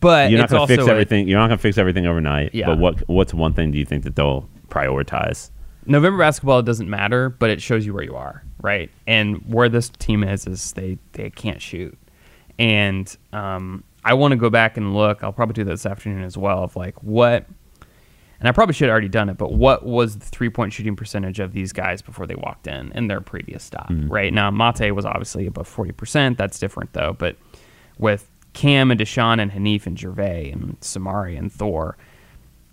but 0.00 0.30
you're 0.30 0.40
not 0.40 0.50
going 0.50 0.66
to 0.66 0.76
fix 0.76 0.86
a- 0.86 0.90
everything. 0.90 1.28
You're 1.28 1.38
not 1.38 1.46
going 1.48 1.58
to 1.58 1.62
fix 1.62 1.78
everything 1.78 2.06
overnight. 2.06 2.54
Yeah. 2.54 2.66
But 2.66 2.78
what 2.78 3.08
what's 3.08 3.32
one 3.32 3.52
thing 3.54 3.70
do 3.70 3.78
you 3.78 3.84
think 3.86 4.04
that 4.04 4.16
they'll 4.16 4.48
prioritize? 4.68 5.50
November 5.86 6.18
basketball 6.18 6.62
doesn't 6.62 6.88
matter, 6.90 7.28
but 7.30 7.48
it 7.50 7.60
shows 7.62 7.84
you 7.86 7.92
where 7.94 8.02
you 8.04 8.16
are, 8.16 8.42
right? 8.62 8.90
And 9.06 9.36
where 9.46 9.68
this 9.68 9.88
team 9.90 10.24
is 10.24 10.46
is 10.46 10.72
they 10.72 10.98
they 11.12 11.30
can't 11.30 11.60
shoot, 11.62 11.96
and 12.58 13.16
um, 13.32 13.84
I 14.04 14.14
want 14.14 14.32
to 14.32 14.36
go 14.36 14.50
back 14.50 14.76
and 14.76 14.94
look. 14.94 15.24
I'll 15.24 15.32
probably 15.32 15.54
do 15.54 15.64
that 15.64 15.70
this 15.70 15.86
afternoon 15.86 16.24
as 16.24 16.36
well. 16.36 16.64
Of 16.64 16.76
like 16.76 17.02
what, 17.02 17.46
and 18.38 18.48
I 18.48 18.52
probably 18.52 18.74
should 18.74 18.86
have 18.88 18.92
already 18.92 19.08
done 19.08 19.28
it, 19.28 19.38
but 19.38 19.52
what 19.52 19.84
was 19.84 20.18
the 20.18 20.26
three 20.26 20.50
point 20.50 20.72
shooting 20.72 20.96
percentage 20.96 21.40
of 21.40 21.52
these 21.52 21.72
guys 21.72 22.02
before 22.02 22.26
they 22.26 22.34
walked 22.34 22.66
in 22.66 22.92
in 22.92 23.08
their 23.08 23.20
previous 23.20 23.62
stop? 23.62 23.90
Right 24.08 24.32
now, 24.32 24.50
Mate 24.50 24.92
was 24.92 25.04
obviously 25.04 25.46
above 25.46 25.68
forty 25.68 25.92
percent. 25.92 26.38
That's 26.38 26.58
different 26.58 26.92
though, 26.92 27.14
but 27.18 27.36
with 27.98 28.30
Cam 28.52 28.90
and 28.90 29.00
Dachon 29.00 29.40
and 29.40 29.50
Haanif 29.50 29.86
and 29.86 29.96
Jervay 29.96 30.52
and 30.52 30.78
Samari 30.80 31.38
and 31.38 31.52
Thor. 31.52 31.96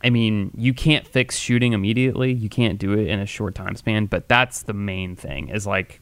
I 0.03 0.09
mean, 0.09 0.51
you 0.57 0.73
can't 0.73 1.05
fix 1.05 1.37
shooting 1.37 1.73
immediately. 1.73 2.33
You 2.33 2.49
can't 2.49 2.79
do 2.79 2.93
it 2.93 3.07
in 3.07 3.19
a 3.19 3.25
short 3.27 3.53
time 3.53 3.75
span, 3.75 4.07
but 4.07 4.27
that's 4.27 4.63
the 4.63 4.73
main 4.73 5.15
thing 5.15 5.49
is 5.49 5.67
like 5.67 6.00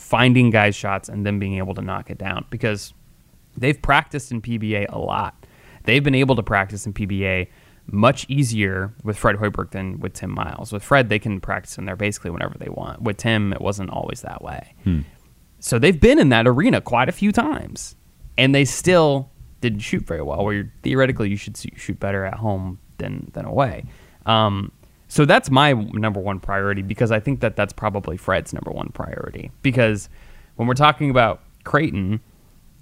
finding 0.00 0.50
guys' 0.50 0.74
shots 0.74 1.08
and 1.08 1.26
then 1.26 1.38
being 1.38 1.58
able 1.58 1.74
to 1.74 1.82
knock 1.82 2.10
it 2.10 2.18
down 2.18 2.46
because 2.50 2.94
they've 3.56 3.80
practiced 3.80 4.32
in 4.32 4.40
PBA 4.40 4.86
a 4.88 4.98
lot. 4.98 5.46
They've 5.84 6.02
been 6.02 6.14
able 6.14 6.36
to 6.36 6.42
practice 6.42 6.86
in 6.86 6.92
PBA 6.92 7.48
much 7.86 8.24
easier 8.28 8.94
with 9.02 9.16
Fred 9.16 9.36
Hoiberg 9.36 9.70
than 9.72 10.00
with 10.00 10.14
Tim 10.14 10.30
Miles. 10.30 10.72
With 10.72 10.82
Fred, 10.82 11.08
they 11.08 11.18
can 11.18 11.40
practice 11.40 11.76
in 11.76 11.84
there 11.84 11.96
basically 11.96 12.30
whenever 12.30 12.56
they 12.58 12.68
want. 12.68 13.02
With 13.02 13.18
Tim, 13.18 13.52
it 13.52 13.60
wasn't 13.60 13.90
always 13.90 14.22
that 14.22 14.42
way. 14.42 14.74
So 15.58 15.78
they've 15.78 15.98
been 16.00 16.18
in 16.18 16.30
that 16.30 16.46
arena 16.46 16.80
quite 16.80 17.08
a 17.08 17.12
few 17.12 17.32
times, 17.32 17.96
and 18.38 18.54
they 18.54 18.64
still 18.64 19.30
didn't 19.60 19.80
shoot 19.80 20.06
very 20.06 20.22
well. 20.22 20.44
Where 20.44 20.54
you're, 20.54 20.72
theoretically 20.82 21.28
you 21.28 21.36
should 21.36 21.56
shoot 21.58 22.00
better 22.00 22.24
at 22.24 22.34
home 22.34 22.78
than 22.98 23.30
than 23.34 23.44
away. 23.44 23.84
Um, 24.24 24.72
so 25.10 25.24
that's 25.24 25.50
my 25.50 25.72
number 25.72 26.20
one 26.20 26.38
priority 26.38 26.82
because 26.82 27.10
I 27.10 27.18
think 27.18 27.40
that 27.40 27.56
that's 27.56 27.72
probably 27.72 28.16
Fred's 28.16 28.52
number 28.52 28.70
one 28.70 28.90
priority. 28.90 29.50
Because 29.60 30.08
when 30.54 30.68
we're 30.68 30.74
talking 30.74 31.10
about 31.10 31.42
Creighton, 31.64 32.20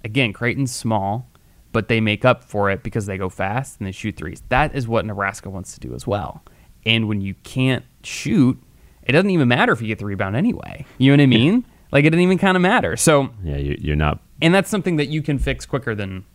again, 0.05 0.31
Creighton's 0.31 0.73
small, 0.73 1.27
but 1.71 1.87
they 1.87 1.99
make 1.99 2.23
up 2.25 2.43
for 2.43 2.69
it 2.69 2.83
because 2.83 3.07
they 3.07 3.17
go 3.17 3.29
fast 3.29 3.79
and 3.79 3.87
they 3.87 3.91
shoot 3.91 4.15
threes. 4.15 4.43
That 4.49 4.75
is 4.75 4.87
what 4.87 5.05
Nebraska 5.07 5.49
wants 5.49 5.73
to 5.73 5.79
do 5.79 5.95
as 5.95 6.05
well. 6.05 6.43
And 6.85 7.07
when 7.07 7.19
you 7.19 7.33
can't 7.43 7.83
shoot, 8.03 8.61
it 9.01 9.13
doesn't 9.13 9.31
even 9.31 9.47
matter 9.47 9.73
if 9.73 9.81
you 9.81 9.87
get 9.87 9.97
the 9.97 10.05
rebound 10.05 10.35
anyway. 10.35 10.85
You 10.99 11.09
know 11.11 11.21
what 11.21 11.23
I 11.23 11.27
mean? 11.27 11.65
like 11.91 12.05
it 12.05 12.11
doesn't 12.11 12.21
even 12.23 12.37
kind 12.37 12.55
of 12.55 12.61
matter. 12.61 12.95
So 12.95 13.29
Yeah, 13.43 13.57
you, 13.57 13.75
you're 13.81 13.95
not. 13.95 14.19
and 14.39 14.53
that's 14.53 14.69
something 14.69 14.97
that 14.97 15.07
you 15.07 15.23
can 15.23 15.39
fix 15.39 15.65
quicker 15.65 15.95
than 15.95 16.25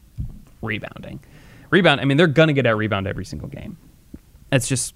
rebounding. 0.61 1.21
Rebound, 1.71 2.01
I 2.01 2.05
mean, 2.05 2.17
they're 2.17 2.27
gonna 2.27 2.53
get 2.53 2.67
out 2.67 2.77
rebound 2.77 3.07
every 3.07 3.25
single 3.25 3.49
game. 3.49 3.77
It's 4.51 4.67
just 4.69 4.95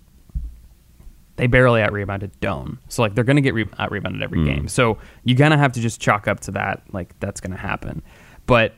they 1.38 1.46
barely 1.46 1.80
out 1.80 1.92
rebounded 1.92 2.38
Doane, 2.40 2.78
so 2.88 3.02
like 3.02 3.14
they're 3.14 3.24
gonna 3.24 3.40
get 3.40 3.54
re- 3.54 3.68
out 3.78 3.90
rebounded 3.90 4.22
every 4.22 4.44
game. 4.44 4.68
So 4.68 4.98
you 5.24 5.34
kind 5.34 5.54
of 5.54 5.60
have 5.60 5.72
to 5.72 5.80
just 5.80 6.00
chalk 6.00 6.28
up 6.28 6.40
to 6.40 6.50
that, 6.52 6.82
like 6.92 7.18
that's 7.20 7.40
gonna 7.40 7.56
happen. 7.56 8.02
But 8.46 8.74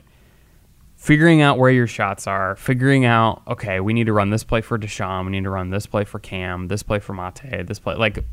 figuring 0.95 1.41
out 1.41 1.57
where 1.57 1.71
your 1.71 1.87
shots 1.87 2.27
are, 2.27 2.55
figuring 2.55 3.03
out 3.03 3.41
okay, 3.47 3.79
we 3.81 3.93
need 3.93 4.05
to 4.05 4.13
run 4.13 4.29
this 4.29 4.43
play 4.43 4.61
for 4.61 4.79
Dachon, 4.79 5.25
we 5.25 5.31
need 5.31 5.43
to 5.43 5.49
run 5.49 5.71
this 5.71 5.85
play 5.85 6.05
for 6.05 6.19
Cam, 6.19 6.67
this 6.69 6.83
play 6.83 6.99
for 6.99 7.13
Mate, 7.13 7.67
this 7.67 7.79
play 7.79 7.95
like 7.95 8.23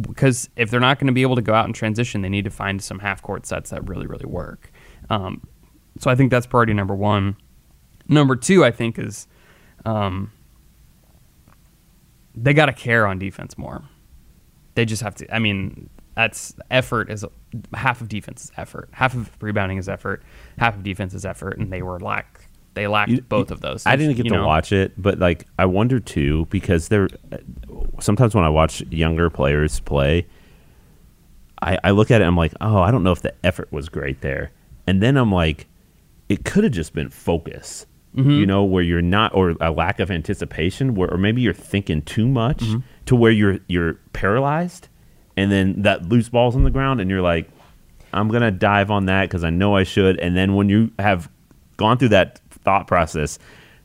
because 0.00 0.50
if 0.56 0.70
they're 0.70 0.80
not 0.80 0.98
going 0.98 1.06
to 1.06 1.12
be 1.12 1.22
able 1.22 1.36
to 1.36 1.42
go 1.42 1.54
out 1.54 1.66
and 1.66 1.74
transition, 1.74 2.22
they 2.22 2.28
need 2.28 2.44
to 2.44 2.50
find 2.50 2.82
some 2.82 2.98
half 2.98 3.22
court 3.22 3.46
sets 3.46 3.70
that 3.70 3.88
really, 3.88 4.06
really 4.06 4.26
work. 4.26 4.70
Um, 5.10 5.46
so 5.98 6.10
I 6.10 6.16
think 6.16 6.30
that's 6.30 6.46
priority 6.46 6.74
number 6.74 6.94
one. 6.94 7.36
Number 8.08 8.36
two, 8.36 8.64
I 8.64 8.70
think, 8.70 8.98
is 8.98 9.28
um, 9.84 10.32
they 12.34 12.52
got 12.54 12.66
to 12.66 12.72
care 12.72 13.06
on 13.06 13.18
defense 13.18 13.56
more. 13.58 13.82
They 14.74 14.84
just 14.84 15.02
have 15.02 15.14
to. 15.16 15.34
I 15.34 15.38
mean, 15.38 15.88
that's 16.16 16.54
effort 16.70 17.10
is 17.10 17.24
half 17.74 18.00
of 18.00 18.08
defense 18.08 18.44
is 18.44 18.52
effort, 18.56 18.88
half 18.92 19.14
of 19.14 19.30
rebounding 19.40 19.78
is 19.78 19.88
effort, 19.88 20.22
half 20.58 20.74
of 20.76 20.82
defense 20.82 21.14
is 21.14 21.24
effort, 21.24 21.58
and 21.58 21.72
they 21.72 21.82
were 21.82 22.00
lack. 22.00 22.48
They 22.74 22.88
lacked 22.88 23.10
You- 23.12 23.20
both 23.22 23.52
of 23.52 23.60
those. 23.60 23.86
I 23.86 23.94
didn't 23.94 24.16
get 24.16 24.24
to 24.24 24.30
know? 24.34 24.46
watch 24.46 24.72
it, 24.72 25.00
but 25.00 25.18
like 25.20 25.46
I 25.58 25.66
wonder 25.66 26.00
too 26.00 26.46
because 26.50 26.88
there. 26.88 27.08
Sometimes 28.00 28.34
when 28.34 28.44
I 28.44 28.48
watch 28.48 28.80
younger 28.90 29.30
players 29.30 29.78
play, 29.80 30.26
I, 31.62 31.78
I 31.84 31.90
look 31.92 32.10
at 32.10 32.16
it. 32.20 32.24
And 32.24 32.28
I'm 32.28 32.36
like, 32.36 32.52
oh, 32.60 32.78
I 32.78 32.90
don't 32.90 33.04
know 33.04 33.12
if 33.12 33.22
the 33.22 33.32
effort 33.44 33.70
was 33.72 33.88
great 33.88 34.20
there. 34.20 34.50
and 34.88 35.00
then 35.02 35.16
I'm 35.16 35.30
like, 35.32 35.66
it 36.28 36.44
could 36.44 36.64
have 36.64 36.72
just 36.72 36.92
been 36.94 37.10
focus. 37.10 37.86
You 38.16 38.46
know, 38.46 38.62
where 38.62 38.82
you're 38.84 39.02
not, 39.02 39.34
or 39.34 39.56
a 39.60 39.72
lack 39.72 39.98
of 39.98 40.08
anticipation, 40.10 40.94
where 40.94 41.12
or 41.12 41.18
maybe 41.18 41.42
you're 41.42 41.52
thinking 41.52 42.00
too 42.02 42.28
much 42.28 42.62
to 43.06 43.16
where 43.16 43.32
you're 43.32 43.58
you're 43.66 43.94
paralyzed, 44.12 44.88
and 45.36 45.50
then 45.50 45.82
that 45.82 46.08
loose 46.08 46.28
ball's 46.28 46.54
on 46.54 46.62
the 46.62 46.70
ground, 46.70 47.00
and 47.00 47.10
you're 47.10 47.22
like, 47.22 47.50
I'm 48.12 48.28
gonna 48.28 48.52
dive 48.52 48.90
on 48.92 49.06
that 49.06 49.22
because 49.28 49.42
I 49.42 49.50
know 49.50 49.74
I 49.74 49.82
should, 49.82 50.18
and 50.20 50.36
then 50.36 50.54
when 50.54 50.68
you 50.68 50.92
have 51.00 51.28
gone 51.76 51.98
through 51.98 52.10
that 52.10 52.40
thought 52.50 52.86
process, 52.86 53.38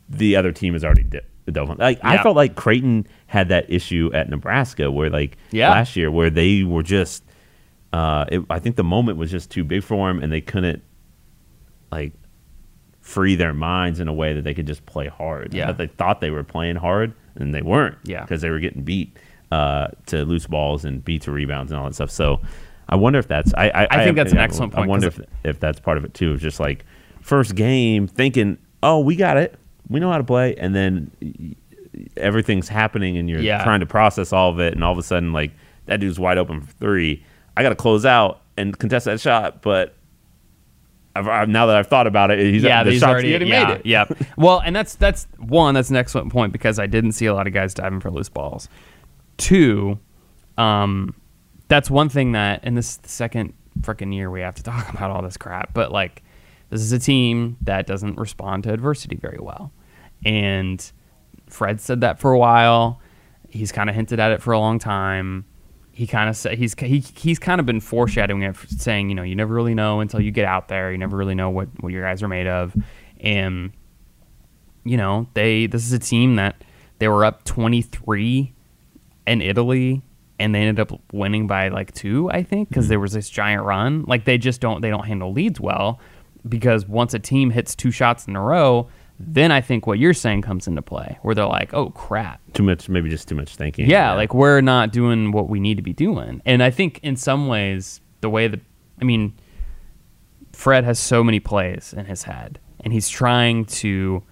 the 0.09 0.35
other 0.35 0.51
team 0.51 0.73
has 0.73 0.85
already 0.85 1.03
di- 1.03 1.21
dove 1.51 1.71
on. 1.71 1.77
Like 1.77 1.99
I 2.03 2.21
felt 2.21 2.35
like 2.35 2.55
Creighton 2.55 3.07
had 3.25 3.49
that 3.49 3.65
issue 3.71 4.11
at 4.13 4.29
Nebraska, 4.29 4.91
where 4.91 5.09
like 5.09 5.37
Yeah. 5.49 5.71
last 5.71 5.95
year, 5.95 6.11
where 6.11 6.29
they 6.29 6.63
were 6.63 6.83
just, 6.83 7.23
uh, 7.93 8.25
it, 8.31 8.43
I 8.51 8.59
think 8.59 8.75
the 8.75 8.83
moment 8.83 9.17
was 9.17 9.31
just 9.31 9.49
too 9.49 9.63
big 9.63 9.81
for 9.81 10.07
them, 10.07 10.21
and 10.21 10.31
they 10.31 10.41
couldn't 10.41 10.83
like 11.91 12.13
free 13.09 13.35
their 13.35 13.53
minds 13.53 13.99
in 13.99 14.07
a 14.07 14.13
way 14.13 14.33
that 14.33 14.43
they 14.43 14.53
could 14.53 14.67
just 14.67 14.85
play 14.85 15.07
hard. 15.07 15.51
Yeah. 15.53 15.65
But 15.67 15.77
they 15.77 15.87
thought 15.87 16.21
they 16.21 16.29
were 16.29 16.43
playing 16.43 16.75
hard, 16.75 17.13
and 17.35 17.53
they 17.55 17.61
weren't. 17.63 17.97
Yeah. 18.03 18.21
because 18.21 18.41
they 18.41 18.49
were 18.51 18.59
getting 18.59 18.83
beat 18.83 19.17
uh, 19.51 19.87
to 20.07 20.23
loose 20.25 20.45
balls 20.45 20.85
and 20.85 21.03
beat 21.03 21.23
to 21.23 21.31
rebounds 21.31 21.71
and 21.71 21.79
all 21.79 21.87
that 21.87 21.95
stuff. 21.95 22.11
So 22.11 22.39
I 22.87 22.95
wonder 22.95 23.17
if 23.17 23.27
that's. 23.27 23.51
I 23.55 23.69
I, 23.69 23.87
I 23.89 24.03
think 24.03 24.15
that's 24.15 24.31
an 24.31 24.37
excellent 24.37 24.73
I 24.73 24.77
point, 24.77 24.89
wonder 24.89 25.09
'cause 25.09 25.19
if 25.43 25.55
if 25.55 25.59
that's 25.59 25.79
part 25.79 25.97
of 25.97 26.05
it 26.05 26.13
too. 26.13 26.33
It's 26.33 26.43
just 26.43 26.59
like 26.59 26.85
first 27.21 27.55
game 27.55 28.07
thinking, 28.07 28.57
oh, 28.83 28.99
we 28.99 29.15
got 29.15 29.37
it, 29.37 29.55
we 29.89 29.99
know 29.99 30.11
how 30.11 30.17
to 30.19 30.23
play, 30.23 30.55
and 30.55 30.75
then 30.75 31.55
everything's 32.17 32.69
happening, 32.69 33.17
and 33.17 33.29
you're 33.29 33.41
Yeah. 33.41 33.63
trying 33.63 33.79
to 33.79 33.85
process 33.85 34.31
all 34.31 34.49
of 34.51 34.59
it, 34.59 34.73
and 34.73 34.83
all 34.83 34.91
of 34.91 34.97
a 34.97 35.03
sudden, 35.03 35.33
like 35.33 35.51
that 35.87 35.99
dude's 35.99 36.19
wide 36.19 36.37
open 36.37 36.61
for 36.61 36.71
three. 36.73 37.23
I 37.57 37.63
got 37.63 37.69
to 37.69 37.75
close 37.75 38.05
out 38.05 38.41
and 38.57 38.77
contest 38.77 39.05
that 39.05 39.19
shot, 39.19 39.61
but. 39.61 39.95
I've, 41.19 41.27
I've, 41.27 41.49
now 41.49 41.65
that 41.65 41.75
I've 41.75 41.87
thought 41.87 42.07
about 42.07 42.31
it, 42.31 42.39
he's 42.39 42.63
yeah, 42.63 42.83
the 42.83 42.91
he's 42.91 43.03
already 43.03 43.31
already 43.31 43.47
yeah, 43.47 43.67
made 43.67 43.73
it. 43.75 43.85
Yeah. 43.85 44.05
Well, 44.37 44.61
and 44.61 44.75
that's 44.75 44.95
that's 44.95 45.27
one. 45.37 45.73
That's 45.73 45.89
an 45.89 45.97
excellent 45.97 46.31
point 46.31 46.53
because 46.53 46.79
I 46.79 46.87
didn't 46.87 47.11
see 47.11 47.25
a 47.25 47.33
lot 47.33 47.45
of 47.45 47.53
guys 47.53 47.73
diving 47.73 47.99
for 47.99 48.09
loose 48.09 48.29
balls. 48.29 48.69
Two, 49.37 49.99
um, 50.57 51.13
that's 51.67 51.89
one 51.89 52.09
thing 52.09 52.31
that, 52.33 52.61
and 52.63 52.77
this 52.77 52.91
is 52.91 52.97
the 52.97 53.09
second 53.09 53.53
freaking 53.81 54.13
year 54.13 54.31
we 54.31 54.41
have 54.41 54.55
to 54.55 54.63
talk 54.71 54.91
about 54.93 55.11
all 55.11 55.21
this 55.21 55.37
crap. 55.37 55.73
But 55.73 55.91
like, 55.91 56.23
this 56.69 56.81
is 56.81 56.91
a 56.91 56.99
team 56.99 57.57
that 57.61 57.85
doesn't 57.85 58.17
respond 58.17 58.63
to 58.63 58.73
adversity 58.73 59.17
very 59.17 59.39
well, 59.39 59.71
and 60.23 60.91
Fred 61.47 61.81
said 61.81 62.01
that 62.01 62.19
for 62.19 62.31
a 62.31 62.39
while. 62.39 63.01
He's 63.49 63.71
kind 63.71 63.89
of 63.89 63.95
hinted 63.95 64.19
at 64.19 64.31
it 64.31 64.41
for 64.41 64.53
a 64.53 64.59
long 64.59 64.79
time. 64.79 65.45
He 65.99 66.07
kind 66.07 66.29
of 66.29 66.37
said 66.37 66.57
he's 66.57 66.73
he, 66.79 66.99
he's 66.99 67.39
kind 67.39 67.59
of 67.59 67.65
been 67.65 67.81
foreshadowing 67.81 68.41
it, 68.43 68.55
saying 68.69 69.09
you 69.09 69.15
know 69.15 69.23
you 69.23 69.35
never 69.35 69.53
really 69.53 69.75
know 69.75 69.99
until 69.99 70.21
you 70.21 70.31
get 70.31 70.45
out 70.45 70.69
there. 70.69 70.93
You 70.93 70.97
never 70.97 71.17
really 71.17 71.35
know 71.35 71.49
what 71.49 71.67
what 71.81 71.91
your 71.91 72.03
guys 72.03 72.23
are 72.23 72.29
made 72.29 72.47
of, 72.47 72.73
and 73.19 73.73
you 74.85 74.95
know 74.95 75.27
they 75.33 75.67
this 75.67 75.85
is 75.85 75.91
a 75.91 75.99
team 75.99 76.37
that 76.37 76.63
they 76.99 77.09
were 77.09 77.25
up 77.25 77.43
twenty 77.43 77.81
three 77.81 78.53
in 79.27 79.41
Italy 79.41 80.01
and 80.39 80.55
they 80.55 80.59
ended 80.59 80.79
up 80.79 80.97
winning 81.11 81.47
by 81.47 81.67
like 81.67 81.93
two, 81.93 82.31
I 82.31 82.43
think, 82.43 82.69
because 82.69 82.85
mm-hmm. 82.85 82.91
there 82.91 82.99
was 83.01 83.11
this 83.11 83.29
giant 83.29 83.63
run. 83.63 84.05
Like 84.07 84.23
they 84.23 84.37
just 84.37 84.61
don't 84.61 84.79
they 84.79 84.89
don't 84.89 85.05
handle 85.05 85.33
leads 85.33 85.59
well 85.59 85.99
because 86.47 86.87
once 86.87 87.13
a 87.13 87.19
team 87.19 87.49
hits 87.49 87.75
two 87.75 87.91
shots 87.91 88.25
in 88.25 88.37
a 88.37 88.41
row, 88.41 88.87
then 89.19 89.51
I 89.51 89.59
think 89.61 89.85
what 89.85 89.99
you're 89.99 90.13
saying 90.13 90.43
comes 90.43 90.67
into 90.67 90.81
play, 90.81 91.17
where 91.21 91.35
they're 91.35 91.45
like, 91.45 91.73
"Oh 91.73 91.89
crap, 91.89 92.39
Too 92.53 92.63
much, 92.63 92.87
maybe 92.87 93.09
just 93.09 93.27
too 93.27 93.35
much 93.35 93.55
thinking. 93.55 93.89
yeah, 93.89 94.13
like 94.13 94.33
we're 94.33 94.61
not 94.61 94.91
doing 94.93 95.31
what 95.31 95.49
we 95.49 95.59
need 95.59 95.75
to 95.75 95.83
be 95.83 95.93
doing." 95.93 96.41
And 96.45 96.63
I 96.63 96.71
think 96.71 96.99
in 97.03 97.15
some 97.15 97.47
ways, 97.47 97.99
the 98.21 98.29
way 98.29 98.47
that 98.47 98.61
I 99.01 99.03
mean, 99.03 99.33
Fred 100.53 100.83
has 100.85 100.99
so 100.99 101.23
many 101.23 101.39
plays 101.39 101.93
in 101.95 102.05
his 102.05 102.23
head, 102.23 102.59
and 102.79 102.93
he's 102.93 103.09
trying 103.09 103.65
to 103.65 104.23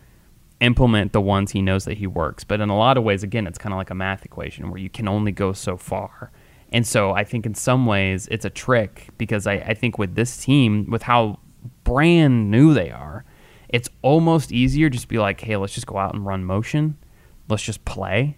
implement 0.60 1.13
the 1.13 1.21
ones 1.21 1.52
he 1.52 1.62
knows 1.62 1.86
that 1.86 1.97
he 1.97 2.08
works. 2.08 2.43
But 2.43 2.62
in 2.62 2.69
a 2.69 2.78
lot 2.78 2.97
of 2.97 3.04
ways, 3.04 3.23
again, 3.23 3.45
it's 3.45 3.58
kind 3.58 3.73
of 3.73 3.78
like 3.78 3.89
a 3.91 3.95
math 3.95 4.26
equation 4.26 4.69
where 4.71 4.80
you 4.80 4.89
can 4.89 5.08
only 5.08 5.32
go 5.32 5.54
so 5.54 5.78
far. 5.78 6.32
And 6.71 6.86
so 6.86 7.12
I 7.12 7.23
think 7.23 7.45
in 7.45 7.54
some 7.54 7.86
ways 7.86 8.28
it's 8.32 8.43
a 8.43 8.50
trick 8.50 9.10
because 9.17 9.47
I, 9.47 9.54
I 9.54 9.73
think 9.73 9.97
with 9.97 10.15
this 10.15 10.38
team, 10.43 10.89
with 10.89 11.04
how 11.04 11.39
brand 11.84 12.50
new 12.52 12.73
they 12.73 12.89
are, 12.89 13.23
it's 13.69 13.89
almost 14.01 14.51
easier 14.51 14.89
just 14.89 15.08
be 15.08 15.17
like, 15.17 15.41
hey, 15.41 15.58
let's 15.58 15.73
just 15.73 15.88
go 15.88 15.97
out 15.97 16.13
and 16.13 16.25
run 16.25 16.43
motion. 16.43 16.97
Let's 17.49 17.63
just 17.63 17.84
play. 17.86 18.38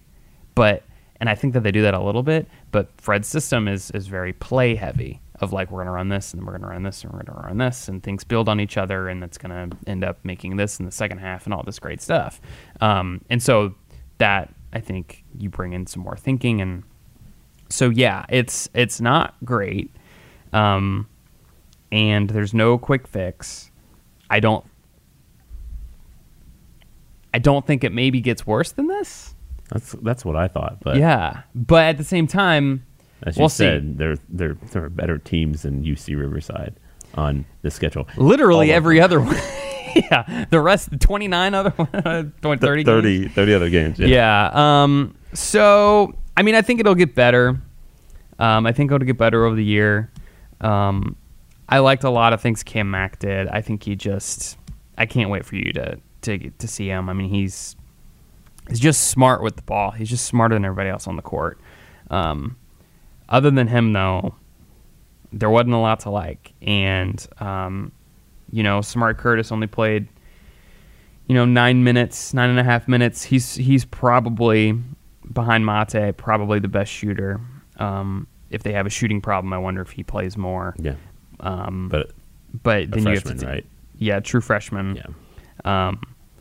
But 0.54 0.82
and 1.20 1.28
I 1.28 1.34
think 1.34 1.52
that 1.54 1.62
they 1.62 1.70
do 1.70 1.82
that 1.82 1.94
a 1.94 2.00
little 2.00 2.22
bit, 2.22 2.48
but 2.72 2.88
Fred's 3.00 3.28
system 3.28 3.68
is 3.68 3.90
is 3.92 4.06
very 4.06 4.32
play 4.32 4.74
heavy 4.74 5.20
of 5.40 5.52
like 5.52 5.70
we're 5.70 5.80
gonna 5.80 5.92
run 5.92 6.08
this 6.08 6.34
and 6.34 6.46
we're 6.46 6.52
gonna 6.52 6.68
run 6.68 6.82
this 6.82 7.02
and 7.02 7.12
we're 7.12 7.22
gonna 7.22 7.46
run 7.46 7.58
this 7.58 7.88
and 7.88 8.02
things 8.02 8.24
build 8.24 8.48
on 8.48 8.60
each 8.60 8.76
other 8.76 9.08
and 9.08 9.22
that's 9.22 9.38
gonna 9.38 9.68
end 9.86 10.04
up 10.04 10.18
making 10.22 10.56
this 10.56 10.78
in 10.78 10.86
the 10.86 10.92
second 10.92 11.18
half 11.18 11.46
and 11.46 11.54
all 11.54 11.62
this 11.62 11.78
great 11.78 12.00
stuff. 12.00 12.40
Um, 12.80 13.22
and 13.30 13.42
so 13.42 13.74
that 14.18 14.52
I 14.72 14.80
think 14.80 15.24
you 15.38 15.48
bring 15.48 15.72
in 15.72 15.86
some 15.86 16.02
more 16.02 16.16
thinking 16.16 16.60
and 16.60 16.82
so 17.70 17.88
yeah, 17.88 18.26
it's 18.28 18.68
it's 18.74 19.00
not 19.00 19.34
great. 19.44 19.90
Um, 20.52 21.08
and 21.92 22.28
there's 22.28 22.52
no 22.52 22.78
quick 22.78 23.06
fix. 23.06 23.70
I 24.28 24.40
don't 24.40 24.64
I 27.32 27.38
don't 27.38 27.66
think 27.66 27.84
it 27.84 27.92
maybe 27.92 28.20
gets 28.20 28.46
worse 28.46 28.72
than 28.72 28.88
this. 28.88 29.34
That's 29.68 29.92
that's 30.02 30.24
what 30.24 30.36
I 30.36 30.48
thought. 30.48 30.78
But 30.82 30.96
yeah, 30.96 31.42
but 31.54 31.84
at 31.84 31.98
the 31.98 32.04
same 32.04 32.26
time, 32.26 32.84
as 33.22 33.36
you 33.36 33.42
we'll 33.42 33.48
said, 33.48 33.82
see. 33.82 33.92
there 33.92 34.16
there 34.28 34.54
there 34.72 34.84
are 34.84 34.90
better 34.90 35.18
teams 35.18 35.62
than 35.62 35.84
UC 35.84 36.18
Riverside 36.18 36.74
on 37.14 37.44
the 37.62 37.70
schedule. 37.70 38.08
Literally 38.16 38.70
All 38.70 38.76
every 38.76 39.00
other 39.00 39.20
one. 39.20 39.36
yeah, 39.94 40.46
the 40.50 40.60
rest, 40.60 40.90
the 40.90 40.96
29 40.96 41.54
other, 41.54 41.70
30, 42.42 42.58
30 42.58 42.84
30, 42.84 43.20
games? 43.20 43.34
30 43.34 43.54
other 43.54 43.70
games. 43.70 43.98
Yeah. 43.98 44.06
Yeah. 44.06 44.82
Um. 44.82 45.14
So 45.32 46.14
I 46.36 46.42
mean, 46.42 46.54
I 46.54 46.62
think 46.62 46.80
it'll 46.80 46.94
get 46.94 47.14
better. 47.14 47.60
Um. 48.38 48.66
I 48.66 48.72
think 48.72 48.90
it'll 48.90 49.06
get 49.06 49.18
better 49.18 49.44
over 49.44 49.54
the 49.54 49.64
year. 49.64 50.10
Um. 50.60 51.16
I 51.68 51.78
liked 51.78 52.02
a 52.02 52.10
lot 52.10 52.32
of 52.32 52.40
things 52.40 52.64
Cam 52.64 52.90
Mack 52.90 53.20
did. 53.20 53.46
I 53.46 53.60
think 53.60 53.84
he 53.84 53.94
just. 53.94 54.58
I 54.98 55.06
can't 55.06 55.30
wait 55.30 55.46
for 55.46 55.54
you 55.54 55.72
to 55.74 56.00
to 56.22 56.50
to 56.50 56.68
see 56.68 56.88
him. 56.88 57.08
I 57.08 57.12
mean, 57.12 57.28
he's 57.30 57.76
he's 58.68 58.80
just 58.80 59.08
smart 59.08 59.42
with 59.42 59.56
the 59.56 59.62
ball. 59.62 59.90
He's 59.90 60.10
just 60.10 60.26
smarter 60.26 60.54
than 60.54 60.64
everybody 60.64 60.90
else 60.90 61.06
on 61.06 61.16
the 61.16 61.22
court. 61.22 61.58
Um. 62.10 62.56
Other 63.28 63.52
than 63.52 63.68
him, 63.68 63.92
though, 63.92 64.34
there 65.32 65.48
wasn't 65.48 65.74
a 65.74 65.78
lot 65.78 66.00
to 66.00 66.10
like, 66.10 66.52
and 66.62 67.24
um, 67.38 67.92
you 68.50 68.64
know, 68.64 68.80
Samari 68.80 69.16
Curtis 69.16 69.52
only 69.52 69.68
played 69.68 70.08
you 71.30 71.34
know, 71.34 71.44
nine 71.44 71.84
minutes, 71.84 72.34
nine 72.34 72.50
and 72.50 72.58
a 72.58 72.64
half 72.64 72.88
minutes. 72.88 73.22
He's 73.22 73.54
he's 73.54 73.84
probably 73.84 74.76
behind 75.32 75.64
Mate, 75.64 76.16
probably 76.16 76.58
the 76.58 76.66
best 76.66 76.90
shooter. 76.90 77.40
Um, 77.76 78.26
if 78.50 78.64
they 78.64 78.72
have 78.72 78.84
a 78.84 78.90
shooting 78.90 79.20
problem, 79.20 79.52
I 79.52 79.58
wonder 79.58 79.80
if 79.80 79.92
he 79.92 80.02
plays 80.02 80.36
more. 80.36 80.74
Yeah. 80.80 80.96
Um, 81.38 81.88
But 81.88 82.10
but 82.64 82.90
then 82.90 83.04
you 83.04 83.10
have 83.10 83.22
freshman, 83.22 83.38
to, 83.38 83.46
right? 83.46 83.66
Yeah, 83.96 84.18
true 84.18 84.40
freshman. 84.40 84.96
Yeah. 84.96 85.88
Um, 85.88 86.00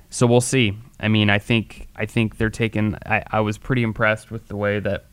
so 0.10 0.26
we'll 0.26 0.42
see. 0.42 0.78
I 1.00 1.08
mean, 1.08 1.30
I 1.30 1.40
think 1.40 1.88
I 1.96 2.06
think 2.06 2.38
they're 2.38 2.50
taking. 2.50 2.96
I, 3.06 3.24
I 3.32 3.40
was 3.42 3.58
pretty 3.58 3.84
impressed 3.84 4.32
with 4.32 4.48
the 4.48 4.56
way 4.56 4.80
that 4.80 5.06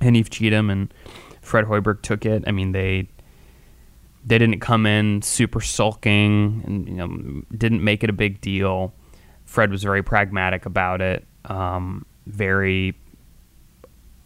Haanif 0.00 0.30
Cheatham 0.30 0.70
and 0.70 0.92
Fred 1.40 1.64
Hoiberg 1.64 2.02
took 2.02 2.26
it. 2.26 2.44
I 2.46 2.52
mean, 2.52 2.72
they 2.72 3.08
they 4.24 4.38
didn't 4.38 4.60
come 4.60 4.86
in 4.86 5.22
super 5.22 5.60
sulking 5.60 6.62
and 6.66 6.88
you 6.88 6.94
know 6.94 7.42
didn't 7.56 7.82
make 7.82 8.04
it 8.04 8.10
a 8.10 8.14
big 8.14 8.40
deal. 8.40 8.92
Fred 9.46 9.70
was 9.70 9.82
very 9.82 10.02
pragmatic 10.02 10.64
about 10.64 11.00
it. 11.00 11.26
Um, 11.46 12.06
very, 12.26 12.94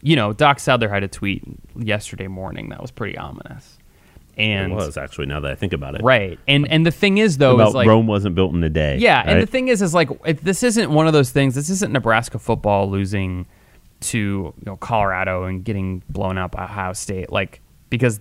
you 0.02 0.16
know, 0.16 0.34
Doc 0.34 0.60
Sadler 0.60 0.88
had 0.88 1.02
a 1.02 1.08
tweet 1.08 1.42
yesterday 1.76 2.26
morning 2.26 2.68
that 2.68 2.82
was 2.82 2.90
pretty 2.90 3.16
ominous. 3.16 3.78
And 4.36 4.72
it 4.72 4.74
was 4.74 4.96
actually 4.96 5.26
now 5.26 5.40
that 5.40 5.50
I 5.50 5.54
think 5.54 5.72
about 5.72 5.94
it. 5.94 6.02
right, 6.02 6.38
and 6.48 6.66
and 6.70 6.84
the 6.84 6.90
thing 6.90 7.18
is 7.18 7.38
though 7.38 7.54
About 7.54 7.68
is 7.68 7.74
like 7.74 7.88
Rome 7.88 8.06
wasn't 8.06 8.34
built 8.34 8.54
in 8.54 8.62
a 8.64 8.70
day. 8.70 8.98
yeah, 8.98 9.22
and 9.24 9.40
the 9.40 9.46
thing 9.46 9.68
is, 9.68 9.82
is 9.82 9.94
like 9.94 10.10
if 10.24 10.40
this 10.40 10.62
isn't 10.62 10.90
one 10.90 11.06
of 11.06 11.12
those 11.12 11.30
things. 11.30 11.54
This 11.54 11.70
isn't 11.70 11.92
Nebraska 11.92 12.38
football 12.38 12.90
losing 12.90 13.46
to 14.00 14.18
you 14.18 14.62
know 14.66 14.76
Colorado 14.76 15.44
and 15.44 15.64
getting 15.64 16.02
blown 16.08 16.38
out 16.38 16.52
by 16.52 16.64
Ohio 16.64 16.92
State. 16.92 17.30
Like 17.30 17.60
because 17.90 18.20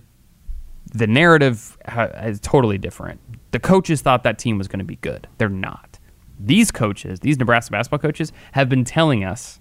the 0.92 1.06
narrative 1.06 1.76
is 2.22 2.40
totally 2.40 2.78
different. 2.78 3.20
The 3.50 3.58
coaches 3.58 4.00
thought 4.00 4.22
that 4.22 4.38
team 4.38 4.58
was 4.58 4.68
going 4.68 4.78
to 4.78 4.84
be 4.84 4.96
good. 4.96 5.26
They're 5.38 5.48
not. 5.48 5.98
These 6.38 6.70
coaches, 6.70 7.20
these 7.20 7.38
Nebraska 7.38 7.72
basketball 7.72 7.98
coaches, 7.98 8.32
have 8.52 8.68
been 8.68 8.84
telling 8.84 9.24
us 9.24 9.60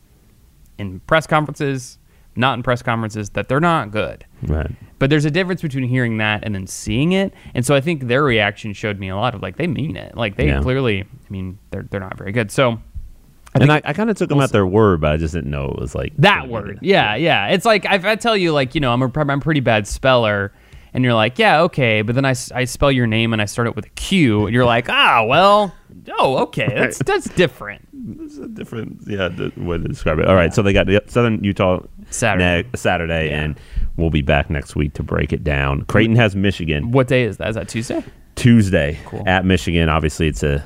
in 0.77 0.99
press 1.01 1.25
conferences, 1.27 1.97
not 2.35 2.57
in 2.57 2.63
press 2.63 2.81
conferences, 2.81 3.29
that 3.31 3.47
they're 3.47 3.59
not 3.59 3.91
good. 3.91 4.25
Right. 4.43 4.71
But 4.99 5.09
there's 5.09 5.25
a 5.25 5.31
difference 5.31 5.61
between 5.61 5.83
hearing 5.83 6.17
that 6.17 6.43
and 6.43 6.55
then 6.55 6.65
seeing 6.67 7.11
it. 7.11 7.33
And 7.53 7.65
so 7.65 7.75
I 7.75 7.81
think 7.81 8.07
their 8.07 8.23
reaction 8.23 8.73
showed 8.73 8.99
me 8.99 9.09
a 9.09 9.15
lot 9.15 9.35
of 9.35 9.41
like 9.41 9.57
they 9.57 9.67
mean 9.67 9.95
it. 9.97 10.15
Like 10.15 10.37
they 10.37 10.47
Yeah. 10.47 10.61
clearly, 10.61 11.01
I 11.01 11.29
mean, 11.29 11.57
they're 11.71 11.83
they're 11.83 11.99
not 11.99 12.17
very 12.17 12.31
good. 12.31 12.51
So 12.51 12.79
and 13.55 13.71
I, 13.71 13.81
I 13.85 13.93
kind 13.93 14.09
of 14.09 14.17
took 14.17 14.29
them 14.29 14.39
at 14.39 14.51
their 14.51 14.65
word, 14.65 15.01
but 15.01 15.11
I 15.11 15.17
just 15.17 15.33
didn't 15.33 15.51
know 15.51 15.65
it 15.65 15.77
was 15.79 15.93
like 15.93 16.13
that 16.17 16.47
word, 16.49 16.79
yeah, 16.81 17.15
yeah. 17.15 17.49
It's 17.49 17.65
like 17.65 17.85
if 17.85 18.03
I 18.03 18.15
tell 18.15 18.35
you, 18.35 18.51
like 18.51 18.73
you 18.73 18.81
know, 18.81 18.91
I'm 18.91 19.01
a 19.03 19.11
I'm 19.15 19.29
a 19.29 19.39
pretty 19.39 19.59
bad 19.59 19.85
speller, 19.87 20.51
and 20.93 21.03
you're 21.03 21.13
like, 21.13 21.39
yeah, 21.39 21.61
okay, 21.61 22.01
but 22.01 22.15
then 22.15 22.25
I, 22.25 22.35
I 22.53 22.65
spell 22.65 22.91
your 22.91 23.07
name 23.07 23.33
and 23.33 23.41
I 23.41 23.45
start 23.45 23.67
it 23.67 23.75
with 23.75 23.85
a 23.85 23.89
Q, 23.89 24.45
and 24.45 24.53
you're 24.53 24.65
like, 24.65 24.89
ah, 24.89 25.23
well, 25.25 25.73
oh, 26.19 26.37
okay, 26.43 26.67
that's 26.73 26.99
that's 26.99 27.29
different. 27.29 27.87
It's 28.21 28.37
a 28.37 28.47
different, 28.47 28.99
yeah, 29.07 29.29
the 29.29 29.51
way 29.57 29.77
to 29.77 29.83
describe 29.87 30.19
it. 30.19 30.27
All 30.27 30.35
right, 30.35 30.53
so 30.53 30.61
they 30.61 30.73
got 30.73 30.87
the 30.87 31.01
Southern 31.07 31.43
Utah 31.43 31.79
Saturday. 32.09 32.63
ne- 32.63 32.77
Saturday, 32.77 33.29
Yeah. 33.29 33.41
and 33.43 33.59
we'll 33.97 34.09
be 34.09 34.21
back 34.21 34.49
next 34.49 34.75
week 34.75 34.93
to 34.95 35.03
break 35.03 35.31
it 35.33 35.43
down. 35.43 35.83
Creighton 35.85 36.15
has 36.17 36.35
Michigan 36.35 36.91
What 36.91 37.07
day 37.07 37.23
is 37.23 37.37
that? 37.37 37.47
Is 37.49 37.55
that 37.55 37.69
Tuesday? 37.69 38.03
Tuesday 38.35 38.99
Cool. 39.05 39.23
at 39.27 39.45
Michigan. 39.45 39.87
Obviously, 39.89 40.27
it's 40.27 40.43
a 40.43 40.63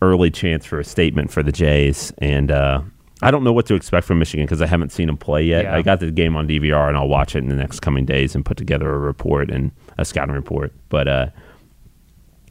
early 0.00 0.30
chance 0.30 0.64
for 0.64 0.78
a 0.78 0.84
statement 0.84 1.30
for 1.30 1.42
the 1.42 1.52
Jays, 1.52 2.12
and 2.18 2.50
uh, 2.50 2.80
I 3.22 3.30
don't 3.32 3.42
know 3.44 3.52
what 3.52 3.66
to 3.66 3.74
expect 3.74 4.06
from 4.06 4.18
Michigan 4.20 4.46
because 4.46 4.62
I 4.62 4.66
haven't 4.66 4.92
seen 4.92 5.06
them 5.08 5.16
play 5.16 5.42
yet. 5.42 5.64
Yeah. 5.64 5.74
I 5.76 5.82
got 5.82 5.98
the 6.00 6.10
game 6.10 6.36
on 6.36 6.46
DVR, 6.46 6.88
and 6.88 6.96
I'll 6.96 7.08
watch 7.08 7.34
it 7.34 7.38
in 7.38 7.48
the 7.48 7.56
next 7.56 7.80
coming 7.80 8.04
days 8.04 8.34
and 8.34 8.44
put 8.44 8.56
together 8.56 8.88
a 8.94 8.98
report 8.98 9.50
and 9.50 9.72
a 9.98 10.04
scouting 10.04 10.34
report. 10.36 10.72
But 10.88 11.08
uh, 11.08 11.26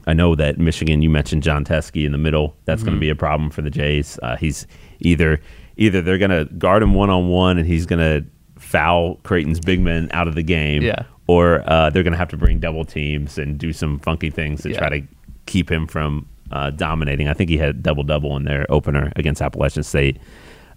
I 0.05 0.13
know 0.13 0.35
that 0.35 0.57
Michigan. 0.57 1.01
You 1.01 1.09
mentioned 1.09 1.43
Jon 1.43 1.63
Teske 1.65 2.05
in 2.05 2.11
the 2.11 2.17
middle. 2.17 2.55
That's 2.65 2.79
Mm-hmm. 2.81 2.85
going 2.89 2.97
to 2.97 3.01
be 3.01 3.09
a 3.09 3.15
problem 3.15 3.49
for 3.49 3.61
the 3.61 3.69
Jays. 3.69 4.19
Uh, 4.21 4.35
he's 4.37 4.67
either 4.99 5.39
either 5.77 6.01
they're 6.01 6.17
going 6.17 6.31
to 6.31 6.45
guard 6.55 6.81
him 6.83 6.93
one 6.93 7.09
on 7.09 7.29
one, 7.29 7.57
and 7.57 7.67
he's 7.67 7.85
going 7.85 7.99
to 7.99 8.27
foul 8.59 9.15
Creighton's 9.23 9.59
big 9.59 9.79
men 9.79 10.09
out 10.11 10.27
of 10.27 10.35
the 10.35 10.43
game. 10.43 10.81
Yeah. 10.81 11.03
Or 11.27 11.61
uh, 11.69 11.89
they're 11.89 12.03
going 12.03 12.13
to 12.13 12.17
have 12.17 12.29
to 12.29 12.37
bring 12.37 12.59
double 12.59 12.83
teams 12.85 13.37
and 13.37 13.57
do 13.57 13.71
some 13.73 13.99
funky 13.99 14.29
things 14.29 14.63
to 14.63 14.71
Yeah. 14.71 14.77
try 14.79 14.99
to 15.01 15.07
keep 15.45 15.69
him 15.71 15.85
from 15.87 16.25
uh, 16.51 16.71
dominating. 16.71 17.27
I 17.27 17.33
think 17.33 17.49
he 17.49 17.57
had 17.57 17.83
double 17.83 18.03
double 18.03 18.35
in 18.37 18.45
their 18.45 18.65
opener 18.69 19.11
against 19.17 19.41
Appalachian 19.41 19.83
State. 19.83 20.17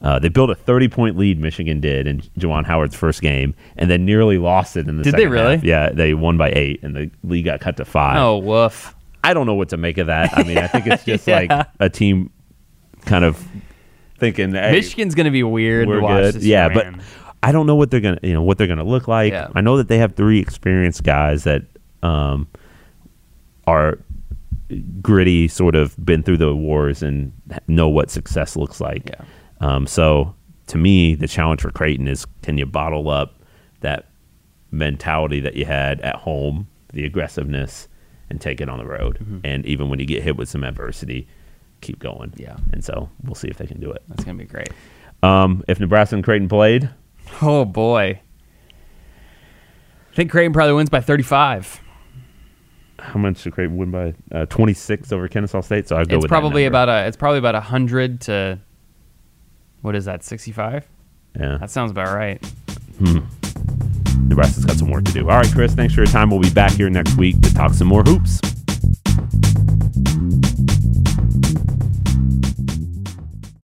Uh, 0.02 0.18
they 0.18 0.28
built 0.30 0.48
a 0.50 0.54
30 0.54 0.88
point 0.88 1.18
lead, 1.18 1.38
Michigan 1.38 1.78
did, 1.80 2.06
in 2.06 2.20
Juwan 2.38 2.64
Howard's 2.64 2.96
first 2.96 3.20
game, 3.20 3.54
and 3.76 3.90
then 3.90 4.04
nearly 4.06 4.38
lost 4.38 4.76
it 4.76 4.88
in 4.88 4.96
the 4.96 5.02
Did 5.02 5.14
they 5.14 5.26
really? 5.26 5.56
half. 5.56 5.64
Yeah, 5.64 5.90
they 5.90 6.14
won 6.14 6.36
by 6.38 6.50
eight, 6.52 6.82
and 6.82 6.96
the 6.96 7.10
lead 7.22 7.44
got 7.44 7.60
cut 7.60 7.76
to 7.76 7.84
five. 7.84 8.16
Oh, 8.16 8.38
woof. 8.38 8.94
I 9.22 9.34
don't 9.34 9.44
know 9.46 9.54
what 9.54 9.68
to 9.70 9.76
make 9.76 9.98
of 9.98 10.06
that. 10.06 10.30
I 10.36 10.42
mean, 10.44 10.56
I 10.56 10.66
think 10.68 10.86
it's 10.86 11.04
just 11.04 11.26
Yeah. 11.28 11.36
like 11.50 11.66
a 11.78 11.90
team 11.90 12.30
kind 13.04 13.24
of 13.24 13.46
thinking, 14.18 14.52
hey, 14.54 14.72
Michigan's 14.72 15.14
gonna 15.14 15.30
be 15.30 15.42
weird 15.42 15.86
we're 15.88 15.96
to 15.96 16.00
watch 16.02 16.22
good. 16.22 16.34
this 16.36 16.44
yeah, 16.44 16.68
but. 16.68 16.86
I 17.42 17.52
don't 17.52 17.66
know 17.66 17.74
what 17.74 17.90
they're 17.90 18.00
gonna, 18.00 18.18
you 18.22 18.34
know, 18.34 18.42
what 18.42 18.58
they're 18.58 18.66
gonna 18.66 18.84
look 18.84 19.08
like. 19.08 19.32
Yeah. 19.32 19.48
I 19.54 19.62
know 19.62 19.78
that 19.78 19.88
they 19.88 19.96
have 19.96 20.14
three 20.14 20.40
experienced 20.40 21.04
guys 21.04 21.44
that 21.44 21.62
um, 22.02 22.48
are 23.66 23.98
gritty, 25.00 25.48
sort 25.48 25.74
of 25.74 25.94
been 26.04 26.22
through 26.22 26.36
the 26.36 26.54
wars 26.54 27.02
and 27.02 27.32
know 27.66 27.88
what 27.88 28.10
success 28.10 28.56
looks 28.56 28.78
like. 28.80 29.08
Yeah. 29.08 29.24
Um, 29.60 29.86
so 29.86 30.34
to 30.68 30.78
me, 30.78 31.14
the 31.14 31.28
challenge 31.28 31.60
for 31.60 31.70
Creighton 31.70 32.08
is 32.08 32.26
can 32.42 32.56
you 32.58 32.66
bottle 32.66 33.10
up 33.10 33.42
that 33.80 34.08
mentality 34.70 35.40
that 35.40 35.54
you 35.56 35.64
had 35.64 36.00
at 36.02 36.16
home, 36.16 36.68
the 36.92 37.04
aggressiveness, 37.04 37.88
and 38.28 38.40
take 38.40 38.60
it 38.60 38.68
on 38.68 38.78
the 38.78 38.86
road. 38.86 39.40
And 39.42 39.66
even 39.66 39.88
when 39.88 39.98
you 39.98 40.06
get 40.06 40.22
hit 40.22 40.36
with 40.36 40.48
some 40.48 40.62
adversity, 40.62 41.26
keep 41.80 41.98
going. 41.98 42.32
Yeah. 42.36 42.56
And 42.72 42.84
so 42.84 43.10
we'll 43.24 43.34
see 43.34 43.48
if 43.48 43.56
they 43.56 43.66
can 43.66 43.80
do 43.80 43.90
it. 43.90 44.02
That's 44.08 44.22
gonna 44.22 44.38
be 44.38 44.44
great. 44.44 44.68
Um, 45.22 45.64
if 45.66 45.80
Nebraska 45.80 46.14
and 46.14 46.24
Creighton 46.24 46.48
played, 46.48 46.88
Oh 47.42 47.64
boy. 47.64 48.20
I 50.12 50.14
think 50.14 50.30
Creighton 50.30 50.52
probably 50.52 50.74
wins 50.74 50.90
by 50.90 51.00
35. 51.00 51.80
how 52.98 53.18
much 53.18 53.42
did 53.42 53.52
Creighton 53.52 53.76
win 53.76 53.90
by? 53.90 54.14
Uh, 54.32 54.46
26 54.46 55.12
over 55.12 55.26
Kennesaw 55.28 55.60
State. 55.62 55.88
So 55.88 55.96
I'd 55.96 56.08
go 56.08 56.16
It's 56.16 56.24
with 56.24 56.28
probably 56.30 56.66
about 56.66 56.88
a 56.88 57.06
it's 57.06 57.16
probably 57.16 57.38
about 57.38 57.54
100 57.54 58.20
to 58.22 58.58
what 59.82 59.94
is 59.96 60.04
that? 60.06 60.22
65? 60.22 60.86
yeah. 61.38 61.58
That 61.58 61.70
sounds 61.70 61.90
about 61.90 62.14
right. 62.14 62.44
Hmm. 62.98 63.20
Nebraska's 64.28 64.64
got 64.64 64.76
some 64.76 64.90
work 64.90 65.04
to 65.04 65.12
do. 65.12 65.28
All 65.28 65.38
right, 65.38 65.52
Chris. 65.52 65.74
Thanks 65.74 65.94
for 65.94 66.00
your 66.00 66.06
time. 66.06 66.30
We'll 66.30 66.40
be 66.40 66.50
back 66.50 66.72
here 66.72 66.90
next 66.90 67.16
week 67.16 67.40
to 67.42 67.52
talk 67.54 67.72
some 67.72 67.88
more 67.88 68.02
hoops. 68.02 68.40